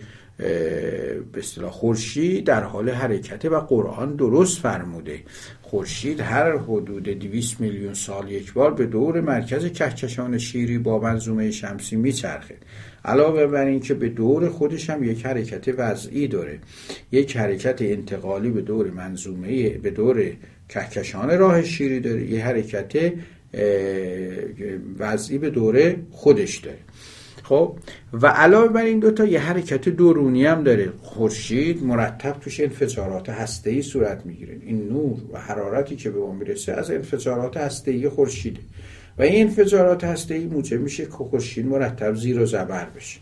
به 1.33 1.39
اصطلاح 1.39 1.71
خورشید 1.71 2.45
در 2.45 2.63
حال 2.63 2.91
حرکته 2.91 3.49
و 3.49 3.61
قرآن 3.61 4.17
درست 4.17 4.59
فرموده. 4.59 5.21
خورشید 5.63 6.21
هر 6.21 6.57
حدود 6.57 7.03
200 7.03 7.61
میلیون 7.61 7.95
سال 7.95 8.31
یک 8.31 8.53
بار 8.53 8.75
به 8.75 8.87
دور 8.87 9.21
مرکز 9.21 9.73
کهکشان 9.73 10.39
شیری 10.39 10.79
با 10.79 10.99
منظومه 10.99 11.51
شمسی 11.51 11.97
میچرخه. 11.97 12.57
علاوه 13.05 13.47
بر 13.47 13.65
اینکه 13.65 13.95
به 13.95 14.09
دور 14.09 14.49
خودش 14.49 14.91
هم 14.91 15.05
یک 15.05 15.27
حرکت 15.27 15.75
وضعی 15.79 16.29
داره. 16.29 16.59
یک 17.13 17.37
حرکت 17.37 17.83
انتقالی 17.83 18.51
به 18.51 18.63
دور 18.63 18.91
منظومه 18.91 19.69
به 19.69 19.91
دور 19.91 20.33
کهکشان 20.69 21.39
راه 21.39 21.63
شیری 21.63 22.01
داره. 22.01 22.23
یک 22.23 22.41
حرکت 22.41 23.13
وضعی 24.99 25.39
به 25.39 25.51
دوره 25.51 25.97
خودش 26.11 26.57
داره. 26.57 26.79
خب 27.51 27.77
و 28.13 28.27
علاوه 28.27 28.69
بر 28.69 28.83
این 28.83 28.99
دوتا 28.99 29.25
یه 29.25 29.41
حرکت 29.41 29.89
درونی 29.89 30.47
هم 30.47 30.63
داره. 30.63 30.93
خورشید 31.03 31.85
مرتب 31.85 32.37
توش 32.41 32.61
انفجارات 32.61 33.29
هسته‌ای 33.29 33.83
صورت 33.83 34.27
می‌گیره. 34.27 34.57
این 34.67 34.89
نور 34.89 35.19
و 35.33 35.39
حرارتی 35.39 35.97
که 35.97 36.11
به 36.11 36.19
ما 36.21 36.33
می‌رسه 36.33 36.73
از 36.73 36.91
انفجارات 36.91 37.57
هسته‌ای 37.57 38.09
خورشیده. 38.09 38.61
و 39.19 39.23
این 39.23 39.47
انفجارات 39.47 40.05
هسته‌ای 40.05 40.47
موجب 40.47 40.81
میشه 40.81 41.05
که 41.05 41.11
خورشید 41.11 41.67
مرتب 41.67 42.15
زیر 42.15 42.41
و 42.41 42.47
زبر 42.47 42.85
بشه. 42.97 43.21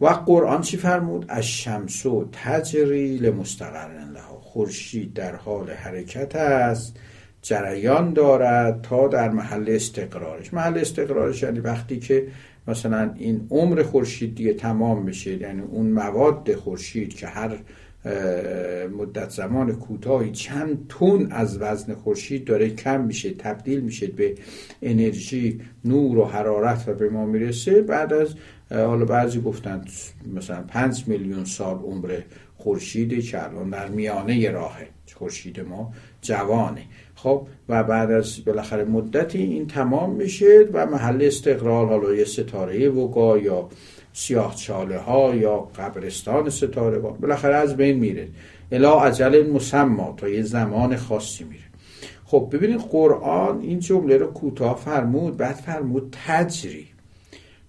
و 0.00 0.06
قرآن 0.06 0.60
چی 0.60 0.76
فرمود؟ 0.76 1.24
از 1.28 1.46
شمس 1.46 2.06
و 2.06 2.28
تجری 2.32 3.16
لمستقر 3.16 3.88
لها. 4.14 4.40
خورشید 4.40 5.14
در 5.14 5.36
حال 5.36 5.70
حرکت 5.70 6.36
است. 6.36 6.96
جریان 7.42 8.12
دارد 8.12 8.82
تا 8.82 9.08
در 9.08 9.30
محل 9.30 9.64
استقرارش. 9.68 10.54
محل 10.54 10.78
استقرارش 10.78 11.42
یعنی 11.42 11.60
وقتی 11.60 11.98
که 11.98 12.26
مثلا 12.68 13.14
این 13.16 13.46
عمر 13.50 13.82
خورشید 13.82 14.34
دیگه 14.34 14.54
تمام 14.54 15.04
بشه 15.04 15.36
یعنی 15.36 15.60
اون 15.60 15.86
مواد 15.86 16.54
خورشید 16.54 17.14
که 17.14 17.26
هر 17.26 17.58
مدت 18.98 19.30
زمان 19.30 19.72
کوتاهی 19.72 20.30
چند 20.30 20.86
تون 20.88 21.32
از 21.32 21.58
وزن 21.58 21.94
خورشید 21.94 22.44
داره 22.44 22.70
کم 22.70 23.00
میشه 23.00 23.30
تبدیل 23.30 23.80
میشه 23.80 24.06
به 24.06 24.34
انرژی 24.82 25.60
نور 25.84 26.18
و 26.18 26.24
حرارت 26.24 26.88
و 26.88 26.94
به 26.94 27.08
ما 27.08 27.26
می‌رسه. 27.26 27.82
بعد 27.82 28.12
از 28.12 28.34
حالا 28.70 29.04
بعضی 29.04 29.40
گفتن 29.40 29.84
مثلا 30.34 30.62
پنج 30.62 31.04
میلیون 31.06 31.44
سال 31.44 31.78
عمر 31.78 32.20
خورشید 32.56 33.24
که 33.24 33.44
الان 33.44 33.70
در 33.70 33.88
میانه 33.88 34.50
راهه 34.50 34.86
خورشید 35.14 35.60
ما 35.60 35.92
جوانه. 36.22 36.82
خب 37.24 37.46
و 37.68 37.84
بعد 37.84 38.10
از 38.10 38.44
بالاخره 38.44 38.84
مدتی 38.84 39.38
این 39.38 39.66
تمام 39.66 40.10
میشه 40.10 40.68
و 40.72 40.86
محل 40.86 41.22
استقرار 41.22 41.86
حالا 41.86 42.14
یه 42.14 42.24
ستاره 42.24 42.88
وگا 42.88 43.38
یا 43.38 43.68
سیاه 44.12 44.54
چاله 44.54 44.98
ها 44.98 45.34
یا 45.34 45.58
قبرستان 45.58 46.50
ستاره 46.50 47.02
ها 47.02 47.08
بالاخره 47.08 47.54
از 47.54 47.76
بین 47.76 47.98
میره. 47.98 48.28
الا 48.72 49.00
عجل 49.00 49.50
مسما 49.50 50.14
تا 50.16 50.28
یه 50.28 50.42
زمان 50.42 50.96
خاصی 50.96 51.44
میره. 51.44 51.64
خب 52.24 52.48
ببینید 52.52 52.80
قرآن 52.80 53.60
این 53.60 53.78
جمله 53.78 54.16
رو 54.16 54.26
کوتاه 54.26 54.76
فرمود 54.76 55.36
بعد 55.36 55.54
فرمود 55.54 56.16
تجری. 56.26 56.86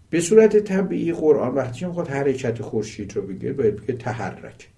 به 0.09 0.19
صورت 0.19 0.57
طبیعی 0.57 1.13
قرآن 1.13 1.55
وقتی 1.55 1.85
می‌خواد 1.85 2.07
حرکت 2.07 2.61
خورشید 2.61 3.15
رو 3.15 3.21
بگه 3.21 3.53
باید 3.53 3.75
بگه 3.75 3.93
تحرک. 3.93 4.69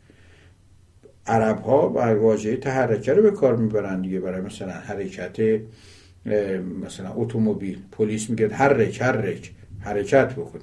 عرب 1.27 1.59
ها 1.61 1.89
واژه 2.21 2.57
تحرکه 2.57 3.13
رو 3.13 3.21
به 3.21 3.31
کار 3.31 3.55
می‌برن 3.55 4.01
دیگه 4.01 4.19
برای 4.19 4.41
مثلا 4.41 4.71
حرکت 4.71 5.61
مثلا 6.85 7.13
اتومبیل. 7.15 7.79
پلیس 7.91 8.29
میگه 8.29 8.47
حرک 8.47 9.01
حرک 9.01 9.51
حرکت 9.79 10.33
بکن. 10.33 10.59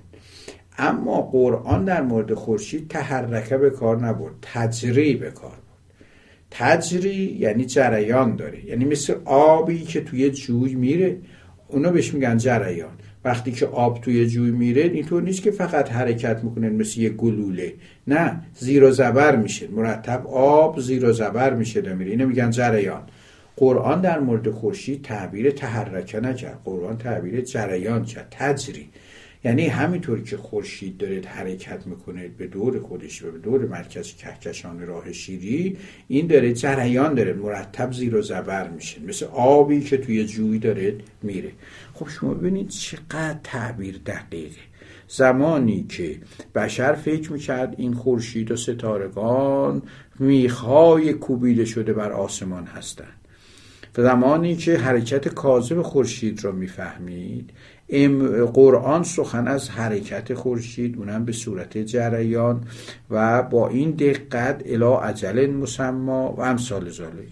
اما 0.79 1.23
قرآن 1.23 1.85
در 1.85 2.03
مورد 2.03 2.35
خورشید 2.35 2.89
تحرکه 2.89 3.57
به 3.57 3.71
کار 3.71 4.07
نبرد 4.07 4.35
تجری 4.43 5.15
به 5.15 5.31
کار 5.31 5.51
برد. 5.51 5.59
تجری 6.51 7.37
یعنی 7.39 7.65
جریان 7.65 8.37
داره. 8.37 8.65
یعنی 8.65 8.85
مثل 8.85 9.15
آبی 9.25 9.83
که 9.83 10.01
توی 10.01 10.31
جوی 10.31 10.75
میره 10.75 11.19
اونا 11.69 11.91
بهش 11.91 12.15
میگن 12.15 12.37
جریان. 12.37 12.99
وقتی 13.25 13.53
که 13.53 13.67
آب 13.67 14.01
توی 14.01 14.27
جوی 14.27 14.51
میره 14.51 14.83
اینطور 14.83 15.23
نیست 15.23 15.43
که 15.43 15.51
فقط 15.51 15.93
حرکت 15.93 16.45
می‌کنه 16.45 16.69
مثل 16.71 17.01
یه 17.01 17.09
گلوله. 17.09 17.73
نه 18.07 18.43
زیر 18.59 18.85
و 18.85 18.91
زبر 18.91 19.37
میشه. 19.37 19.69
مرتب 19.69 20.27
آب 20.27 20.81
زیر 20.81 21.05
و 21.05 21.13
زبر 21.13 21.55
میشه 21.55 21.95
میره. 21.95 22.11
اینو 22.11 22.27
میگن 22.27 22.51
جریان. 22.51 23.03
قرآن 23.57 24.01
در 24.01 24.21
مورد 24.21 24.51
خورشید 24.51 25.03
تعبیر 25.03 25.51
تحرکه 25.51 26.21
نکرد. 26.21 26.61
قرآن 26.65 26.99
تعبیر 26.99 27.41
جریان 27.41 28.05
کرد. 28.05 28.27
تجری. 28.31 28.89
یعنی 29.45 29.67
همینطور 29.67 30.23
که 30.23 30.37
خورشید 30.37 30.97
داره 30.97 31.21
حرکت 31.27 31.87
می‌کنه 31.87 32.29
به 32.39 32.47
دور 32.47 32.79
خودش 32.79 33.23
و 33.23 33.31
به 33.31 33.39
دور 33.39 33.67
مرکز 33.67 34.17
کهکشان 34.17 34.87
راه 34.87 35.13
شیری 35.13 35.77
این 36.09 36.27
داره 36.27 36.53
جریان 36.53 37.15
داره. 37.15 37.33
مرتب 37.33 37.93
زیر 37.93 38.17
و 38.17 38.23
زبر 38.23 38.69
میشه. 38.69 39.01
مثل 39.09 39.27
آبی 39.27 39.81
که 39.81 39.97
توی 39.97 40.25
جوی 40.25 40.59
داره 40.59 40.95
میره. 41.23 41.51
خب 41.95 42.09
شما 42.09 42.35
ببینید 42.35 42.69
چقدر 42.69 43.39
تعبیر 43.43 44.01
دقیقه. 44.07 44.61
زمانی 45.09 45.87
که 45.89 46.21
بشر 46.55 46.93
فکر 46.93 47.33
می‌کرد 47.33 47.75
این 47.79 47.95
خورشید 47.95 48.51
و 48.51 48.57
ستارگان 48.57 49.83
میخهای 50.19 51.13
کوبیده 51.13 51.65
شده 51.65 51.93
بر 51.93 52.13
آسمان 52.13 52.67
هستند. 52.67 53.21
زمانی 53.97 54.57
که 54.57 54.79
حرکت 54.79 55.29
کاذب 55.29 55.83
خورشید 55.83 56.45
را 56.45 56.53
می‌فهمید 56.53 57.51
قرآن 58.55 59.03
سخن 59.03 59.49
از 59.49 59.71
حرکت 59.71 60.35
خورشید 60.35 60.97
اونم 60.99 61.25
به 61.25 61.33
صورت 61.33 61.79
جریان 61.79 62.65
و 63.11 63.43
با 63.43 63.69
این 63.69 63.91
دقت 63.91 64.63
الا 64.67 64.99
عجل 64.99 65.51
مسما 65.51 66.33
و 66.33 66.41
امثال 66.41 66.91
ذالک 66.91 67.29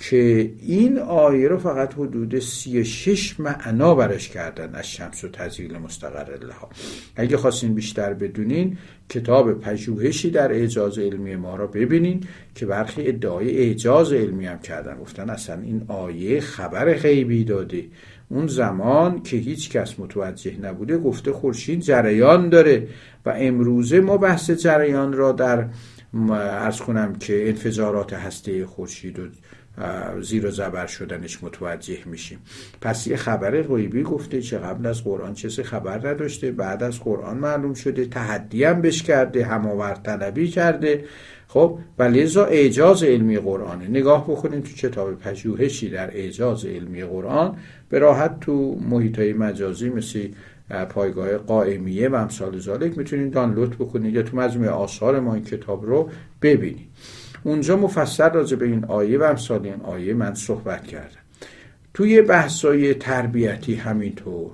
که 0.00 0.52
این 0.60 0.98
آیه 0.98 1.48
رو 1.48 1.58
فقط 1.58 1.94
حدود 1.94 2.38
سی 2.38 2.84
شش 2.84 3.40
معنا 3.40 3.94
برش 3.94 4.28
کردن 4.28 4.74
از 4.74 4.90
شمس 4.90 5.24
و 5.24 5.28
تزیل 5.28 5.78
مستقر 5.78 6.44
لها 6.46 6.68
اگه 7.16 7.36
خواستین 7.36 7.74
بیشتر 7.74 8.14
بدونین 8.14 8.78
کتاب 9.08 9.60
پژوهشی 9.60 10.30
در 10.30 10.52
اعجاز 10.52 10.98
علمی 10.98 11.36
ما 11.36 11.56
را 11.56 11.66
ببینین 11.66 12.20
که 12.54 12.66
برخی 12.66 13.08
ادعای 13.08 13.58
اعجاز 13.58 14.12
علمی 14.12 14.46
هم 14.46 14.58
کردن. 14.58 14.98
گفتن 14.98 15.30
اصلا 15.30 15.62
این 15.62 15.82
آیه 15.88 16.40
خبر 16.40 16.94
غیبی 16.94 17.44
داده. 17.44 17.84
اون 18.28 18.46
زمان 18.46 19.22
که 19.22 19.36
هیچ 19.36 19.70
کس 19.70 20.00
متوجه 20.00 20.60
نبوده 20.62 20.98
گفته 20.98 21.32
خورشید 21.32 21.80
جریان 21.80 22.48
داره 22.48 22.88
و 23.26 23.34
امروزه 23.36 24.00
ما 24.00 24.16
بحث 24.16 24.50
جریان 24.50 25.12
را 25.12 25.32
در 25.32 25.66
ارز 26.30 26.78
کنم 26.80 27.14
که 27.14 27.48
انفجارات 27.48 28.12
هسته 28.12 28.66
خورشید 28.66 29.18
و 29.18 29.22
زیر 30.22 30.46
و 30.46 30.50
زبر 30.50 30.86
شدنش 30.86 31.44
متوجه 31.44 31.98
میشیم. 32.06 32.38
پس 32.80 33.06
یه 33.06 33.16
خبر 33.16 33.62
غیبی 33.62 34.02
گفته 34.02 34.40
که 34.40 34.58
قبل 34.58 34.86
از 34.86 35.04
قرآن 35.04 35.34
چیزی 35.34 35.62
خبر 35.62 36.08
نداشته 36.08 36.52
بعد 36.52 36.82
از 36.82 37.00
قرآن 37.00 37.36
معلوم 37.36 37.74
شده 37.74 38.06
تحدی 38.06 38.64
هم 38.64 38.80
بش 38.80 39.02
کرده 39.02 39.44
هماورد 39.44 40.02
طلبی 40.02 40.48
کرده. 40.48 41.04
خب 41.48 41.78
و 41.98 42.02
لذا 42.02 42.44
اعجاز 42.44 43.02
علمی 43.02 43.38
قرآنه. 43.38 43.88
نگاه 43.88 44.24
بکنیم 44.30 44.60
تو 44.60 44.72
کتاب 44.72 45.18
پژوهشی 45.18 45.90
در 45.90 46.16
اعجاز 46.16 46.64
علمی 46.64 47.04
قرآن. 47.04 47.56
به 47.88 47.98
راحت 47.98 48.40
تو 48.40 48.78
محیط 48.90 49.18
های 49.18 49.32
مجازی 49.32 49.88
مثل 49.88 50.28
پایگاه 50.88 51.36
قائمیه 51.36 52.08
و 52.08 52.14
امثال 52.14 52.58
ذالک 52.58 52.98
می‌تونید 52.98 53.32
دانلود 53.32 53.70
بکنید 53.78 54.14
یا 54.14 54.22
تو 54.22 54.36
مجموعه 54.36 54.70
آثار 54.70 55.20
ما 55.20 55.34
این 55.34 55.44
کتاب 55.44 55.86
رو 55.86 56.10
ببینید. 56.42 56.88
اونجا 57.42 57.76
مفصل 57.76 58.30
راجع 58.30 58.56
به 58.56 58.66
این 58.66 58.84
آیه 58.84 59.18
و 59.18 59.22
امثال 59.22 59.64
این 59.64 59.80
آیه 59.82 60.14
من 60.14 60.34
صحبت 60.34 60.84
کردم. 60.84 61.20
توی 61.94 62.22
بحثای 62.22 62.94
تربیتی 62.94 63.74
همینطور 63.74 64.50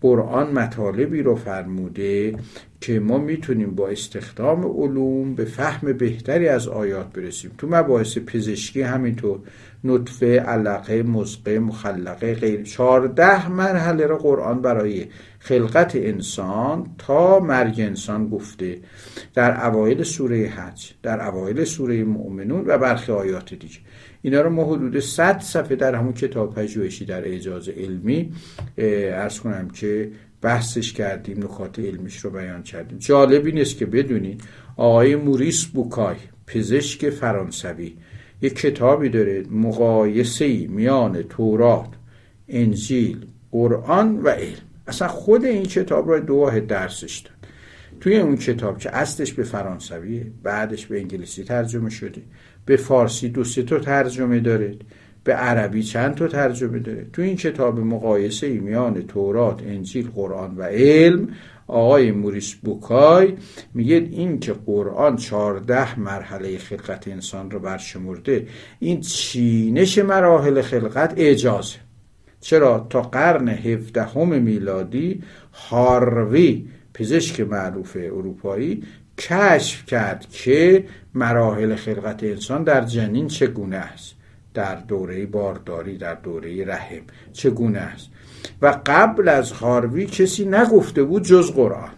قرآن 0.00 0.52
مطالبی 0.52 1.22
رو 1.22 1.36
فرموده 1.36 2.34
که 2.80 3.00
ما 3.00 3.18
می‌تونیم 3.18 3.74
با 3.74 3.88
استخدام 3.88 4.64
علوم 4.64 5.34
به 5.34 5.44
فهم 5.44 5.92
بهتری 5.92 6.48
از 6.48 6.68
آیات 6.68 7.12
برسیم. 7.12 7.50
تو 7.58 7.66
مباحث 7.70 8.18
پزشکی 8.18 8.82
همینطور 8.82 9.40
نطفه 9.84 10.40
علقه 10.40 11.02
مزقه 11.02 11.58
مخلقه 11.58 12.34
غیر. 12.34 12.62
چهارده 12.62 13.48
مرحله 13.50 14.06
رو 14.06 14.18
قرآن 14.18 14.62
برای 14.62 15.06
خلقت 15.38 15.96
انسان 15.96 16.86
تا 16.98 17.40
مرگ 17.40 17.74
انسان 17.78 18.28
گفته 18.28 18.78
در 19.34 19.66
اوایل 19.66 20.02
سوره 20.02 20.46
حج 20.46 20.92
در 21.02 21.28
اوایل 21.28 21.64
سوره 21.64 22.04
مؤمنون 22.04 22.64
و 22.66 22.78
برخی 22.78 23.12
آیات 23.12 23.54
دیگه. 23.54 23.78
اینا 24.22 24.40
رو 24.40 24.50
ما 24.50 24.64
حدود 24.64 25.00
100 25.00 25.38
صفحه 25.38 25.76
در 25.76 25.94
همون 25.94 26.12
کتاب 26.12 26.54
پژوهشی 26.54 27.04
در 27.04 27.24
اعجاز 27.28 27.68
علمی 27.68 28.32
ارز 28.78 29.40
کنم 29.40 29.68
که 29.68 30.10
بحثش 30.42 30.92
کردیم 30.92 31.38
نکات 31.38 31.78
علمیش 31.78 32.18
رو 32.18 32.30
بیان 32.30 32.62
کردیم. 32.62 32.98
جالب 32.98 33.46
این 33.46 33.58
است 33.58 33.76
که 33.78 33.86
بدونید 33.86 34.42
آقای 34.76 35.16
موریس 35.16 35.64
بوکای 35.64 36.16
پزشک 36.46 37.10
فرانسوی 37.10 37.96
یک 38.42 38.54
کتابی 38.54 39.08
داره 39.08 39.42
مقایسه 39.50 40.66
میان 40.66 41.22
تورات 41.22 41.88
انجیل 42.48 43.26
قرآن 43.50 44.18
و 44.18 44.28
علم. 44.28 44.62
اصلا 44.86 45.08
خود 45.08 45.44
این 45.44 45.62
کتاب 45.62 46.10
رو 46.10 46.20
دو 46.20 46.34
واحد 46.34 46.66
درسش 46.66 47.18
داد. 47.18 47.50
توی 48.00 48.18
اون 48.18 48.36
کتاب 48.36 48.78
که 48.78 48.96
اصلش 48.96 49.32
به 49.32 49.42
فرانسویه 49.42 50.26
بعدش 50.42 50.86
به 50.86 51.00
انگلیسی 51.00 51.44
ترجمه 51.44 51.90
شده. 51.90 52.22
به 52.66 52.76
فارسی 52.76 53.28
دو 53.28 53.44
سه 53.44 53.62
تا 53.62 53.78
ترجمه 53.78 54.40
داره. 54.40 54.76
به 55.24 55.34
عربی 55.34 55.82
چند 55.82 56.14
تا 56.14 56.28
ترجمه 56.28 56.78
داره. 56.78 57.06
تو 57.12 57.22
این 57.22 57.36
کتاب 57.36 57.78
مقایسه 57.78 58.46
ای 58.46 58.58
میان 58.58 59.02
تورات 59.02 59.62
انجیل 59.62 60.08
قرآن 60.14 60.56
و 60.56 60.62
علم 60.62 61.28
آقای 61.66 62.12
موریس 62.12 62.54
بوکای 62.54 63.34
میگه 63.74 63.96
این 63.96 64.40
که 64.40 64.52
قرآن 64.52 65.16
چهارده 65.16 66.00
مرحله 66.00 66.58
خلقت 66.58 67.08
انسان 67.08 67.50
رو 67.50 67.58
برشمرده 67.58 68.46
این 68.78 69.00
چینش 69.00 69.98
مراحل 69.98 70.62
خلقت 70.62 71.14
اعجازه. 71.16 71.76
چرا؟ 72.40 72.86
تا 72.90 73.02
قرن 73.02 73.48
هفدهم 73.48 74.42
میلادی 74.42 75.22
هاروی 75.52 76.68
پزشک 76.94 77.40
معروف 77.40 77.96
اروپایی 77.96 78.82
کشف 79.18 79.86
کرد 79.86 80.26
که 80.30 80.84
مراحل 81.14 81.74
خلقت 81.74 82.24
انسان 82.24 82.64
در 82.64 82.84
جنین 82.84 83.28
چگونه 83.28 83.76
است؟ 83.76 84.14
در 84.54 84.74
دوره 84.74 85.26
بارداری 85.26 85.98
در 85.98 86.14
دوره 86.14 86.64
رحم 86.64 87.02
چگونه 87.32 87.78
است؟ 87.78 88.08
و 88.62 88.78
قبل 88.86 89.28
از 89.28 89.52
هاروی 89.52 90.06
کسی 90.06 90.44
نگفته 90.44 91.02
بود 91.02 91.24
جز 91.24 91.52
قرآن. 91.52 91.90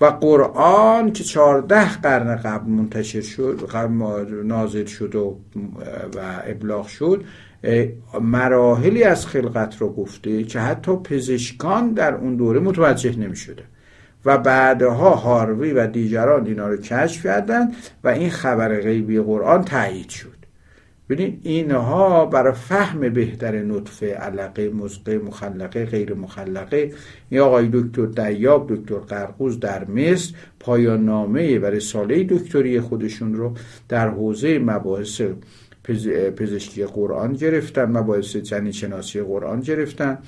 و 0.00 0.06
قرآن 0.06 1.12
که 1.12 1.24
چهارده 1.24 1.98
قرن 1.98 2.36
قبل 2.36 2.70
منتشر 2.70 3.20
شد 3.20 3.70
نازل 4.44 4.84
شد 4.84 5.14
و, 5.14 5.38
و 6.16 6.42
ابلاغ 6.46 6.86
شد 6.86 7.24
مراحلی 8.20 9.04
از 9.04 9.26
خلقت 9.26 9.76
رو 9.78 9.92
گفته 9.92 10.42
که 10.42 10.60
حتی 10.60 10.96
پزشکان 10.96 11.92
در 11.92 12.14
اون 12.14 12.36
دوره 12.36 12.60
متوجه 12.60 13.18
نمی 13.18 13.36
شده 13.36 13.62
و 14.24 14.38
بعدها 14.38 15.10
هاروی 15.10 15.72
و 15.72 15.86
دیگران 15.86 16.46
اینا 16.46 16.68
رو 16.68 16.76
کشف 16.76 17.22
کردن 17.26 17.72
و 18.04 18.08
این 18.08 18.30
خبر 18.30 18.80
غیبی 18.80 19.20
قرآن 19.20 19.64
تایید 19.64 20.08
شد. 20.08 20.37
ببینید 21.08 21.40
اینها 21.42 22.26
برای 22.26 22.52
فهم 22.52 23.08
بهتر 23.08 23.62
نطفه 23.62 24.06
علقه 24.06 24.68
مزقه 24.68 25.18
مخلقه 25.18 25.84
غیر 25.84 26.14
مخلقه. 26.14 26.92
این 27.30 27.40
آقای 27.40 27.68
دکتر 27.72 28.06
دیاب 28.06 28.74
دکتر 28.74 28.98
قرقوز 28.98 29.60
در 29.60 29.84
مصر 29.84 30.34
پایان 30.60 31.04
نامه 31.04 31.58
و 31.58 31.64
رساله 31.66 32.24
دکتری 32.24 32.80
خودشون 32.80 33.34
رو 33.34 33.54
در 33.88 34.08
حوزه 34.08 34.58
مباحث 34.58 35.22
پزشکی 36.36 36.84
قرآن 36.84 37.32
گرفتن 37.32 37.84
مباحث 37.84 38.36
جنین 38.36 38.72
شناسی 38.72 39.22
قرآن 39.22 39.60
گرفتن. 39.60 40.18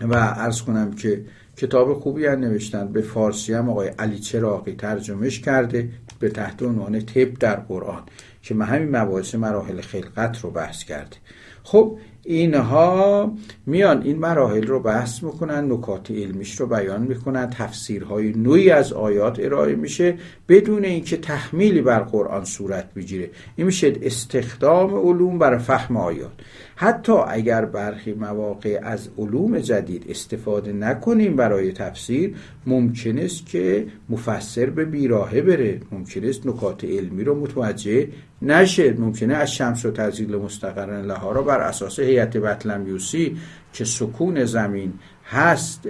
و 0.00 0.14
ارز 0.14 0.62
کنم 0.62 0.92
که 0.92 1.24
کتاب 1.56 1.94
خوبی 1.94 2.26
هم 2.26 2.40
نوشتن. 2.40 2.92
به 2.92 3.00
فارسی 3.00 3.52
هم 3.52 3.68
آقای 3.70 3.88
علی 3.88 4.18
چراقی 4.18 4.72
ترجمهش 4.72 5.40
کرده 5.40 5.88
به 6.18 6.28
تحت 6.28 6.62
عنوان 6.62 7.00
تب 7.00 7.34
در 7.38 7.56
قرآن. 7.56 8.02
که 8.46 8.54
همین 8.54 8.96
مباحث 8.96 9.34
مراحل 9.34 9.80
خلقت 9.80 10.40
رو 10.40 10.50
بحث 10.50 10.84
کرده 10.84 11.16
خب 11.62 11.98
اینها 12.22 13.32
میان 13.66 14.02
این 14.02 14.18
مراحل 14.18 14.66
رو 14.66 14.80
بحث 14.80 15.22
می‌کنن 15.22 15.72
نکات 15.72 16.10
علمیش 16.10 16.60
رو 16.60 16.66
بیان 16.66 17.02
می‌کنن 17.02 17.50
تفسیرهای 17.50 18.32
نوعی 18.32 18.70
از 18.70 18.92
آیات 18.92 19.40
ارائه 19.40 19.74
میشه 19.74 20.14
بدون 20.48 20.84
اینکه 20.84 21.16
تحمیلی 21.16 21.80
بر 21.82 22.00
قرآن 22.00 22.44
صورت 22.44 22.94
بگیره. 22.94 23.30
این 23.56 23.66
میشه 23.66 23.92
استخدام 24.02 24.94
علوم 24.94 25.38
برای 25.38 25.58
فهم 25.58 25.96
آیات. 25.96 26.32
حتی 26.76 27.12
اگر 27.28 27.64
برخی 27.64 28.12
مواقع 28.12 28.80
از 28.82 29.08
علوم 29.18 29.58
جدید 29.58 30.06
استفاده 30.08 30.72
نکنیم 30.72 31.36
برای 31.36 31.72
تفسیر 31.72 32.34
ممکن 32.66 33.18
است 33.18 33.46
که 33.46 33.86
مفسر 34.08 34.66
به 34.66 34.84
بیراهه 34.84 35.40
بره. 35.40 35.80
ممکن 35.92 36.24
است 36.24 36.46
نکات 36.46 36.84
علمی 36.84 37.24
رو 37.24 37.40
متوجه 37.40 38.08
نشه 38.42 38.92
ممکنه 38.92 39.34
از 39.34 39.54
شمس 39.54 39.84
و 39.84 39.90
تزیل 39.90 40.36
مستقرن 40.36 41.06
لها 41.06 41.32
را 41.32 41.42
بر 41.42 41.60
اساس 41.60 42.00
هیئت 42.00 42.36
بطلمیوسی 42.36 43.36
که 43.72 43.84
سکون 43.84 44.44
زمین 44.44 44.92
هست 45.24 45.88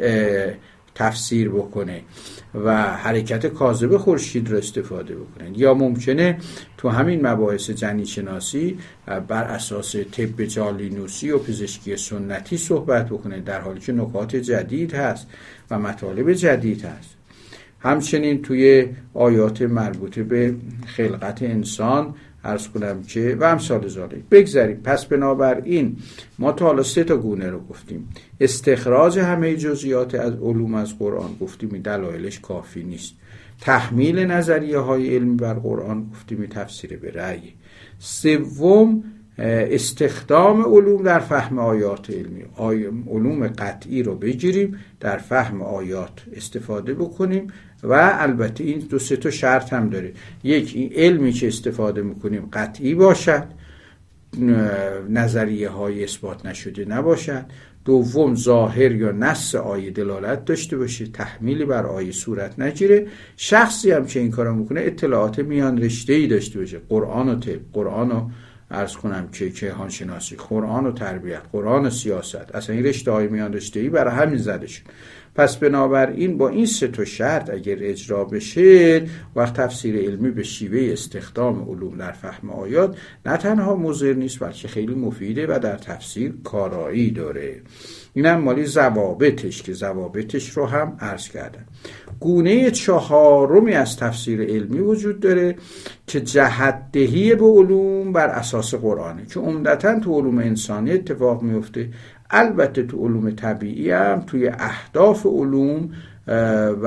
تفسیر 0.96 1.48
بکنه 1.48 2.02
و 2.54 2.82
حرکت 2.82 3.46
کاذب 3.46 3.96
خورشید 3.96 4.50
رو 4.50 4.58
استفاده 4.58 5.16
بکنن 5.16 5.54
یا 5.54 5.74
ممکنه 5.74 6.38
تو 6.78 6.88
همین 6.88 7.26
مباحث 7.26 7.70
جنین 7.70 8.04
شناسی 8.04 8.78
بر 9.28 9.44
اساس 9.44 9.96
طب 9.96 10.44
جالینوسی 10.44 11.30
و 11.30 11.38
پزشکی 11.38 11.96
سنتی 11.96 12.56
صحبت 12.56 13.06
بکنه 13.06 13.40
در 13.40 13.60
حالی 13.60 13.80
که 13.80 13.92
نکات 13.92 14.36
جدید 14.36 14.94
هست 14.94 15.26
و 15.70 15.78
مطالب 15.78 16.32
جدید 16.32 16.84
هست. 16.84 17.16
همچنین 17.80 18.42
توی 18.42 18.88
آیات 19.14 19.62
مربوطه 19.62 20.22
به 20.22 20.54
خلقت 20.86 21.42
انسان 21.42 22.14
ارز 22.46 22.68
کنم 22.68 23.02
که 23.02 23.36
و 23.40 23.44
امثال 23.44 23.88
ذالک 23.88 24.22
بگذاریم. 24.30 24.80
پس 24.84 25.04
بنابراین 25.04 25.96
ما 26.38 26.52
تا 26.52 26.64
حالا 26.64 26.82
سه 26.82 27.04
تا 27.04 27.16
گونه 27.16 27.50
رو 27.50 27.60
گفتیم. 27.60 28.08
استخراج 28.40 29.18
همه 29.18 29.56
جزئیات 29.56 30.14
از 30.14 30.32
علوم 30.32 30.74
از 30.74 30.98
قرآن 30.98 31.30
گفتیم. 31.40 31.68
دلایلش 31.68 32.40
کافی 32.40 32.84
نیست. 32.84 33.14
تحمیل 33.60 34.18
نظریه 34.18 34.78
های 34.78 35.14
علمی 35.16 35.36
بر 35.36 35.54
قرآن 35.54 36.10
گفتیم. 36.10 36.46
تفسیر 36.46 36.96
به 36.96 37.10
رأی. 37.10 37.52
سوم 37.98 39.04
استخدام 39.38 40.62
علوم 40.62 41.02
در 41.02 41.18
فهم 41.18 41.58
آیات 41.58 42.10
علمی. 42.10 42.44
علوم 43.10 43.48
قطعی 43.48 44.02
رو 44.02 44.14
بگیریم 44.14 44.78
در 45.00 45.16
فهم 45.16 45.62
آیات 45.62 46.24
استفاده 46.36 46.94
بکنیم. 46.94 47.46
و 47.82 48.10
البته 48.18 48.64
این 48.64 48.78
دو 48.78 48.98
سه 48.98 49.16
تا 49.16 49.30
شرط 49.30 49.72
هم 49.72 49.90
داره. 49.90 50.12
یک 50.44 50.72
این 50.74 50.92
علمی 50.94 51.32
که 51.32 51.48
استفاده 51.48 52.02
می‌کنیم 52.02 52.48
قطعی 52.52 52.94
باشد 52.94 53.44
نظریه 55.08 55.68
های 55.68 56.04
اثبات 56.04 56.46
نشده 56.46 56.84
نباشد. 56.84 57.44
دوم 57.84 58.34
ظاهر 58.34 58.92
یا 58.92 59.12
نص 59.12 59.54
آیه 59.54 59.90
دلالت 59.90 60.44
داشته 60.44 60.76
باشه 60.76 61.06
تحمیلی 61.06 61.64
بر 61.64 61.86
آیه 61.86 62.12
صورت 62.12 62.58
نگیره. 62.58 63.06
شخصی 63.36 63.90
هم 63.90 64.06
که 64.06 64.20
این 64.20 64.30
کارو 64.30 64.54
می‌کنه 64.54 64.80
اطلاعات 64.80 65.38
میان 65.38 65.78
رشته 65.78 66.12
ای 66.12 66.26
داشته 66.26 66.58
باشه. 66.58 66.78
قرآن 66.88 67.28
و 67.28 67.40
طب 67.40 67.60
قرآن 67.72 68.10
و 68.10 68.30
ارز 68.70 68.96
کنم 68.96 69.28
که 69.32 69.50
کیهان 69.50 69.88
شناسی 69.88 70.36
قرآن 70.36 70.86
و 70.86 70.92
تربیت 70.92 71.42
قرآن 71.52 71.86
و 71.86 71.90
سیاست. 71.90 72.54
اصلا 72.54 72.76
این 72.76 72.84
رشته 72.84 73.10
های 73.10 73.28
میان 73.28 73.52
رشته 73.52 73.80
ای 73.80 73.88
برای 73.88 74.14
همین 74.14 74.38
زده 74.38 74.66
شد. 74.66 74.82
پس 75.36 75.56
بنابراین 75.56 76.38
با 76.38 76.48
این 76.48 76.66
سه 76.66 76.88
تا 76.88 77.04
شرط 77.04 77.50
اگر 77.50 77.76
اجرا 77.80 78.24
بشه 78.24 79.02
وقت 79.36 79.54
تفسیر 79.54 79.96
علمی 79.96 80.30
به 80.30 80.42
شیوه 80.42 80.92
استخدام 80.92 81.68
علوم 81.68 81.96
در 81.96 82.12
فهم 82.12 82.50
آیات 82.50 82.96
نه 83.26 83.36
تنها 83.36 83.76
مضر 83.76 84.12
نیست 84.12 84.40
بلکه 84.40 84.68
خیلی 84.68 84.94
مفیده 84.94 85.46
و 85.46 85.58
در 85.58 85.76
تفسیر 85.76 86.34
کارایی 86.44 87.10
داره. 87.10 87.62
اینم 88.14 88.40
مالی 88.40 88.64
زوابتش 88.64 89.62
که 89.62 89.72
زوابتش 89.72 90.50
رو 90.50 90.66
هم 90.66 90.96
عرض 91.00 91.28
کردم. 91.28 91.64
گونه 92.20 92.70
چهارمی 92.70 93.72
از 93.72 93.96
تفسیر 93.96 94.42
علمی 94.42 94.78
وجود 94.78 95.20
داره 95.20 95.56
که 96.06 96.20
جهدهی 96.20 97.34
به 97.34 97.46
علوم 97.46 98.12
بر 98.12 98.28
اساس 98.28 98.74
قرآنه 98.74 99.26
که 99.26 99.40
عمدتا 99.40 100.00
تو 100.00 100.20
علوم 100.20 100.38
انسانی 100.38 100.92
اتفاق 100.92 101.42
میفته. 101.42 101.88
البته 102.30 102.82
تو 102.82 103.06
علوم 103.06 103.30
طبیعی 103.30 103.90
هم 103.90 104.20
توی 104.26 104.48
اهداف 104.48 105.26
علوم 105.26 105.90
و 106.82 106.86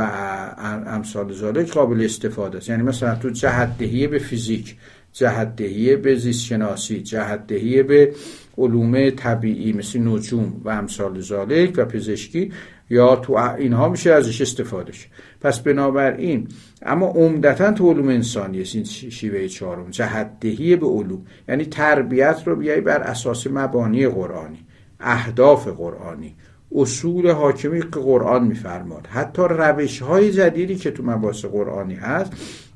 امثال 0.88 1.34
ذالک 1.34 1.72
قابل 1.72 2.06
استفاده 2.06 2.58
است. 2.58 2.70
یعنی 2.70 2.84
مثلا 2.84 3.16
تو 3.16 3.30
جهدهی 3.30 4.08
به 4.08 4.20
فیزیک 4.20 4.76
جهدهی 5.14 5.96
به 5.96 6.16
زیست 6.16 6.46
شناسی 6.46 7.02
جهدهی 7.02 7.84
به 7.84 8.14
علوم 8.58 9.10
طبیعی 9.10 9.74
مثل 9.74 10.08
نجوم 10.08 10.62
و 10.66 10.70
امثال 10.70 11.22
ذالک 11.22 11.74
و 11.78 11.86
پزشکی 11.86 12.52
یا 12.90 13.16
تو 13.16 13.34
اینها 13.34 13.90
میشه 13.90 14.12
ازش 14.12 14.42
استفاده 14.42 14.92
شه 14.92 15.08
پس 15.42 15.60
بنابراین 15.60 16.48
اما 16.82 17.08
عمدتا 17.08 17.72
تو 17.72 17.92
علوم 17.92 18.08
انسانی 18.08 18.62
است 18.62 18.76
این 18.76 18.84
شیوه 18.84 19.48
چهارم 19.48 19.90
جهدهی 19.90 20.76
به 20.76 20.88
علوم. 20.88 21.26
یعنی 21.50 21.66
تربیت 21.66 22.42
رو 22.46 22.56
بیای 22.56 22.82
بر 22.82 23.02
اساس 23.02 23.48
مبانی 23.48 24.08
قرآنی. 24.08 24.66
اهداف 25.00 25.68
قرآنی. 25.68 26.36
اصول 26.76 27.32
حاکمی 27.32 27.80
که 27.80 27.88
قرآن 27.88 28.48
میفرماد. 28.48 29.08
حتی 29.08 29.42
روش 29.50 30.02
های 30.02 30.32
جدیدی 30.32 30.76
که 30.76 30.92
تو 30.92 31.04
مباحث 31.04 31.46
قرآنی 31.46 31.96
هست 31.96 32.32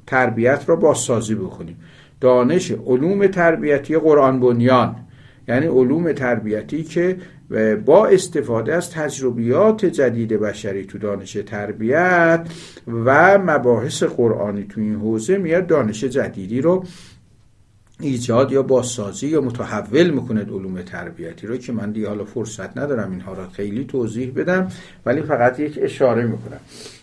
تربیت 0.07 0.63
را 0.67 0.75
بازسازی 0.75 1.35
بکنیم. 1.35 1.77
دانش 2.21 2.71
علوم 2.71 3.27
تربیتی 3.27 3.97
قرآن 3.97 4.39
بنیان. 4.39 4.95
یعنی 5.47 5.65
علوم 5.65 6.11
تربیتی 6.11 6.83
که 6.83 7.17
با 7.85 8.07
استفاده 8.07 8.73
از 8.73 8.91
تجربیات 8.91 9.85
جدید 9.85 10.33
بشری 10.33 10.85
تو 10.85 10.97
دانش 10.97 11.37
تربیت 11.45 12.47
و 13.05 13.37
مباحث 13.37 14.03
قرآنی 14.03 14.63
تو 14.63 14.81
این 14.81 14.95
حوزه 14.95 15.37
میاد 15.37 15.67
دانش 15.67 16.03
جدیدی 16.03 16.61
رو 16.61 16.83
ایجاد 17.99 18.51
یا 18.51 18.63
بازسازی 18.63 19.27
یا 19.27 19.41
متحول 19.41 20.09
می‌کنه 20.09 20.41
علوم 20.41 20.81
تربیتی 20.81 21.47
رو 21.47 21.57
که 21.57 21.71
من 21.71 21.91
دیگه 21.91 22.07
حالا 22.07 22.25
فرصت 22.25 22.77
ندارم 22.77 23.11
اینها 23.11 23.33
رو 23.33 23.49
خیلی 23.49 23.85
توضیح 23.85 24.31
بدم 24.35 24.71
ولی 25.05 25.21
فقط 25.21 25.59
یک 25.59 25.79
اشاره 25.81 26.23
می‌کنم. 26.23 26.59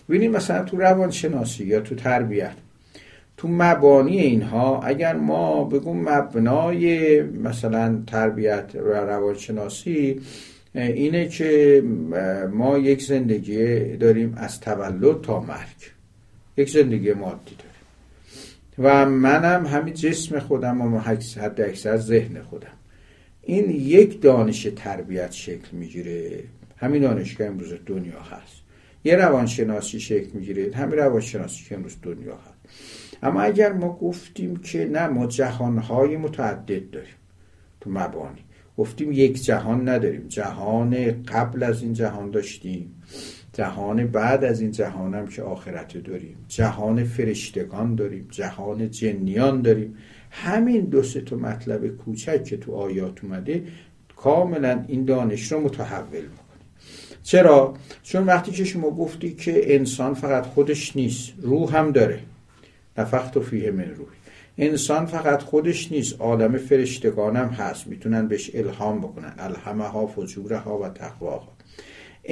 ببینید 0.09 0.31
مثلا 0.31 0.65
تو 0.65 0.77
روانشناسی 0.77 1.65
یا 1.65 1.81
تو 1.81 1.95
تربیت 1.95 2.53
تو 3.37 3.49
مبانی 3.49 4.21
اینها 4.21 4.83
اگر 4.83 5.17
ما 5.17 5.65
بگم 5.65 5.97
مبنای 5.97 7.23
مثلا 7.23 8.03
تربیت 8.07 8.65
و 8.75 8.89
روانشناسی 8.89 10.21
اینه 10.75 11.29
که 11.29 11.83
ما 12.53 12.79
یک 12.79 13.03
زندگی 13.03 13.97
داریم 13.97 14.35
از 14.37 14.61
تولد 14.61 15.21
تا 15.21 15.41
مرگ. 15.41 15.77
یک 16.57 16.71
زندگی 16.71 17.13
مادی 17.13 17.57
داریم. 17.59 17.70
و 18.79 19.07
منم 19.07 19.67
همین 19.67 19.95
جسم 19.95 20.39
خودم 20.39 20.95
و 20.95 20.99
حد 20.99 21.61
اکثر 21.61 21.97
ذهن 21.97 22.43
خودم. 22.43 22.69
این 23.43 23.71
یک 23.71 24.21
دانش 24.21 24.69
تربیت 24.77 25.33
شکل 25.33 25.77
می‌گیره. 25.77 26.45
همین 26.77 27.03
دانش 27.03 27.37
که 27.37 27.47
امروز 27.47 27.73
دنیا 27.87 28.21
هست. 28.21 28.63
یه 29.05 29.17
روانشناسی 29.17 30.01
شکل 30.01 30.31
می‌گیره. 30.33 30.75
همین 30.75 30.99
روانشناسی 30.99 31.65
که 31.65 31.75
امروز 31.75 31.97
دنیا 32.03 32.35
هست. 32.35 32.77
اما 33.23 33.41
اگر 33.43 33.73
ما 33.73 33.99
گفتیم 34.03 34.57
که 34.57 34.85
نه 34.85 35.07
ما 35.07 35.27
جهانهای 35.27 36.17
متعدد 36.17 36.91
داریم 36.91 37.15
تو 37.81 37.91
مبانی. 37.91 38.45
گفتیم 38.77 39.13
یک 39.13 39.45
جهان 39.45 39.89
نداریم. 39.89 40.29
جهان 40.29 41.23
قبل 41.23 41.63
از 41.63 41.83
این 41.83 41.93
جهان 41.93 42.31
داشتیم. 42.31 43.00
جهان 43.53 44.07
بعد 44.07 44.45
از 44.45 44.61
این 44.61 44.71
جهانم 44.71 45.27
که 45.27 45.43
آخرت 45.43 45.99
داریم. 45.99 46.37
جهان 46.49 47.05
فرشتگان 47.05 47.95
داریم 47.95 48.29
جهان 48.31 48.91
جنیان 48.91 49.63
داریم. 49.63 49.97
همین 50.31 50.85
دو 50.85 51.03
سه 51.03 51.21
تا 51.21 51.37
مطلب 51.37 51.89
کوچک 51.89 52.45
که 52.45 52.57
تو 52.57 52.75
آیات 52.75 53.25
اومده 53.25 53.65
کاملا 54.17 54.85
این 54.89 55.05
دانش 55.05 55.53
رو 55.53 55.61
متحول 55.61 56.21
می‌کنه. 56.21 56.61
چرا؟ 57.23 57.75
چون 58.03 58.25
وقتی 58.25 58.51
که 58.51 58.65
شما 58.65 58.91
گفتی 58.91 59.35
که 59.35 59.75
انسان 59.75 60.15
فقط 60.15 60.47
خودش 60.47 60.97
نیست 60.97 61.33
روح 61.43 61.77
هم 61.77 61.93
داره. 61.93 62.21
نفخت 62.99 63.37
و 63.37 63.41
فیه 63.41 63.71
من 63.71 63.91
روح. 63.95 64.09
انسان 64.59 65.07
فقط 65.07 65.43
خودش 65.43 65.93
نیست 65.93 66.21
عالم 66.21 66.57
فرشتگانم 66.57 67.49
هست. 67.49 67.87
می‌تونن 67.87 68.29
بهش 68.29 68.51
الهام 68.55 68.99
بکنن. 68.99 69.35
الهمه 69.39 69.85
ها 69.85 70.07
فجوره 70.07 70.59
ها 70.59 70.79
و 70.79 70.85
ها 71.21 71.49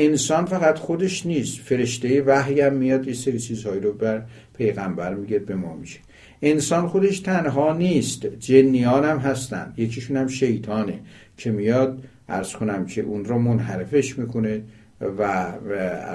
انسان 0.01 0.45
فقط 0.45 0.79
خودش 0.79 1.27
نیست. 1.27 1.59
فرشته 1.59 2.23
وحی 2.23 2.61
هم 2.61 2.75
میاد 2.75 3.07
یه 3.07 3.15
سری 3.15 3.39
چیزهایی 3.39 3.81
رو 3.81 3.93
بر 3.93 4.23
پیغمبر 4.59 5.15
میگه 5.15 5.39
به 5.39 5.55
ما 5.55 5.75
میشه. 5.75 5.99
انسان 6.43 6.89
خودش 6.89 7.21
تنها 7.21 7.73
نیست. 7.73 8.27
جنیان 8.27 9.05
هم 9.05 9.19
هستن. 9.19 9.75
یکیشون 9.77 10.17
هم 10.17 10.29
شیطانه 10.29 11.01
که 11.37 11.51
میاد 11.51 12.05
ارز 12.29 12.53
کنم 12.53 12.87
که 12.87 13.03
اون 13.03 13.25
رو 13.25 13.39
منحرفش 13.39 14.19
می‌کنه. 14.19 14.63
و 15.01 15.53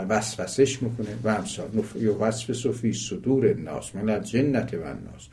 وسوسش 0.09 0.83
می‌کنه 0.83 1.07
و 1.23 1.27
امثال 1.27 1.69
وصف 2.19 2.53
صفی 2.53 2.93
صدور 2.93 3.53
ناس 3.53 3.95
من 3.95 4.21
جنت 4.21 4.73
و 4.73 4.77
ناس 4.77 5.27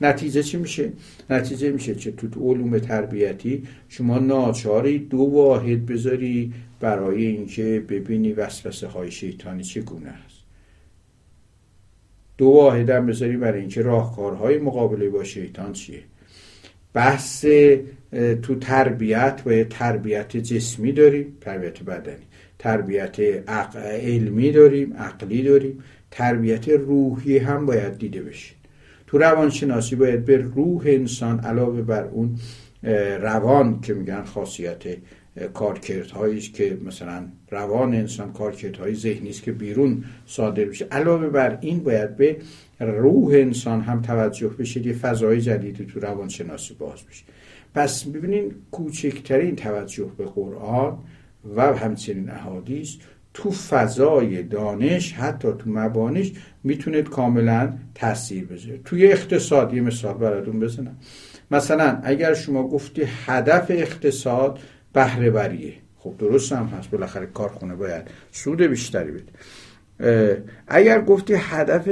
نتیجه 0.00 0.42
چی 0.42 0.56
میشه؟ 0.56 0.92
نتیجه 1.30 1.70
میشه 1.70 1.94
که 1.94 2.12
تو 2.12 2.52
علوم 2.52 2.78
تربیتی 2.78 3.62
شما 3.88 4.18
ناچاری 4.18 4.98
دو 4.98 5.18
واحد 5.18 5.86
بذاری 5.86 6.52
برای 6.80 7.26
اینکه 7.26 7.84
ببینی 7.88 8.32
وسوسه 8.32 8.86
های 8.86 9.10
شیطانی 9.10 9.64
چگونه 9.64 10.10
هست 10.10 10.36
دو 12.38 12.46
واحد 12.46 12.90
هم 12.90 13.06
بذاری 13.06 13.36
برای 13.36 13.60
اینکه 13.60 13.82
راهکارهای 13.82 14.58
مقابله 14.58 15.08
با 15.08 15.24
شیطان 15.24 15.72
چیه؟ 15.72 16.02
بحث 16.92 17.46
تو 18.42 18.54
تربیت 18.60 19.42
و 19.46 19.64
تربیت 19.64 20.36
جسمی 20.36 20.92
داریم 20.92 21.36
تربیت 21.40 21.82
بدنی. 21.82 22.22
تربیت 22.58 23.20
علمی 23.86 24.52
داریم 24.52 24.94
عقلی 24.94 25.42
داریم. 25.42 25.82
تربیت 26.10 26.68
روحی 26.68 27.38
هم 27.38 27.66
باید 27.66 27.98
دیده 27.98 28.22
بشه 28.22 28.54
تو 29.06 29.18
روانشناسی 29.18 29.96
باید 29.96 30.24
به 30.24 30.36
روح 30.36 30.82
انسان 30.86 31.40
علاوه 31.40 31.82
بر 31.82 32.04
اون 32.04 32.36
روان 33.20 33.80
که 33.80 33.94
میگن 33.94 34.22
خاصیت 34.22 34.82
کارکردهایی 35.54 36.40
که 36.40 36.78
مثلا 36.84 37.26
روان 37.50 37.94
انسان 37.94 38.32
کارکردهای 38.32 38.94
ذهنی 38.94 39.30
است 39.30 39.42
که 39.42 39.52
بیرون 39.52 40.04
صادر 40.26 40.64
بشه 40.64 40.84
علاوه 40.84 41.28
بر 41.28 41.58
این 41.60 41.78
باید 41.78 42.16
به 42.16 42.36
روح 42.80 43.34
انسان 43.34 43.80
هم 43.80 44.02
توجه 44.02 44.48
بشه 44.48 44.86
یه 44.86 44.92
فضای 44.92 45.40
جدیدی 45.40 45.84
تو 45.84 46.00
روانشناسی 46.00 46.74
باز 46.74 47.02
بشه. 47.10 47.24
پس 47.74 48.04
ببینین 48.04 48.54
کوچکترین 48.70 49.56
توجه 49.56 50.10
به 50.18 50.24
قرآن 50.24 50.98
و 51.56 51.62
همچنین 51.76 52.30
احادیث 52.30 52.96
تو 53.34 53.50
فضای 53.50 54.42
دانش 54.42 55.12
حتی 55.12 55.48
تو 55.58 55.70
مبانش 55.70 56.32
می‌تونه 56.64 57.02
کاملا 57.02 57.72
تاثیر 57.94 58.44
بذاره 58.44 58.80
توی 58.84 59.06
اقتصاد 59.06 59.74
یه 59.74 59.80
مثال 59.80 60.14
براتون 60.14 60.60
بزنم. 60.60 60.96
مثلا 61.50 62.00
اگر 62.02 62.34
شما 62.34 62.68
گفتی 62.68 63.02
هدف 63.26 63.66
اقتصاد 63.70 64.58
بهره 64.92 65.30
بریه 65.30 65.72
خب 65.98 66.14
درست 66.18 66.52
هم 66.52 66.66
هست. 66.66 66.90
بالاخره 66.90 67.26
کارخونه 67.26 67.74
باید 67.74 68.10
سود 68.32 68.62
بیشتری 68.62 69.12
بده. 69.12 70.44
اگر 70.68 71.00
گفتی 71.00 71.34
هدف 71.36 71.88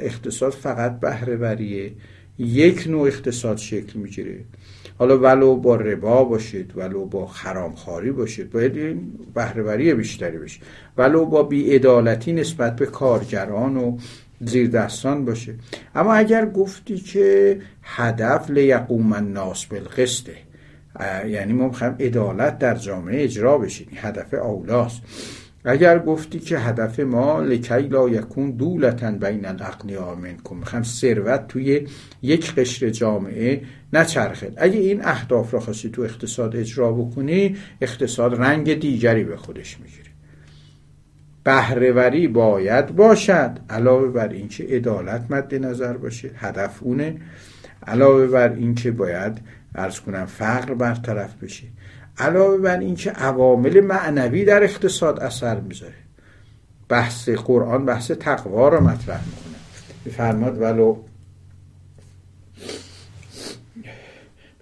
اقتصاد 0.00 0.52
فقط 0.52 1.00
بهره 1.00 1.36
بریه 1.36 1.92
یک 2.38 2.86
نوع 2.88 3.06
اقتصاد 3.06 3.56
شکل 3.56 3.98
می‌گیره. 3.98 4.44
حالا 4.98 5.18
ولو 5.18 5.56
با 5.56 5.76
ربا 5.76 6.24
باشید 6.24 6.72
ولو 6.76 7.04
با 7.04 7.26
خرامخاری 7.26 8.12
باشید 8.12 8.50
باید 8.50 8.76
این 8.76 9.12
بهرهوری 9.34 9.94
بیشتری 9.94 10.38
بشه. 10.38 10.60
ولو 10.96 11.24
با 11.24 11.42
بیعدالتی 11.42 12.32
نسبت 12.32 12.76
به 12.76 12.86
کارگران 12.86 13.76
و 13.76 13.98
زیردستان 14.40 15.24
باشه. 15.24 15.54
اما 15.94 16.14
اگر 16.14 16.46
گفتی 16.46 16.96
که 16.96 17.60
هدف 17.82 18.50
لیقوم 18.50 19.12
الناس 19.12 19.64
بالقسطه 19.64 20.36
یعنی 21.26 21.52
ما 21.52 21.66
می‌خوایم 21.68 21.96
عدالت 22.00 22.58
در 22.58 22.74
جامعه 22.74 23.24
اجرا 23.24 23.58
بشه 23.58 23.84
هدف 23.96 24.34
اولاست. 24.34 25.02
اگر 25.64 25.98
گفتی 25.98 26.38
که 26.38 26.58
هدف 26.58 27.00
ما 27.00 27.40
لکی 27.40 27.82
لا 27.88 28.08
یکون 28.08 28.50
دولتن 28.50 29.18
بین 29.18 29.46
الاغنیا 29.46 30.14
منکم. 30.14 30.56
می‌خوام 30.56 30.82
ثروت 30.82 31.48
توی 31.48 31.88
یک 32.22 32.54
قشر 32.54 32.90
جامعه 32.90 33.62
نچرخد 33.92 34.52
اگه 34.56 34.78
این 34.78 35.04
اهداف 35.04 35.54
را 35.54 35.60
خواستی 35.60 35.90
تو 35.90 36.02
اقتصاد 36.02 36.56
اجرا 36.56 36.92
بکنی 36.92 37.56
اقتصاد 37.80 38.34
رنگ 38.34 38.80
دیگری 38.80 39.24
به 39.24 39.36
خودش 39.36 39.80
می‌گیره. 39.80 40.10
بهرهوری 41.44 42.28
باید 42.28 42.96
باشد 42.96 43.58
علاوه 43.70 44.08
بر 44.08 44.28
اینکه 44.28 44.64
عدالت 44.64 45.26
مد 45.30 45.54
نظر 45.54 45.96
باشه 45.96 46.30
هدف 46.36 46.82
اونه. 46.82 47.16
علاوه 47.86 48.26
بر 48.26 48.52
اینکه 48.52 48.90
باید 48.90 49.40
ارز 49.74 50.00
کنم 50.00 50.26
فقر 50.26 50.74
برطرف 50.74 51.34
بشه. 51.42 51.66
علاوه 52.18 52.58
بر 52.58 52.78
اینکه 52.78 53.10
عوامل 53.10 53.80
معنوی 53.80 54.44
در 54.44 54.62
اقتصاد 54.62 55.20
اثر 55.20 55.60
می‌ذاره. 55.60 55.94
بحث 56.88 57.28
قرآن 57.28 57.86
بحث 57.86 58.10
تقوا 58.10 58.68
رو 58.68 58.80
مطرح 58.80 59.20
می‌کنه. 59.26 59.56
بفرماد 60.06 60.60
ولو 60.60 60.96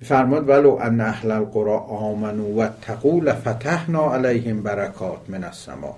بفرماد 0.01 0.49
ولو 0.49 0.79
ان 0.81 1.01
اهل 1.01 1.31
القرى 1.31 1.81
آمنوا 1.89 2.49
و 2.57 2.69
تقول 2.83 3.33
فتحنا 3.33 4.15
علیهم 4.15 4.63
برکات 4.63 5.19
من 5.29 5.45
السما 5.45 5.97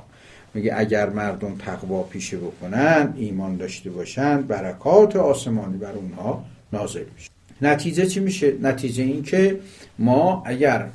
میگه 0.54 0.74
اگر 0.76 1.10
مردم 1.10 1.56
تقوا 1.56 2.02
پیشه 2.02 2.36
بکنن 2.36 3.14
ایمان 3.16 3.56
داشته 3.56 3.90
باشن 3.90 4.42
برکات 4.42 5.16
آسمانی 5.16 5.78
بر 5.78 5.92
اونها 5.92 6.44
نازل 6.72 7.04
میشه. 7.14 7.30
نتیجه 7.62 8.06
چی 8.06 8.20
میشه؟ 8.20 8.54
نتیجه 8.62 9.04
این 9.04 9.22
که 9.22 9.60
ما 9.98 10.42
اگر 10.46 10.86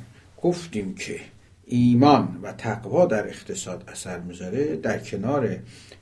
گفتیم 0.42 0.94
که 0.94 1.20
ایمان 1.66 2.38
و 2.42 2.52
تقوا 2.52 3.06
در 3.06 3.26
اقتصاد 3.28 3.84
اثر 3.88 4.18
می‌ذاره 4.18 4.76
در 4.76 4.98
کنار 4.98 5.56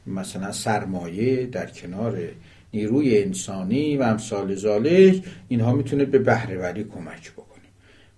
مثلا 0.06 0.52
سرمایه 0.52 1.46
در 1.46 1.66
کنار 1.66 2.18
نیروی 2.72 3.22
انسانی 3.22 3.96
و 3.96 4.02
امثال 4.02 4.54
زالش 4.54 5.20
اینها 5.48 5.72
می‌تونه 5.72 6.04
به 6.04 6.18
بهرهوری 6.18 6.84
کمک 6.84 7.32
بکنه. 7.32 7.46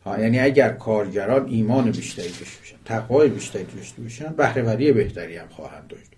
ها 0.04 0.20
یعنی 0.20 0.38
اگر 0.38 0.68
کارگران 0.70 1.48
ایمان 1.48 1.90
بیشتری 1.90 2.28
داشته 2.28 2.58
باشن 2.60 2.76
تقوای 2.84 3.28
بیشتری 3.28 3.66
داشته 3.76 4.02
باشن 4.02 4.32
بهرهوری 4.32 4.92
بهتری 4.92 5.36
هم 5.36 5.48
خواهند 5.48 5.88
داشت. 5.88 6.08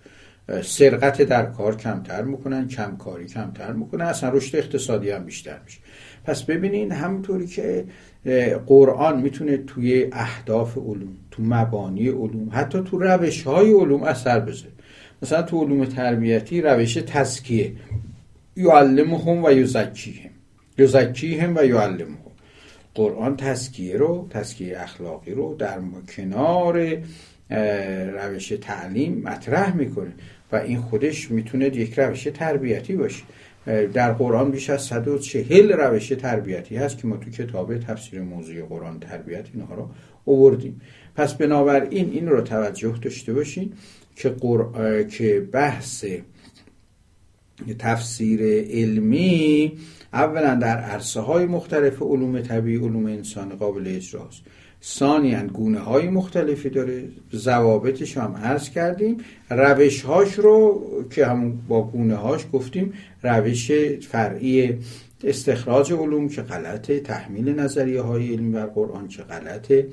سرقت 0.62 1.22
در 1.22 1.46
کار 1.46 1.76
کمتر 1.76 2.22
می‌کنن 2.22 2.68
کمکاری 2.68 3.26
کمتر 3.26 3.72
می‌کنن 3.72 4.04
اصلا 4.04 4.30
رشد 4.30 4.56
اقتصادی 4.56 5.10
هم 5.10 5.24
بیشتر 5.24 5.58
میشه. 5.64 5.78
پس 6.24 6.42
ببینین 6.42 6.92
همونطوری 6.92 7.46
که 7.46 7.84
قرآن 8.66 9.20
می‌تونه 9.20 9.56
توی 9.56 10.08
اهداف 10.12 10.78
علوم 10.78 11.16
تو 11.30 11.42
مبانی 11.42 12.08
علوم 12.08 12.48
حتی 12.52 12.82
تو 12.84 12.98
روش 12.98 13.42
های 13.42 13.72
علوم 13.72 14.02
اثر 14.02 14.40
بذاره. 14.40 14.72
مثلا 15.22 15.42
تو 15.42 15.64
علوم 15.64 15.84
تربیتی 15.84 16.60
روش 16.60 16.94
تزکیه. 16.94 17.72
یعلمهم 18.56 19.44
و 19.44 19.50
یزکیهم. 19.50 20.30
یزکیهم 20.78 21.56
و 21.56 21.64
یعلمهم. 21.64 22.16
قرآن 22.94 23.36
تزکیه 23.36 23.96
رو 23.96 24.26
تزکیه 24.30 24.80
اخلاقی 24.80 25.32
رو 25.32 25.54
در 25.54 25.78
کنار 26.16 26.96
روش 28.10 28.48
تعلیم 28.48 29.22
مطرح 29.24 29.76
می‌کنه. 29.76 30.12
و 30.52 30.56
این 30.56 30.78
خودش 30.78 31.30
می‌تونه 31.30 31.66
یک 31.66 31.98
روش 31.98 32.28
تربیتی 32.34 32.96
باشه. 32.96 33.22
در 33.66 34.12
قرآن 34.12 34.50
بیش 34.50 34.70
از 34.70 34.82
140 34.82 35.72
روش 35.72 36.08
تربیتی 36.08 36.76
هست 36.76 36.98
که 36.98 37.06
ما 37.06 37.16
تو 37.16 37.30
کتاب 37.30 37.78
تفسیر 37.78 38.20
موضوع 38.20 38.62
قرآن 38.62 39.00
تربیت 39.00 39.46
اینها 39.54 39.74
رو 39.74 39.90
اووردیم 40.24 40.80
پس 41.16 41.34
بنابراین 41.34 42.10
این 42.10 42.28
رو 42.28 42.40
توجه 42.40 42.94
داشته 43.02 43.32
باشین 43.32 43.72
که, 44.16 44.36
که 45.10 45.40
بحث 45.52 46.04
تفسیر 47.78 48.40
علمی 48.70 49.72
اولا 50.12 50.54
در 50.54 50.78
عرصه 50.78 51.20
های 51.20 51.46
مختلف 51.46 52.02
علوم 52.02 52.40
طبیعی 52.40 52.76
علوم 52.76 53.06
انسان 53.06 53.48
قابل 53.48 53.84
اجراست 53.86 54.42
ثانیا 54.84 55.46
گونه 55.46 55.78
های 55.78 56.08
مختلفی 56.08 56.70
داره. 56.70 57.04
ضوابطش 57.34 58.16
هم 58.16 58.36
عرض 58.36 58.70
کردیم. 58.70 59.16
روش 59.50 60.02
هاش 60.02 60.34
رو 60.34 60.82
که 61.10 61.26
همون 61.26 61.58
با 61.68 61.82
گونه 61.82 62.14
هاش 62.14 62.46
گفتیم 62.52 62.92
روش 63.22 63.72
فرعی 64.10 64.78
استخراج 65.24 65.92
علوم 65.92 66.28
که 66.28 66.42
غلطه 66.42 67.00
تحمیل 67.00 67.60
نظریه 67.60 68.00
های 68.00 68.32
علمی 68.32 68.52
بر 68.52 68.66
قرآن 68.66 69.08
که 69.08 69.22
غلطه 69.22 69.86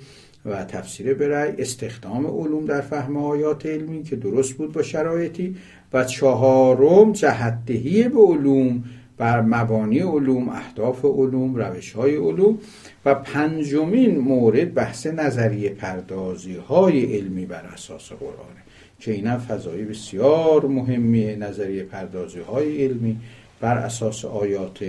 و 0.46 0.64
تفسیر 0.64 1.14
برای 1.14 1.62
استخدام 1.62 2.28
علوم 2.28 2.66
در 2.66 2.82
فهم 2.82 3.18
آیات 3.18 3.66
علمی 3.66 4.04
که 4.04 4.16
درست 4.16 4.54
بود 4.54 4.72
با 4.72 4.82
شرایطی. 4.82 5.56
و 5.94 6.04
چهارم 6.04 7.12
جهدهی 7.12 8.04
به 8.10 8.20
علوم 8.20 8.84
بر 9.18 9.42
مبانی 9.42 10.00
علوم 10.00 10.50
اهداف 10.50 11.06
علوم 11.06 11.56
روش 11.56 11.92
های 11.92 12.16
علوم 12.16 12.58
و 13.06 13.16
پنجمین 13.16 14.18
مورد 14.18 14.74
بحث 14.74 15.08
نظریه 15.08 15.70
پردازی 15.70 16.56
های 16.56 17.18
علمی 17.18 17.46
بر 17.46 17.66
اساس 17.74 18.12
قرآنه 18.12 18.62
که 19.00 19.12
اینا 19.12 19.40
فضایی 19.40 19.86
بسیار 19.86 20.66
مهمیه 20.66 21.36
نظریه 21.36 21.84
پردازی 21.84 22.40
های 22.40 22.86
علمی 22.86 23.18
بر 23.62 23.78
اساس 23.78 24.26
آیات 24.26 24.80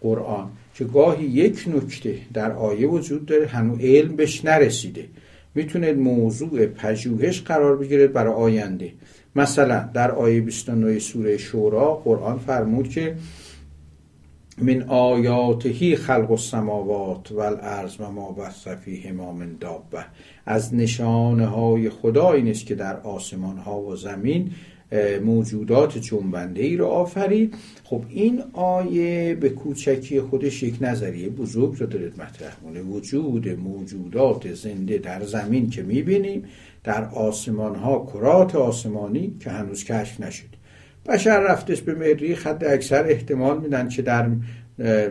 قرآن 0.00 0.50
که 0.74 0.84
گاهی 0.84 1.24
یک 1.24 1.64
نکته 1.74 2.14
در 2.34 2.52
آیه 2.52 2.86
وجود 2.86 3.26
داره 3.26 3.46
هنوز 3.46 3.80
علم 3.80 4.16
بهش 4.16 4.44
نرسیده. 4.44 5.04
می‌تونه 5.54 5.92
موضوع 5.92 6.66
پژوهش 6.66 7.42
قرار 7.42 7.76
بگیره 7.76 8.06
برای 8.06 8.34
آینده. 8.34 8.92
مثلا 9.36 9.88
در 9.94 10.10
آیه 10.10 10.40
29 10.40 10.98
سوره 10.98 11.36
شورا 11.36 11.94
قرآن 11.94 12.38
فرمود 12.38 12.88
که 12.88 13.14
من 14.60 14.82
آیاتهی 14.82 15.96
خلق 15.96 16.30
السماوات 16.30 17.32
و 17.32 17.40
الارض 17.40 18.00
و 18.00 18.10
ما 18.10 18.32
بث 18.32 18.68
فیهما 18.68 19.32
من 19.32 19.56
دابه. 19.60 20.04
از 20.46 20.74
نشانه 20.74 21.46
های 21.46 21.90
خدا 21.90 22.32
این 22.32 22.52
که 22.52 22.74
در 22.74 23.00
آسمان 23.00 23.58
ها 23.58 23.80
و 23.80 23.96
زمین 23.96 24.50
موجودات 25.24 25.98
جنبنده 25.98 26.62
ای 26.62 26.76
رو 26.76 26.86
آفرید. 26.86 27.54
خب 27.84 28.02
این 28.08 28.42
آیه 28.52 29.34
به 29.40 29.48
کوچکی 29.48 30.20
خودش 30.20 30.62
یک 30.62 30.74
نظریه 30.80 31.28
بزرگ 31.28 31.76
رو 31.80 31.86
دارد 31.86 32.22
مطرح 32.22 32.56
مونه 32.64 32.82
وجود 32.82 33.48
موجودات 33.48 34.54
زنده 34.54 34.98
در 34.98 35.22
زمین 35.24 35.70
که 35.70 35.82
می‌بینیم 35.82 36.44
در 36.84 37.04
آسمان 37.04 37.74
ها 37.74 38.06
کرات 38.12 38.56
آسمانی 38.56 39.36
که 39.40 39.50
هنوز 39.50 39.84
کشف 39.84 40.20
نشد. 40.20 40.57
بشر 41.06 41.40
رفتش 41.40 41.82
به 41.82 41.94
مریخ. 41.94 42.46
حد 42.46 42.64
اکثر 42.64 43.04
احتمال 43.04 43.60
میدن 43.60 43.88
که 43.88 44.02
در 44.02 44.28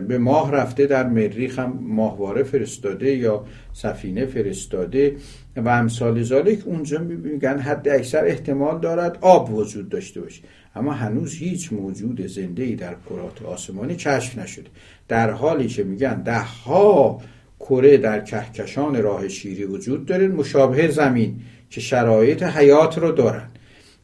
به 0.08 0.18
ماه 0.18 0.52
رفته 0.52 0.86
در 0.86 1.06
مریخ 1.06 1.58
هم 1.58 1.78
ماهواره 1.82 2.42
فرستاده 2.42 3.14
یا 3.16 3.44
سفینه 3.72 4.26
فرستاده. 4.26 5.16
و 5.56 5.68
امثال 5.68 6.22
ذالک 6.22 6.58
اونجا 6.66 6.98
میگن 6.98 7.58
حد 7.58 7.88
اکثر 7.88 8.24
احتمال 8.24 8.80
دارد 8.80 9.18
آب 9.20 9.54
وجود 9.54 9.88
داشته 9.88 10.20
باشه. 10.20 10.42
اما 10.76 10.92
هنوز 10.92 11.34
هیچ 11.34 11.72
موجود 11.72 12.26
زنده 12.26 12.62
ای 12.62 12.74
در 12.74 12.94
کرات 13.10 13.42
آسمانی 13.42 13.96
کشف 13.96 14.38
نشده. 14.38 14.68
در 15.08 15.30
حالی 15.30 15.68
که 15.68 15.84
میگن 15.84 16.22
ده 16.22 16.40
ها 16.40 17.20
کره 17.60 17.96
در 17.96 18.20
کهکشان 18.20 19.02
راه 19.02 19.28
شیری 19.28 19.64
وجود 19.64 20.06
داره 20.06 20.28
مشابه 20.28 20.88
زمین 20.88 21.40
که 21.70 21.80
شرایط 21.80 22.42
حیات 22.42 22.98
رو 22.98 23.12
دارن. 23.12 23.48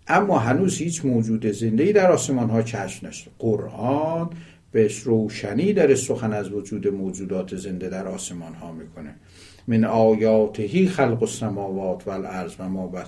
اما 0.08 0.38
هنوز 0.38 0.78
هیچ 0.78 1.04
موجود 1.04 1.46
زنده 1.46 1.84
ای 1.84 1.92
در 1.92 2.12
آسمان 2.12 2.50
ها 2.50 2.62
کشف 2.62 3.04
نشده 3.04 3.30
قرآن 3.38 4.30
به 4.72 4.90
روشنی 5.04 5.72
در 5.72 5.94
سخن 5.94 6.32
از 6.32 6.52
وجود 6.52 6.88
موجودات 6.88 7.56
زنده 7.56 7.88
در 7.88 8.06
آسمان 8.06 8.54
ها 8.54 8.72
می‌کنه. 8.72 9.14
من 9.66 9.84
آیاتهی 9.84 10.88
خلق 10.88 11.22
السماوات 11.22 12.08
و 12.08 12.10
الارض 12.10 12.54
و 12.58 12.68
ما 12.68 12.86
بث 12.86 13.06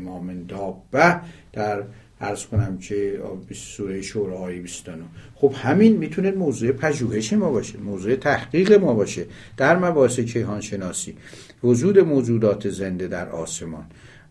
ما 0.00 0.20
من 0.20 0.44
دابه 0.46 1.20
در 1.52 1.82
ارز 2.20 2.46
کنم 2.46 2.78
که 2.78 3.20
سوره 3.54 4.02
شورا 4.02 4.38
آیه 4.38 4.60
29 4.60 5.04
خب 5.34 5.52
همین 5.56 5.96
می‌تونه 5.96 6.30
موضوع 6.30 6.72
پژوهش 6.72 7.32
ما 7.32 7.50
باشه 7.50 7.78
موضوع 7.78 8.16
تحقیق 8.16 8.72
ما 8.72 8.94
باشه 8.94 9.26
در 9.56 9.76
مباحث 9.76 10.20
کیهان 10.20 10.60
شناسی 10.60 11.16
وجود 11.64 11.98
موجودات 11.98 12.70
زنده 12.70 13.08
در 13.08 13.28
آسمان. 13.28 13.84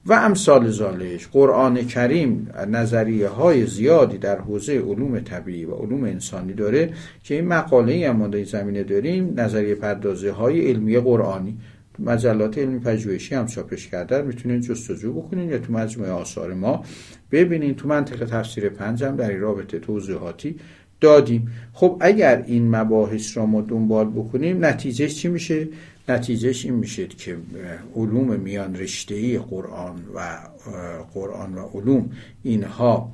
و 0.05 0.13
امثال 0.13 0.69
زالش. 0.69 1.27
قرآن 1.27 1.83
کریم 1.83 2.49
نظریه 2.71 3.27
های 3.27 3.65
زیادی 3.65 4.17
در 4.17 4.41
حوزه 4.41 4.73
علوم 4.73 5.19
طبیعی 5.19 5.65
و 5.65 5.71
علوم 5.71 6.03
انسانی 6.03 6.53
داره 6.53 6.93
که 7.23 7.35
این 7.35 7.47
مقاله 7.47 8.09
هم 8.09 8.15
ما 8.15 8.43
زمینه 8.43 8.83
داریم 8.83 9.33
نظریه 9.37 9.75
پردازه 9.75 10.31
های 10.31 10.69
علمی 10.69 10.97
قرآنی. 10.97 11.57
مجلات 11.99 12.57
علمی 12.57 12.79
پژوهشی 12.79 13.35
هم 13.35 13.45
چاپش 13.45 13.87
کردن. 13.87 14.25
می‌تونید 14.25 14.61
جستجو 14.61 15.13
بکنین 15.13 15.49
یا 15.49 15.57
تو 15.57 15.73
مجموعه 15.73 16.11
آثار 16.11 16.53
ما 16.53 16.83
ببینین. 17.31 17.75
تو 17.75 17.87
منطقه 17.87 18.25
تفسیر 18.25 18.69
پنجم 18.69 19.15
در 19.15 19.31
رابطه 19.31 19.79
توضیحاتی 19.79 20.55
دادیم. 21.01 21.51
خب 21.73 21.97
اگر 21.99 22.43
این 22.47 22.75
مباحث 22.75 23.37
را 23.37 23.45
ما 23.45 23.61
دنبال 23.61 24.09
بکنیم 24.09 24.65
نتیجه 24.65 25.07
چی 25.07 25.27
میشه؟ 25.27 25.67
نتیجهش 26.09 26.65
این 26.65 26.73
میشه 26.73 27.07
که 27.07 27.37
علوم 27.95 28.39
میان 28.39 28.75
رشتهی 28.75 29.37
قرآن 29.37 30.03
و 30.15 30.37
قرآن 31.13 31.55
و 31.55 31.67
علوم 31.73 32.11
اینها 32.43 33.11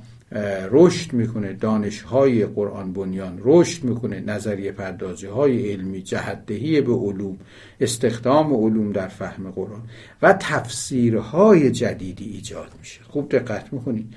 رشد 0.70 1.12
می‌کنه 1.12 1.52
دانش 1.52 2.02
های 2.02 2.46
قرآن 2.46 2.92
بنیان 2.92 3.40
رشد 3.44 3.84
می‌کنه 3.84 4.20
نظریه 4.20 4.72
پردازی 4.72 5.26
های 5.26 5.72
علمی 5.72 6.02
جهدهی 6.02 6.80
به 6.80 6.92
علوم 6.92 7.38
استخدام 7.80 8.54
علوم 8.54 8.92
در 8.92 9.08
فهم 9.08 9.50
قرآن 9.50 9.82
و 10.22 10.32
تفسیرهای 10.32 11.70
جدیدی 11.70 12.24
ایجاد 12.24 12.72
میشه. 12.78 13.00
خوب 13.02 13.28
دقت 13.30 13.72
می‌کنید. 13.72 14.14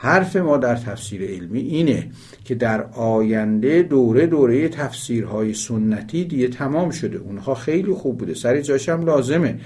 حرف 0.00 0.36
ما 0.36 0.56
در 0.56 0.76
تفسیر 0.76 1.22
علمی 1.22 1.60
اینه 1.60 2.10
که 2.44 2.54
در 2.54 2.82
آینده 2.92 3.82
دوره 3.82 4.26
دوره 4.26 4.68
تفسیرهای 4.68 5.54
سنتی 5.54 6.24
دیگه 6.24 6.48
تمام 6.48 6.90
شده. 6.90 7.18
اونها 7.18 7.54
خیلی 7.54 7.92
خوب 7.92 8.18
بوده. 8.18 8.34
سر 8.34 8.60
جاش 8.60 8.88
لازمه. 8.88 9.58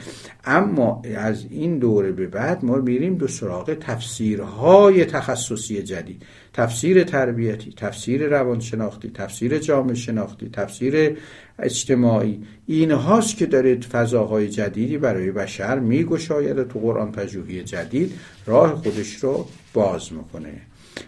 اما 0.45 1.03
از 1.16 1.47
این 1.51 1.78
دوره 1.78 2.12
به 2.12 2.26
بعد 2.26 2.64
ما 2.64 2.76
میریم 2.76 3.16
دو 3.16 3.28
سراغ 3.28 3.74
تفسیرهای 3.74 5.05
تخصصی 5.05 5.83
جدید. 5.83 6.22
تفسیر 6.53 7.05
تربیتی 7.05 7.72
تفسیر 7.76 8.26
روانشناختی 8.26 9.11
تفسیر 9.14 9.59
جامعه 9.59 9.95
شناختی 9.95 10.49
تفسیر 10.49 11.16
اجتماعی. 11.59 12.42
این 12.66 12.90
هاست 12.90 13.36
که 13.36 13.46
داره 13.46 13.80
فضاهای 13.80 14.48
جدیدی 14.48 14.98
برای 14.98 15.30
بشر 15.30 15.78
میگشاید 15.78 16.68
تو 16.68 16.78
قرآن 16.78 17.12
پژوهی 17.12 17.64
جدید 17.64 18.12
راه 18.46 18.74
خودش 18.74 19.14
رو 19.14 19.46
باز 19.74 20.12
می‌کنه. 20.12 20.53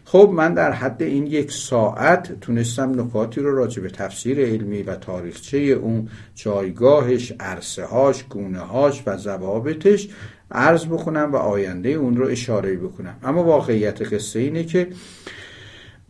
خب 0.05 0.31
من 0.35 0.55
در 0.55 0.73
حد 0.73 1.03
این 1.03 1.27
یک 1.27 1.53
ساعت 1.53 2.41
تونستم 2.41 3.01
نکاتی 3.01 3.41
رو 3.41 3.57
راجع 3.57 3.83
به 3.83 3.91
تفسیر 3.91 4.41
علمی 4.41 4.83
و 4.83 4.95
تاریخچه 4.95 5.59
اون 5.59 6.09
جایگاهش 6.35 7.33
عرصه 7.41 7.85
هاش 7.85 8.25
گونه 8.25 8.59
هاش 8.59 9.03
و 9.07 9.17
ضوابطش 9.17 10.09
عرض 10.51 10.87
بکنم 10.87 11.31
و 11.33 11.37
آینده 11.37 11.89
اون 11.89 12.17
رو 12.17 12.27
اشاره 12.27 12.77
بکنم. 12.77 13.17
اما 13.23 13.45
واقعیت 13.45 14.13
قصه 14.13 14.39
اینه 14.39 14.65
که 14.65 14.89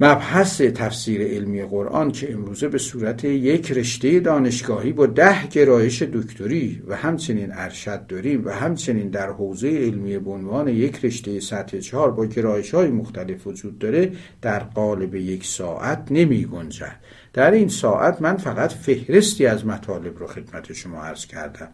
مبحث 0.01 0.61
تفسیر 0.61 1.23
علمی 1.23 1.63
قرآن 1.63 2.13
که 2.13 2.33
امروزه 2.33 2.69
به 2.69 2.79
صورت 2.79 3.25
یک 3.25 3.73
رشته 3.73 4.21
دانشگاهی 4.21 4.93
با 4.93 5.07
ده 5.07 5.47
گرایش 5.47 6.03
دکتری 6.03 6.83
و 6.87 6.97
همچنین 6.97 7.53
ارشد 7.53 8.07
داریم 8.07 8.45
و 8.45 8.51
همچنین 8.51 9.09
در 9.09 9.31
حوزه 9.31 9.69
علمی 9.69 10.19
به 10.19 10.31
عنوان 10.31 10.69
یک 10.69 11.05
رشته 11.05 11.41
سطح 11.41 11.79
چهار 11.79 12.11
با 12.11 12.27
گرایش 12.27 12.75
های 12.75 12.89
مختلف 12.89 13.47
وجود 13.47 13.79
داره 13.79 14.13
در 14.43 14.59
قالب 14.59 15.15
یک 15.15 15.47
ساعت 15.47 16.07
نمی 16.11 16.45
گنجد. 16.45 16.97
در 17.33 17.51
این 17.51 17.69
ساعت 17.69 18.23
من 18.23 18.37
فقط 18.37 18.73
فهرستی 18.73 19.47
از 19.47 19.67
مطالب 19.67 20.19
رو 20.19 20.27
خدمت 20.27 20.73
شما 20.73 21.03
عرض 21.03 21.27
کردم 21.27 21.69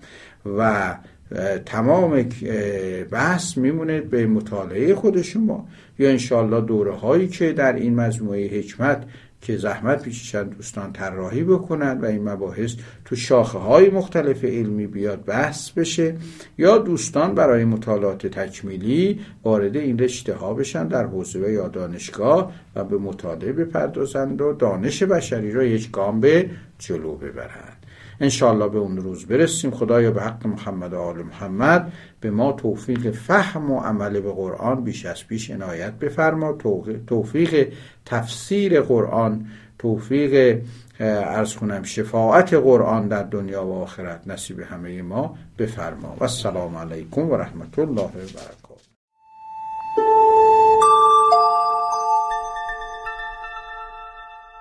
و 0.58 0.94
تمام 1.66 2.28
بحث 3.10 3.56
میمونه 3.56 4.00
به 4.00 4.26
مطالعه 4.26 4.94
خود 4.94 5.22
شما. 5.22 5.68
یا 6.00 6.10
انشالله 6.10 6.60
دوره 6.60 6.94
هایی 6.94 7.28
که 7.28 7.52
در 7.52 7.72
این 7.72 7.94
مجموعه 7.94 8.58
حکمت 8.58 9.04
که 9.40 9.56
زحمت 9.56 10.02
پیشیشن 10.02 10.48
دوستان 10.48 10.92
طراحی 10.92 11.44
بکنن 11.44 12.00
و 12.00 12.04
این 12.04 12.28
مباحث 12.28 12.76
تو 13.04 13.16
شاخه 13.16 13.58
های 13.58 13.90
مختلف 13.90 14.44
علمی 14.44 14.86
بیاد 14.86 15.24
بحث 15.24 15.70
بشه 15.70 16.16
یا 16.58 16.78
دوستان 16.78 17.34
برای 17.34 17.64
مطالعات 17.64 18.26
تکمیلی 18.26 19.20
وارد 19.44 19.76
این 19.76 19.98
رشته 19.98 20.34
ها 20.34 20.54
بشن 20.54 20.88
در 20.88 21.06
حوزه 21.06 21.52
یا 21.52 21.68
دانشگاه 21.68 22.52
و 22.76 22.84
به 22.84 22.98
مطالعه 22.98 23.52
بپردازند 23.52 24.40
و 24.40 24.52
دانش 24.52 25.02
بشری 25.02 25.52
را 25.52 25.64
یک 25.64 25.90
گام 25.90 26.20
به 26.20 26.50
جلو 26.78 27.14
ببرند. 27.14 27.79
انشاءالله 28.20 28.68
به 28.68 28.78
اون 28.78 28.96
روز 28.96 29.26
برسیم. 29.26 29.70
خدایا 29.70 30.10
به 30.10 30.22
حق 30.22 30.46
محمد 30.46 30.92
و 30.92 30.98
آل 30.98 31.22
محمد 31.22 31.92
به 32.20 32.30
ما 32.30 32.52
توفیق 32.52 33.10
فهم 33.10 33.70
و 33.70 33.80
عمل 33.80 34.20
به 34.20 34.32
قرآن 34.32 34.84
بیش 34.84 35.06
از 35.06 35.26
پیش 35.26 35.50
عنایت 35.50 35.92
بفرما. 35.92 36.52
توفیق 37.06 37.72
تفسیر 38.06 38.80
قرآن 38.80 39.46
توفیق 39.78 40.62
ارز 41.00 41.54
کنم 41.54 41.82
شفاعت 41.82 42.54
قرآن 42.54 43.08
در 43.08 43.22
دنیا 43.22 43.66
و 43.66 43.72
آخرت 43.82 44.26
نصیب 44.26 44.60
همه 44.60 45.02
ما 45.02 45.36
بفرما. 45.58 46.16
و 46.20 46.22
السلام 46.22 46.76
علیکم 46.76 47.30
و 47.30 47.36
رحمت 47.36 47.78
الله 47.78 48.02
و 48.02 48.08
برکاته. 48.08 48.89